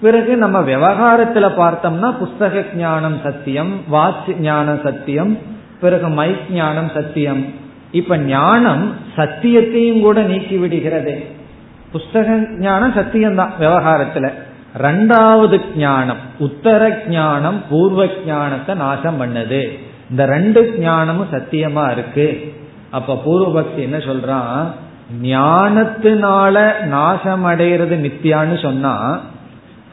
பிறகு 0.00 0.36
நம்ம 0.36 0.60
விவகாரத்துல 0.60 1.46
பார்த்தோம்னா 1.60 2.14
புஸ்தக 2.22 2.76
ஞானம் 2.76 3.20
சத்தியம் 3.22 3.72
வாட்ச் 3.88 4.30
ஞானம் 4.38 4.80
சத்தியம் 4.84 5.38
பிறகு 5.80 6.08
மைக் 6.08 6.50
ஞானம் 6.50 6.90
சத்தியம். 6.94 7.42
இப்ப 7.90 8.18
ஞானம் 8.18 8.94
சத்தியத்தையும் 9.16 10.00
கூட 10.00 10.22
நீக்கி 10.22 10.56
விடுகிறதே. 10.56 11.16
புஸ்தக 11.94 12.58
ஞானம் 12.58 12.94
சத்தியம்தான் 12.94 13.52
விவகாரத்துல. 13.60 14.26
ரெண்டாவது 14.82 15.58
ஞானம் 15.76 16.20
உத்தர 16.38 17.02
ஞானம் 17.08 17.62
பூர்வ 17.70 18.06
ஞானத்தை 18.26 18.74
நாசம் 18.74 19.20
பண்ணது. 19.20 19.62
இந்த 20.10 20.26
ரெண்டு 20.26 20.60
ஞானமும் 20.78 21.32
சத்தியமா 21.32 21.90
இருக்கு. 21.90 22.54
அப்ப 22.90 23.22
பூர்வபக்தி 23.26 23.80
என்ன 23.86 23.96
சொல்றான்? 23.96 24.70
ஞானத்தினால 25.22 26.56
நாசம் 26.84 27.44
அடைகிறது 27.44 27.96
மித்தியான்னு 27.96 28.62
சொன்னா 28.62 29.20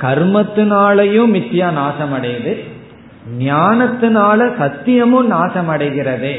கர்மத்தினாலையும் 0.02 1.32
மித்தியா 1.36 1.72
நாசம் 1.72 2.14
அடையுது 2.14 2.54
ஞானத்தினால 3.40 4.40
சத்தியமும் 4.60 5.26
நாசம் 5.26 5.70
அடைகிறதே 5.70 6.36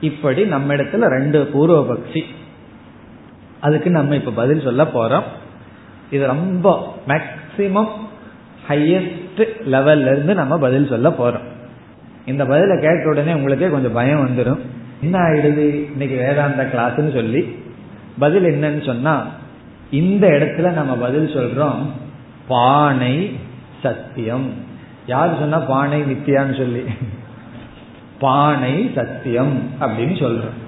இப்படி 0.00 0.44
நம்ம 0.44 0.74
இடத்துல 0.74 1.08
ரெண்டு 1.16 1.50
பூர்வபக்ஷி 1.54 2.22
அதுக்கு 3.60 3.90
நம்ம 3.90 4.14
இப்ப 4.14 4.30
பதில் 4.30 4.60
சொல்ல 4.60 4.82
போறோம். 4.82 5.28
இது 6.10 6.26
ரொம்ப 6.26 6.94
மேக்சிமம் 7.08 7.92
ஹையஸ்ட் 8.68 9.42
லெவல்ல 9.72 10.10
இருந்து 10.12 10.34
நம்ம 10.34 10.58
பதில் 10.58 10.88
சொல்ல 10.88 11.08
போறோம். 11.08 11.46
இந்த 12.26 12.44
பதில 12.44 12.80
கேட்ட 12.80 13.08
உடனே 13.08 13.32
உங்களுக்கே 13.32 13.68
கொஞ்சம் 13.68 13.92
பயம் 13.92 14.24
வந்துடும் 14.26 14.58
என்ன 15.00 15.18
ஆயிடுது? 15.18 15.66
இன்னைக்கு 15.92 16.16
வேதாந்த 16.16 16.70
கிளாஸ்ன்னு 16.72 17.12
சொல்லி 17.14 17.56
பதில் 18.18 18.44
என்னன்னு 18.44 18.86
சொன்னா 18.86 19.26
இந்த 19.90 20.26
இடத்துல 20.28 20.72
நம்ம 20.72 20.94
பதில் 20.94 21.34
சொல்றோம் 21.34 21.80
பானை 22.48 23.36
சத்தியம். 23.82 24.50
யாரு 25.06 25.32
சொன்னா 25.38 25.58
பானை 25.58 26.02
நித்தியான்னு 26.02 26.56
சொல்லி? 26.56 26.82
பானை 28.18 28.90
சத்தியம் 28.94 29.54
அப்படின்னு 29.80 30.16
சொல்றோம். 30.24 30.58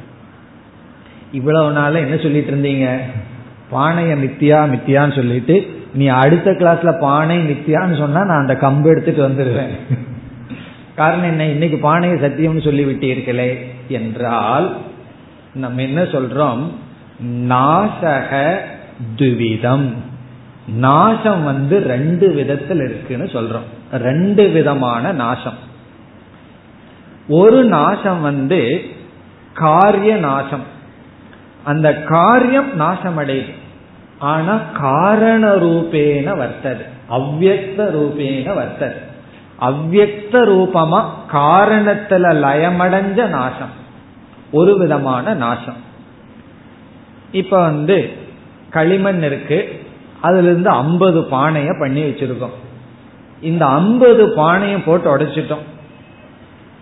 இவ்வளவு 1.32 1.72
நாள 1.72 2.00
என்ன 2.00 2.16
சொல்லிட்டு 2.16 2.50
இருந்தீங்க? 2.52 2.88
பானைய 3.72 4.12
மித்தியா 4.24 4.58
மித்தியான்னு 4.72 5.14
சொல்லிட்டு 5.14 5.82
நீ 5.94 6.06
அடுத்த 6.06 6.50
கிளாஸ்ல 6.50 6.98
பானை 6.98 7.38
மித்தியான்னு 7.38 7.98
சொன்னா 7.98 8.24
நான் 8.24 8.42
அந்த 8.46 8.54
கம்பு 8.54 8.84
எடுத்துட்டு 8.84 9.28
வந்துடுவேன் 9.28 9.74
காரணம் 10.96 11.24
என்ன? 11.24 11.44
இன்னைக்கு 11.44 11.78
பானையை 11.78 12.18
சத்தியம்னு 12.18 12.64
சொல்லி 12.64 12.84
விட்டீர்களே 12.84 13.66
என்றால் 13.88 14.76
நம்ம 15.54 15.82
என்ன 15.82 16.02
சொல்றோம்? 16.02 16.62
நாசக 17.26 18.56
துவிதம். 19.16 19.92
நாசம் 20.66 21.44
வந்து 21.44 21.78
ரெண்டு 21.78 22.32
விதத்தில் 22.32 22.80
இருக்குன்னு 22.80 23.24
சொல்றோம். 23.24 23.96
ரெண்டு 23.96 24.48
விதமான 24.48 25.12
நாசம். 25.12 25.58
ஒரு 27.28 27.64
நாசம் 27.64 28.20
வந்து 28.20 28.80
காரிய 29.52 30.16
நாசம். 30.16 30.62
அந்த 31.64 31.94
காரியம் 31.94 32.80
நாசமடையுது 32.80 33.52
ஆனா 34.18 34.56
காரண 34.56 35.54
ரூபேன 35.54 36.36
வர்த்தது. 36.36 36.84
அவ்வக்த 37.10 37.76
ரூபேன 37.76 38.54
வர்த்தது. 38.54 39.12
அவ்வக்த 39.60 40.32
ரூபமா 40.32 41.04
காரணத்துல 41.32 42.32
லயமடைஞ்ச 42.32 43.28
நாசம். 43.28 43.82
ஒரு 44.52 44.78
விதமான 44.78 45.34
நாசம். 45.34 45.76
இப்ப 47.32 47.62
வந்து 47.62 48.12
களிமண் 48.70 49.22
இருக்கு. 49.22 49.86
அதுல 50.20 50.42
இருந்து 50.42 50.70
ஐம்பது 50.70 51.20
பானைய 51.20 51.78
பண்ணி 51.78 52.02
வச்சிருக்கோம். 52.02 52.54
இந்த 53.40 53.66
ஐம்பது 53.66 54.26
பானையும் 54.26 54.84
போட்டு 54.84 55.16
உடைச்சிட்டோம். 55.16 55.64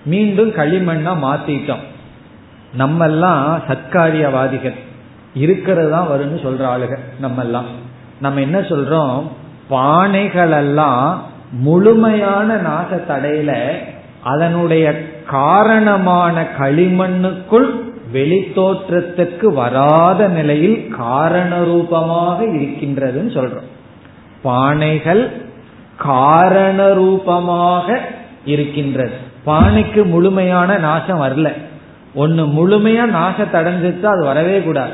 மீண்டும் 0.04 0.50
களிமண்ணா 0.50 1.16
மாத்திட்டோம். 1.22 1.90
நம்ம 2.74 3.04
எல்லாம் 3.04 3.62
சத்காரியவாதிகள். 3.68 4.74
இருக்கிறது 5.34 5.90
தான் 5.90 6.06
வரும்னு 6.08 6.46
சொல்ற 6.46 6.64
ஆளுக 6.64 6.98
நம்ம 7.20 7.42
எல்லாம் 7.42 7.64
நம்ம 8.20 8.40
என்ன 8.40 8.58
சொல்றோம்? 8.58 9.28
பானைகள் 9.70 10.50
எல்லாம் 10.50 11.22
முழுமையான 11.52 12.56
நாச 12.56 13.00
தடையில 13.08 13.72
அதனுடைய 14.22 15.02
காரணமான 15.26 16.46
களிமண்ணுக்குள் 16.58 17.70
வெளித்தோற்றத்துக்கு 18.12 19.46
வராத 19.46 20.28
நிலையில் 20.28 20.88
காரண 20.88 21.64
ரூபமாக 21.64 22.44
இருக்கின்றதுன்னு 22.44 23.34
சொல்றோம். 23.34 23.70
பானைகள் 24.44 25.30
காரண 25.96 26.92
ரூபமாக 26.92 28.00
இருக்கின்றது. 28.44 29.12
பானைக்கு 29.46 30.04
முழுமையான 30.04 30.78
நாசம் 30.78 31.22
வரல. 31.22 31.52
ஒன்னு 32.14 32.46
முழுமையா 32.46 33.16
நாச 33.16 33.46
தடைஞ்சிட்டு 33.52 34.02
அது 34.02 34.24
வரவே 34.24 34.60
கூடாது. 34.60 34.92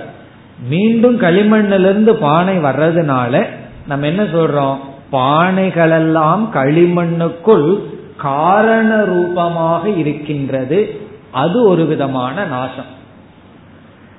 மீண்டும் 0.68 1.20
களிமண்ணிலிருந்து 1.20 2.12
பானை 2.12 2.58
வர்றதுனால 2.58 3.46
நம்ம 3.86 4.06
என்ன 4.06 4.22
சொல்றோம்? 4.22 4.76
பானைகளெல்லாம் 5.12 6.42
களிமண்ணுக்குள் 6.52 7.78
காரண 8.16 9.04
ரூபமாக 9.04 9.88
இருக்கின்றது. 9.88 11.00
அது 11.30 11.68
ஒரு 11.68 11.86
விதமான 11.86 12.44
நாசம். 12.44 12.96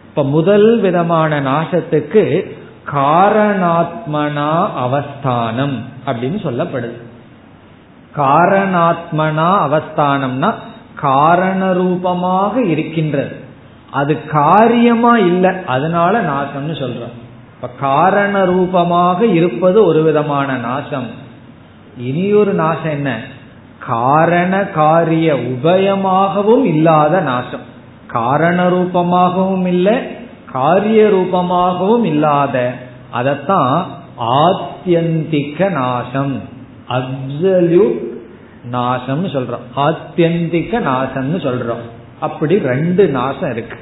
இப்ப 0.05 0.23
முதல் 0.23 0.79
விதமான 0.79 1.41
நாசத்துக்கு 1.41 2.55
காரணாத்மனா 2.93 4.67
அவஸ்தானம் 4.75 5.83
அப்படின்னு 6.05 6.39
சொல்லப்படுது. 6.45 7.01
காரணாத்மனா 8.15 9.49
அவஸ்தானம்னா 9.65 10.53
காரண 10.95 11.73
ரூபமாக 11.73 12.61
இருக்கின்றது. 12.61 13.35
அது 13.91 14.25
காரியமா 14.25 15.17
இல்லை 15.17 15.55
அதனால 15.65 16.21
நாசம்னு 16.21 16.71
சொல்றோம். 16.71 17.17
இப்ப 17.61 17.73
காரண 17.79 18.45
ரூபமாக 18.45 19.25
இருப்பது 19.25 19.85
ஒரு 19.85 20.03
விதமான 20.03 20.57
நாசம். 20.57 21.07
இனி 21.97 22.33
ஒரு 22.33 22.53
நாசம் 22.53 22.89
என்ன? 22.89 23.19
காரண 23.87 24.57
காரிய 24.57 25.33
உபயமாகவும் 25.33 26.63
இல்லாத 26.63 27.19
நாசம். 27.19 27.59
காரண 28.07 28.69
ரூபமாகவும் 28.69 29.67
இல்லை 29.67 29.97
காரிய 30.51 31.07
ரூபமாகவும் 31.07 32.03
இல்லாத 32.03 32.73
அதத்தான் 33.13 33.83
ஆத்தியந்திக 34.19 35.71
நாசம். 35.71 36.41
அப்சல்யூட் 36.89 37.97
நாசம் 38.63 39.25
சொல்றோம். 39.25 39.67
ஆத்தியந்திக 39.75 40.79
நாசம்னு 40.79 41.39
சொல்றோம். 41.39 41.89
அப்படி 42.19 42.59
ரெண்டு 42.59 43.07
நாசம் 43.07 43.51
இருக்கு. 43.51 43.79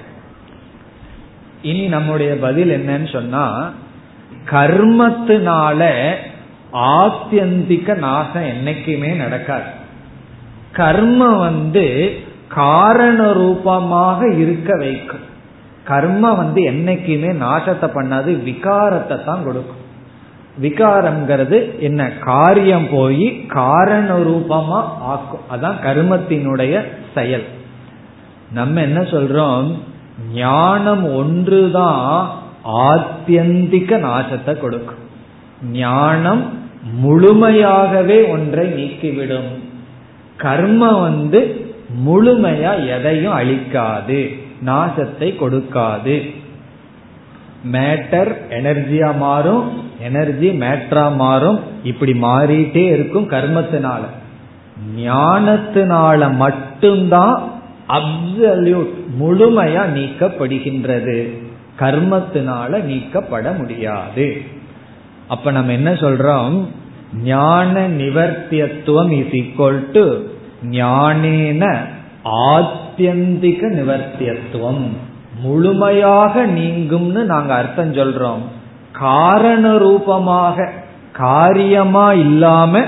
இனி 1.62 1.86
நம்முடைய 1.86 2.38
பதில் 2.38 2.88
என்னன்னு 2.88 3.12
சொன்னா 3.12 3.72
கர்மத்தினால 4.52 6.12
ஆத்தியந்திக 6.74 7.96
நாசம் 7.96 8.44
என்னைக்குமே 8.44 9.16
நடக்காது. 9.16 9.66
கர்மம் 10.74 11.40
வந்து 11.40 12.18
காரண 12.48 13.34
ரூபமாக 13.34 14.28
இருக்க 14.28 14.78
வைக்கும். 14.78 15.36
கர்மம் 15.88 16.36
வந்து 16.36 16.62
என்னைக்குமே 16.64 17.36
நாசத்தை 17.36 17.90
பண்ணாது 17.94 18.44
விகாரத்தை 18.44 19.24
தான் 19.24 19.44
கொடுக்கும். 19.44 19.86
விகாரம்ங்கிறது 20.62 21.80
என்ன? 21.80 22.12
காரியம் 22.12 22.90
போய் 22.90 23.46
காரண 23.46 24.18
ரூபமா 24.18 24.84
ஆக்கும். 25.00 25.40
அதான் 25.52 25.76
கர்மத்தினுடைய 25.86 26.84
செயல். 27.14 27.44
நம்ம 28.52 28.82
என்ன 28.82 29.02
சொல்றோம்? 29.02 29.80
ஞானம் 30.34 31.16
ஒன்றுதான் 31.16 32.30
ஆத்தியந்திக 32.66 34.00
நாசத்தை 34.08 34.58
கொடுக்கும். 34.58 35.04
ஞானம் 35.72 36.54
முழுமையாகவே 37.04 38.30
ஒன்றை 38.30 38.68
நீக்கிவிடும். 38.68 39.50
கர்மம் 40.38 41.02
வந்து 41.02 41.72
முழுமையா 42.08 42.88
எதையும் 42.88 43.34
அழிக்காது 43.34 44.40
நாசத்தை 44.66 45.30
கொடுக்காது. 45.40 46.36
மேட்டர் 47.72 48.32
எனர்ஜியா 48.50 49.18
மாறும் 49.18 49.86
எனர்ஜி 50.02 50.50
மேட்ரா 50.50 51.16
மாறும் 51.16 51.60
இப்படி 51.84 52.12
மாறிட்டே 52.12 52.84
இருக்கும் 52.88 53.30
கர்மத்தினால. 53.30 54.00
ஞானத்தினால 54.98 56.36
மட்டும்தான் 56.36 57.44
அப்சல்யூட் 57.90 58.94
முழுமையா 59.22 59.84
நீக்கப்படுகின்றது. 59.96 61.28
கர்மத்தினால 61.80 62.84
நீக்கப்பட 62.84 63.52
முடியாது. 63.52 64.42
அப்ப 65.28 65.52
நம்ம 65.52 65.72
என்ன 65.72 65.94
சொல்றோம்? 65.94 66.66
ஞான 67.24 67.88
நிவர்த்தியத்துவம் 67.88 69.12
இஸ் 69.12 69.32
ஈக்வல் 69.32 69.92
டு 69.92 70.18
ஞானேன 70.64 71.78
ஆத்தியந்திக 72.26 73.62
நிவர்த்தியத்துவம். 73.72 74.88
முழுமையாக 75.40 76.46
நீங்கும்னு 76.46 77.24
நாங்க 77.24 77.54
அர்த்தம் 77.54 77.94
சொல்றோம். 77.94 78.42
காரண 78.92 79.78
ரூபமாக 79.78 80.72
காரியமா 81.14 82.14
இல்லாம 82.14 82.86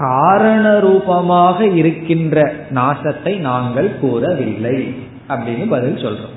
காரண 0.00 0.78
ரூபமாக 0.78 1.66
இருக்கின்ற 1.66 2.54
நாசத்தை 2.74 3.38
நாங்கள் 3.38 3.98
கூறவில்லை 4.00 4.94
அப்படின்னு 5.28 5.68
பதில் 5.68 6.02
சொல்றோம். 6.04 6.36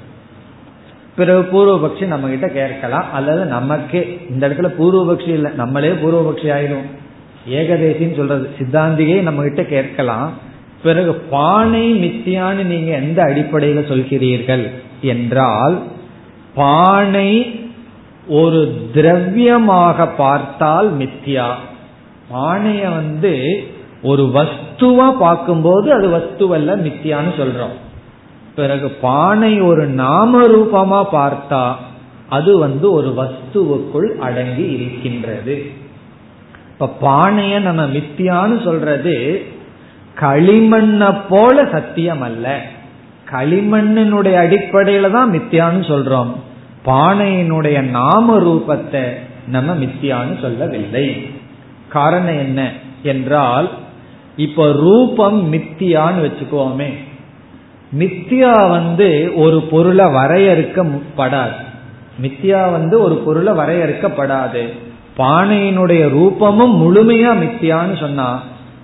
பிறகு 1.15 1.41
பூர்வபக்ஷி 1.51 2.05
நம்ம 2.05 2.27
கிட்ட 2.27 2.47
கேட்கலாம். 2.47 3.13
அல்லது 3.13 3.45
நமக்கே 3.45 4.01
இந்த 4.29 4.49
இடத்துல 4.49 4.69
பூர்வபக்ஷி 4.79 5.27
இல்லை 5.27 5.51
நம்மளே 5.51 5.91
பூர்வபக்ஷி 5.91 6.49
ஆயிடும் 6.55 6.87
ஏகதேசின்னு 7.49 8.15
சொல்றது. 8.15 8.49
சித்தாந்தியே 8.57 9.21
நம்ம 9.21 9.41
கிட்ட 9.41 9.63
கேட்கலாம். 9.63 10.31
பிறகு 10.83 11.13
பானை 11.13 11.83
மித்தியான்னு 12.03 12.63
நீங்க 12.63 12.91
எந்த 12.91 13.23
அடிப்படையில 13.23 13.81
சொல்கிறீர்கள் 13.91 14.65
என்றால் 15.01 15.81
பானை 16.55 17.31
ஒரு 18.27 18.89
திரவியமாக 18.93 20.07
பார்த்தால் 20.17 20.97
மித்தியா. 20.97 21.47
பானைய 22.31 22.83
வந்து 22.93 23.63
ஒரு 24.01 24.23
வஸ்துவா 24.23 25.17
பார்க்கும்போது 25.17 25.93
அது 25.93 26.07
வஸ்துவல்ல 26.07 26.75
மித்தியான்னு 26.85 27.31
சொல்றோம். 27.37 27.75
பிறகு 28.55 28.89
பானை 28.89 29.61
ஒரு 29.61 29.87
நாம 29.87 30.41
ரூபமா 30.47 31.05
பார்த்தா 31.11 31.73
அது 32.29 32.57
வந்து 32.57 32.91
ஒரு 32.91 33.13
வஸ்துவுக்குள் 33.17 34.17
அடங்கி 34.17 34.71
இருக்கின்றது. 34.71 35.71
இப்ப 36.71 36.93
பானைய 37.01 37.59
நம்ம 37.59 37.83
மித்தியான்னு 37.85 38.63
சொல்றது 38.63 39.45
களிமண்ணை 40.19 41.15
போல 41.29 41.65
சத்தியம் 41.71 42.21
அல்ல 42.21 42.61
களிமண்ணினுடைய 43.31 44.35
அடிப்படையில 44.45 45.11
தான் 45.11 45.31
மித்தியான்னு 45.31 45.83
சொல்றோம். 45.91 46.31
பானையினுடைய 46.85 47.81
நாம 47.81 48.39
ரூபத்தை 48.39 49.03
நம்ம 49.47 49.73
மித்தியான்னு 49.73 50.41
சொல்லவில்லை. 50.41 51.25
காரணம் 51.93 52.39
என்ன 52.39 52.59
என்றால் 53.03 53.69
இப்ப 54.37 54.71
ரூபம் 54.71 55.39
மித்தியான்னு 55.53 56.21
வச்சுக்கோமே. 56.25 56.91
மித்தியா 57.99 58.69
வந்து 58.69 59.31
ஒரு 59.35 59.61
பொருளை 59.61 60.05
வரையறுக்கப்படாது. 60.05 61.57
மித்தியா 62.21 62.71
வந்து 62.71 63.01
ஒரு 63.01 63.15
பொருளை 63.15 63.53
வரையறுக்கப்படாது. 63.53 64.63
பானையினுடைய 65.17 66.03
ரூபமும் 66.09 66.75
முழுமையா 66.83 67.31
மித்தியான்னு 67.43 67.99
சொன்னா 67.99 68.29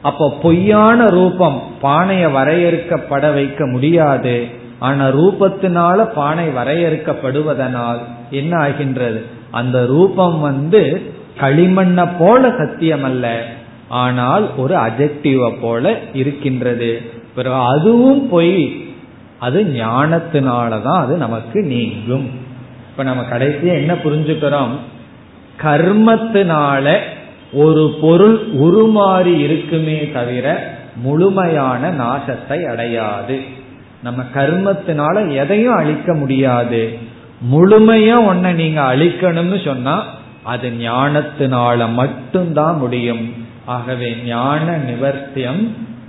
அப்ப 0.01 0.37
பொய்யான 0.41 1.07
ரூபம் 1.09 1.61
பானைய 1.83 2.25
வரையறுக்கப்பட 2.31 3.33
வைக்க 3.33 3.65
முடியாது. 3.65 4.35
ஆனா 4.79 5.05
ரூபத்தினால 5.07 6.05
பானை 6.13 6.47
வரையறுக்கப்படுவதனால் 6.47 7.99
என்ன 8.31 8.53
ஆகின்றது? 8.57 9.25
அந்த 9.51 9.85
ரூபம் 9.85 10.39
வந்து 10.39 11.13
களிமண்ணை 11.41 12.07
போல 12.19 12.53
சத்தியம் 12.57 13.03
அல்ல 13.03 13.45
ஆனால் 13.87 14.55
ஒரு 14.57 14.75
அஜெக்டிவ 14.75 15.53
போல 15.61 15.99
இருக்கின்றது. 16.13 17.11
பிறகு 17.35 17.55
அதுவும் 17.55 18.29
பொய். 18.29 18.85
அது 19.39 19.63
ஞானத்தினாலதான் 19.63 20.97
அது 20.97 21.17
நமக்கு 21.17 21.61
நீங்கும். 21.61 22.29
இப்ப 22.91 23.03
நம்ம 23.03 23.23
கடைசியா 23.23 23.73
என்ன 23.73 23.93
புரிஞ்சுக்கிறோம்? 23.93 24.75
கர்மத்தினால 25.61 26.97
ஒரு 27.53 27.97
பொருள் 28.01 28.39
உருமாறி 28.53 29.39
இருக்குமே 29.39 30.11
தவிர 30.11 30.77
முழுமையான 30.95 31.91
நாசத்தை 31.91 32.65
அடையாது. 32.65 33.39
நம்ம 34.03 34.23
கர்மத்தினால 34.33 35.35
எதையும் 35.35 35.75
அழிக்க 35.75 36.13
முடியாது. 36.13 36.97
முழுமையா 37.53 38.15
ஒன்ன 38.31 38.53
நீங்க 38.53 38.95
அழிக்கணும்னு 38.95 39.65
சொன்னா 39.65 40.05
அது 40.49 40.67
ஞானத்தினால 40.79 41.79
மட்டும்தான் 41.93 42.77
முடியும். 42.77 43.23
ஆகவே 43.75 44.09
ஞான 44.25 44.65
நிவர்த்தியம் 44.89 45.61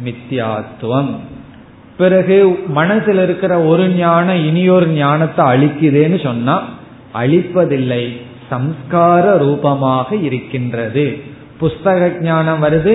மித்தியாத்துவம். 0.04 1.12
பிறகு 1.96 2.36
மனசில் 2.78 3.20
இருக்கிற 3.24 3.54
ஒரு 3.70 3.84
ஞானம் 3.88 4.42
இனியொரு 4.44 4.86
ஞானத்தை 5.00 5.44
அழிக்குதேன்னு 5.46 6.18
சொன்னா 6.22 6.56
அழிப்பதில்லை 7.14 8.04
சம்ஸ்கார 8.50 9.24
ரூபமாக 9.38 10.16
இருக்கின்றது. 10.28 11.04
புஸ்தக 11.60 12.08
ஞானம் 12.20 12.62
வருது 12.64 12.94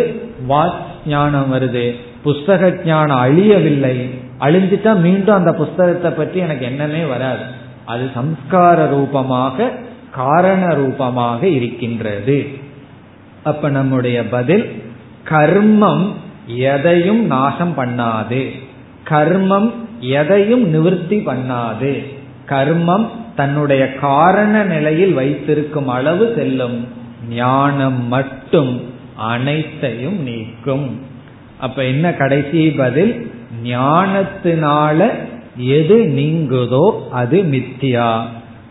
வாக் 0.49 0.81
ஞானம் 1.07 1.49
வருது. 1.53 1.85
புஸ்தக 2.25 2.71
ஞானம் 2.85 3.23
அழியவில்லை. 3.25 3.95
அழிஞ்சிட்டா 4.39 4.91
மீண்டும் 5.05 5.39
அந்த 5.39 5.51
புஸ்தகத்தை 5.53 6.11
பற்றி 6.11 6.39
எனக்கு 6.45 6.65
என்னன்னே 6.71 7.03
வராது. 7.07 7.45
அது 7.85 8.05
சம்ஸ்கார 8.15 8.77
ரூபமாக 8.89 9.57
காரண 10.15 10.73
ரூபமாக 10.73 11.47
இருக்கின்றது. 11.47 12.47
அப்ப 13.43 13.69
நம்முடைய 13.69 14.27
பதில் 14.29 14.83
கர்மம் 15.29 16.11
எதையும் 16.45 17.25
நாசம் 17.25 17.73
பண்ணாது. 17.77 18.41
கர்மம் 19.09 19.71
எதையும் 19.99 20.69
நிவர்த்தி 20.69 21.17
பண்ணாது. 21.17 21.93
கர்மம் 22.49 23.07
தன்னுடைய 23.35 23.95
காரண 23.95 24.63
நிலையில் 24.63 25.13
வைத்திருக்கும் 25.13 25.87
அளவு 25.87 26.33
செல்லும். 26.35 26.87
ஞானம் 27.29 28.07
மட்டும் 28.07 28.81
அனைத்தையும் 29.15 30.21
நீக்கும். 30.21 30.99
அப்ப 31.59 31.83
என்ன 31.83 32.13
கடைசி 32.13 32.69
பதில்? 32.69 33.31
ஞானத்தினால 33.63 35.09
எது 35.57 35.97
நீங்குதோ 36.17 37.09
அது 37.09 37.41
மித்தியா. 37.43 38.21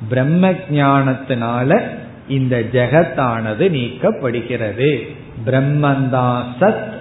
பிரம்ம 0.09 0.51
ஜானத்தினால 0.51 1.81
இந்த 2.29 2.63
ஜெகத்தானது 2.73 3.71
நீக்கப்படுகிறது. 3.71 4.99
பிரம்மந்தான் 5.47 6.43
சத் 6.61 6.93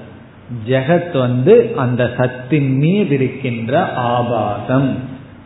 ஜெகத் 0.67 1.17
வந்து 1.17 1.71
அந்த 1.75 2.11
சத்தின் 2.17 2.69
மீது 2.69 3.09
இருக்கின்ற 3.09 3.93
ஆபாசம். 3.93 4.95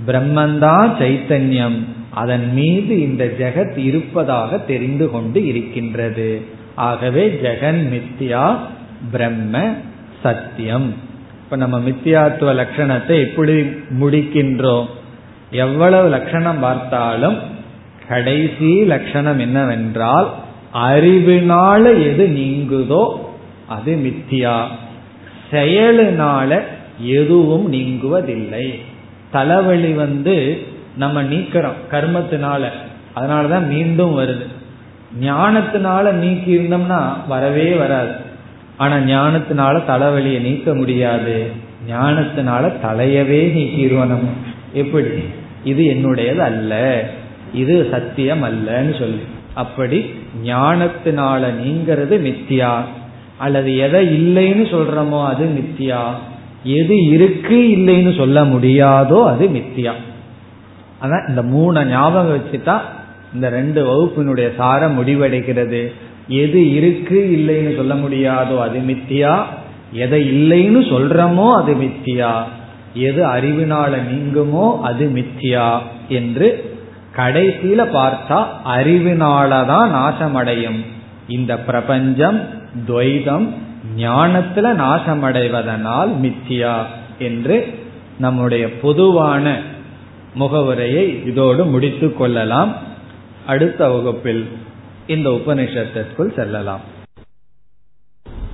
பிரம்மந்தான் 0.07 0.91
சைத்தன்யம் 0.99 1.77
அதன் 2.09 2.53
மீது 2.53 3.01
இந்த 3.01 3.25
ஜெகத் 3.39 3.77
இருப்பதாக 3.77 4.57
தெரிந்து 4.57 5.11
கொண்டு 5.11 5.45
இருக்கின்றது. 5.45 6.41
ஆகவே 6.75 7.39
ஜெகன் 7.43 7.81
மித்யா 7.93 8.57
பிரம்ம 9.11 9.73
சத்தியம். 10.23 10.93
இப்ப 11.43 11.55
நம்ம 11.55 11.79
மித்தியாத்துவ 11.79 12.65
லட்சணத்தை 12.65 13.19
எப்படி 13.19 13.53
முடிக்கின்றோம்? 13.99 14.85
எவ்வளவு 15.51 16.09
லட்சணம் 16.09 16.59
பார்த்தாலும் 16.59 17.39
கடைசி 18.07 18.83
லட்சணம் 18.85 19.39
என்னவென்றால் 19.39 20.33
அறிவினால 20.73 21.83
எது 21.83 22.27
நீங்குதோ 22.27 23.15
அது 23.67 23.95
மித்தியா. 23.95 24.63
செயலினால 25.51 26.61
எதுவும் 26.99 27.73
நீங்குவதில்லை. 27.73 28.81
தலைவலி 29.31 29.93
வந்து 29.93 30.65
நம்ம 30.97 31.23
நீக்கிறோம் 31.23 31.77
கர்மத்தினால. 31.91 32.67
அதனாலதான் 33.15 33.67
மீண்டும் 33.67 34.19
வருது. 34.19 34.45
ஞானத்தினால 35.21 36.11
நீக்கி 36.11 36.57
இருந்தோம்னா 36.57 37.13
வரவே 37.27 37.73
வராது. 37.73 38.11
ஆனா 38.77 38.95
ஞானத்தினால 38.95 39.81
தலைவலியை 39.89 40.39
நீக்க 40.39 40.75
முடியாது. 40.75 41.51
ஞானத்தினால 41.89 42.73
தலையவே 42.83 43.55
நீக்கிடுவோம் 43.55 44.05
நம்ம. 44.05 44.29
எப்படி? 44.73 45.07
இது 45.63 45.83
என்னுடையது 45.83 46.37
அல்ல 46.37 47.03
இது 47.53 47.87
சத்தியம் 47.91 48.43
அல்லன்னு 48.43 48.99
சொல்லி. 48.99 49.21
அப்படி 49.53 50.09
ஞானத்தினால 50.43 51.47
நீங்கிறது 51.65 52.17
மித்தியா. 52.17 52.73
அல்லது 53.37 53.77
எதை 53.77 54.07
இல்லைன்னு 54.07 54.65
சொல்றோமோ 54.65 55.25
அது 55.25 55.45
மித்தியா. 55.45 55.99
எது 56.63 57.05
இருக்கு 57.05 57.55
இல்லைன்னு 57.55 58.17
சொல்ல 58.17 58.43
முடியாதோ 58.43 59.25
அது 59.25 59.47
மித்தியா. 59.47 59.91
அதான் 61.03 61.29
இந்த 61.29 61.43
மூணு 61.43 61.85
ஞாபகம் 61.85 62.37
வச்சுட்டா 62.37 62.81
இந்த 63.33 63.49
ரெண்டு 63.49 63.85
வகுப்பினுடைய 63.85 64.55
சாரம் 64.55 65.03
முடிவடைகிறது. 65.03 65.93
எது 66.27 66.73
இருக்கு 66.73 67.29
இல்லைன்னு 67.37 67.75
சொல்ல 67.75 67.93
முடியாதோ 67.93 68.59
அது 68.59 68.79
மித்தியா. 68.79 69.43
எதை 69.91 70.21
இல்லைன்னு 70.31 70.81
சொல்றமோ 70.81 71.49
அது 71.51 71.73
மித்தியா. 71.73 72.43
எது 72.93 73.25
அறிவினால 73.25 73.97
நீங்குமோ 74.11 74.79
அது 74.81 75.11
மித்தியா 75.15 75.79
என்று 76.07 76.75
கடைசியில 77.15 77.81
பார்த்தா 77.93 78.45
அறிவினாலதான் 78.65 79.91
நாசமடையும். 79.91 80.85
இந்த 81.27 81.59
பிரபஞ்சம் 81.59 82.41
துவைதம் 82.87 83.49
ஞானத்துல 83.97 84.55
நாசமடைவதனால் 84.55 86.09
மித்தியா 86.21 86.75
என்று 87.19 87.79
நம்முடைய 88.17 88.79
பொதுவான 88.79 89.57
முகவுரையை 90.33 91.25
இதோடு 91.25 91.65
முடித்து 91.65 92.15
கொள்ளலாம். 92.15 92.75
அடுத்த 93.45 93.89
வகுப்பில் 93.89 94.49
இந்த 95.07 95.29
உபனிஷத்திற்குள் 95.29 96.35
செல்லலாம். 96.35 96.95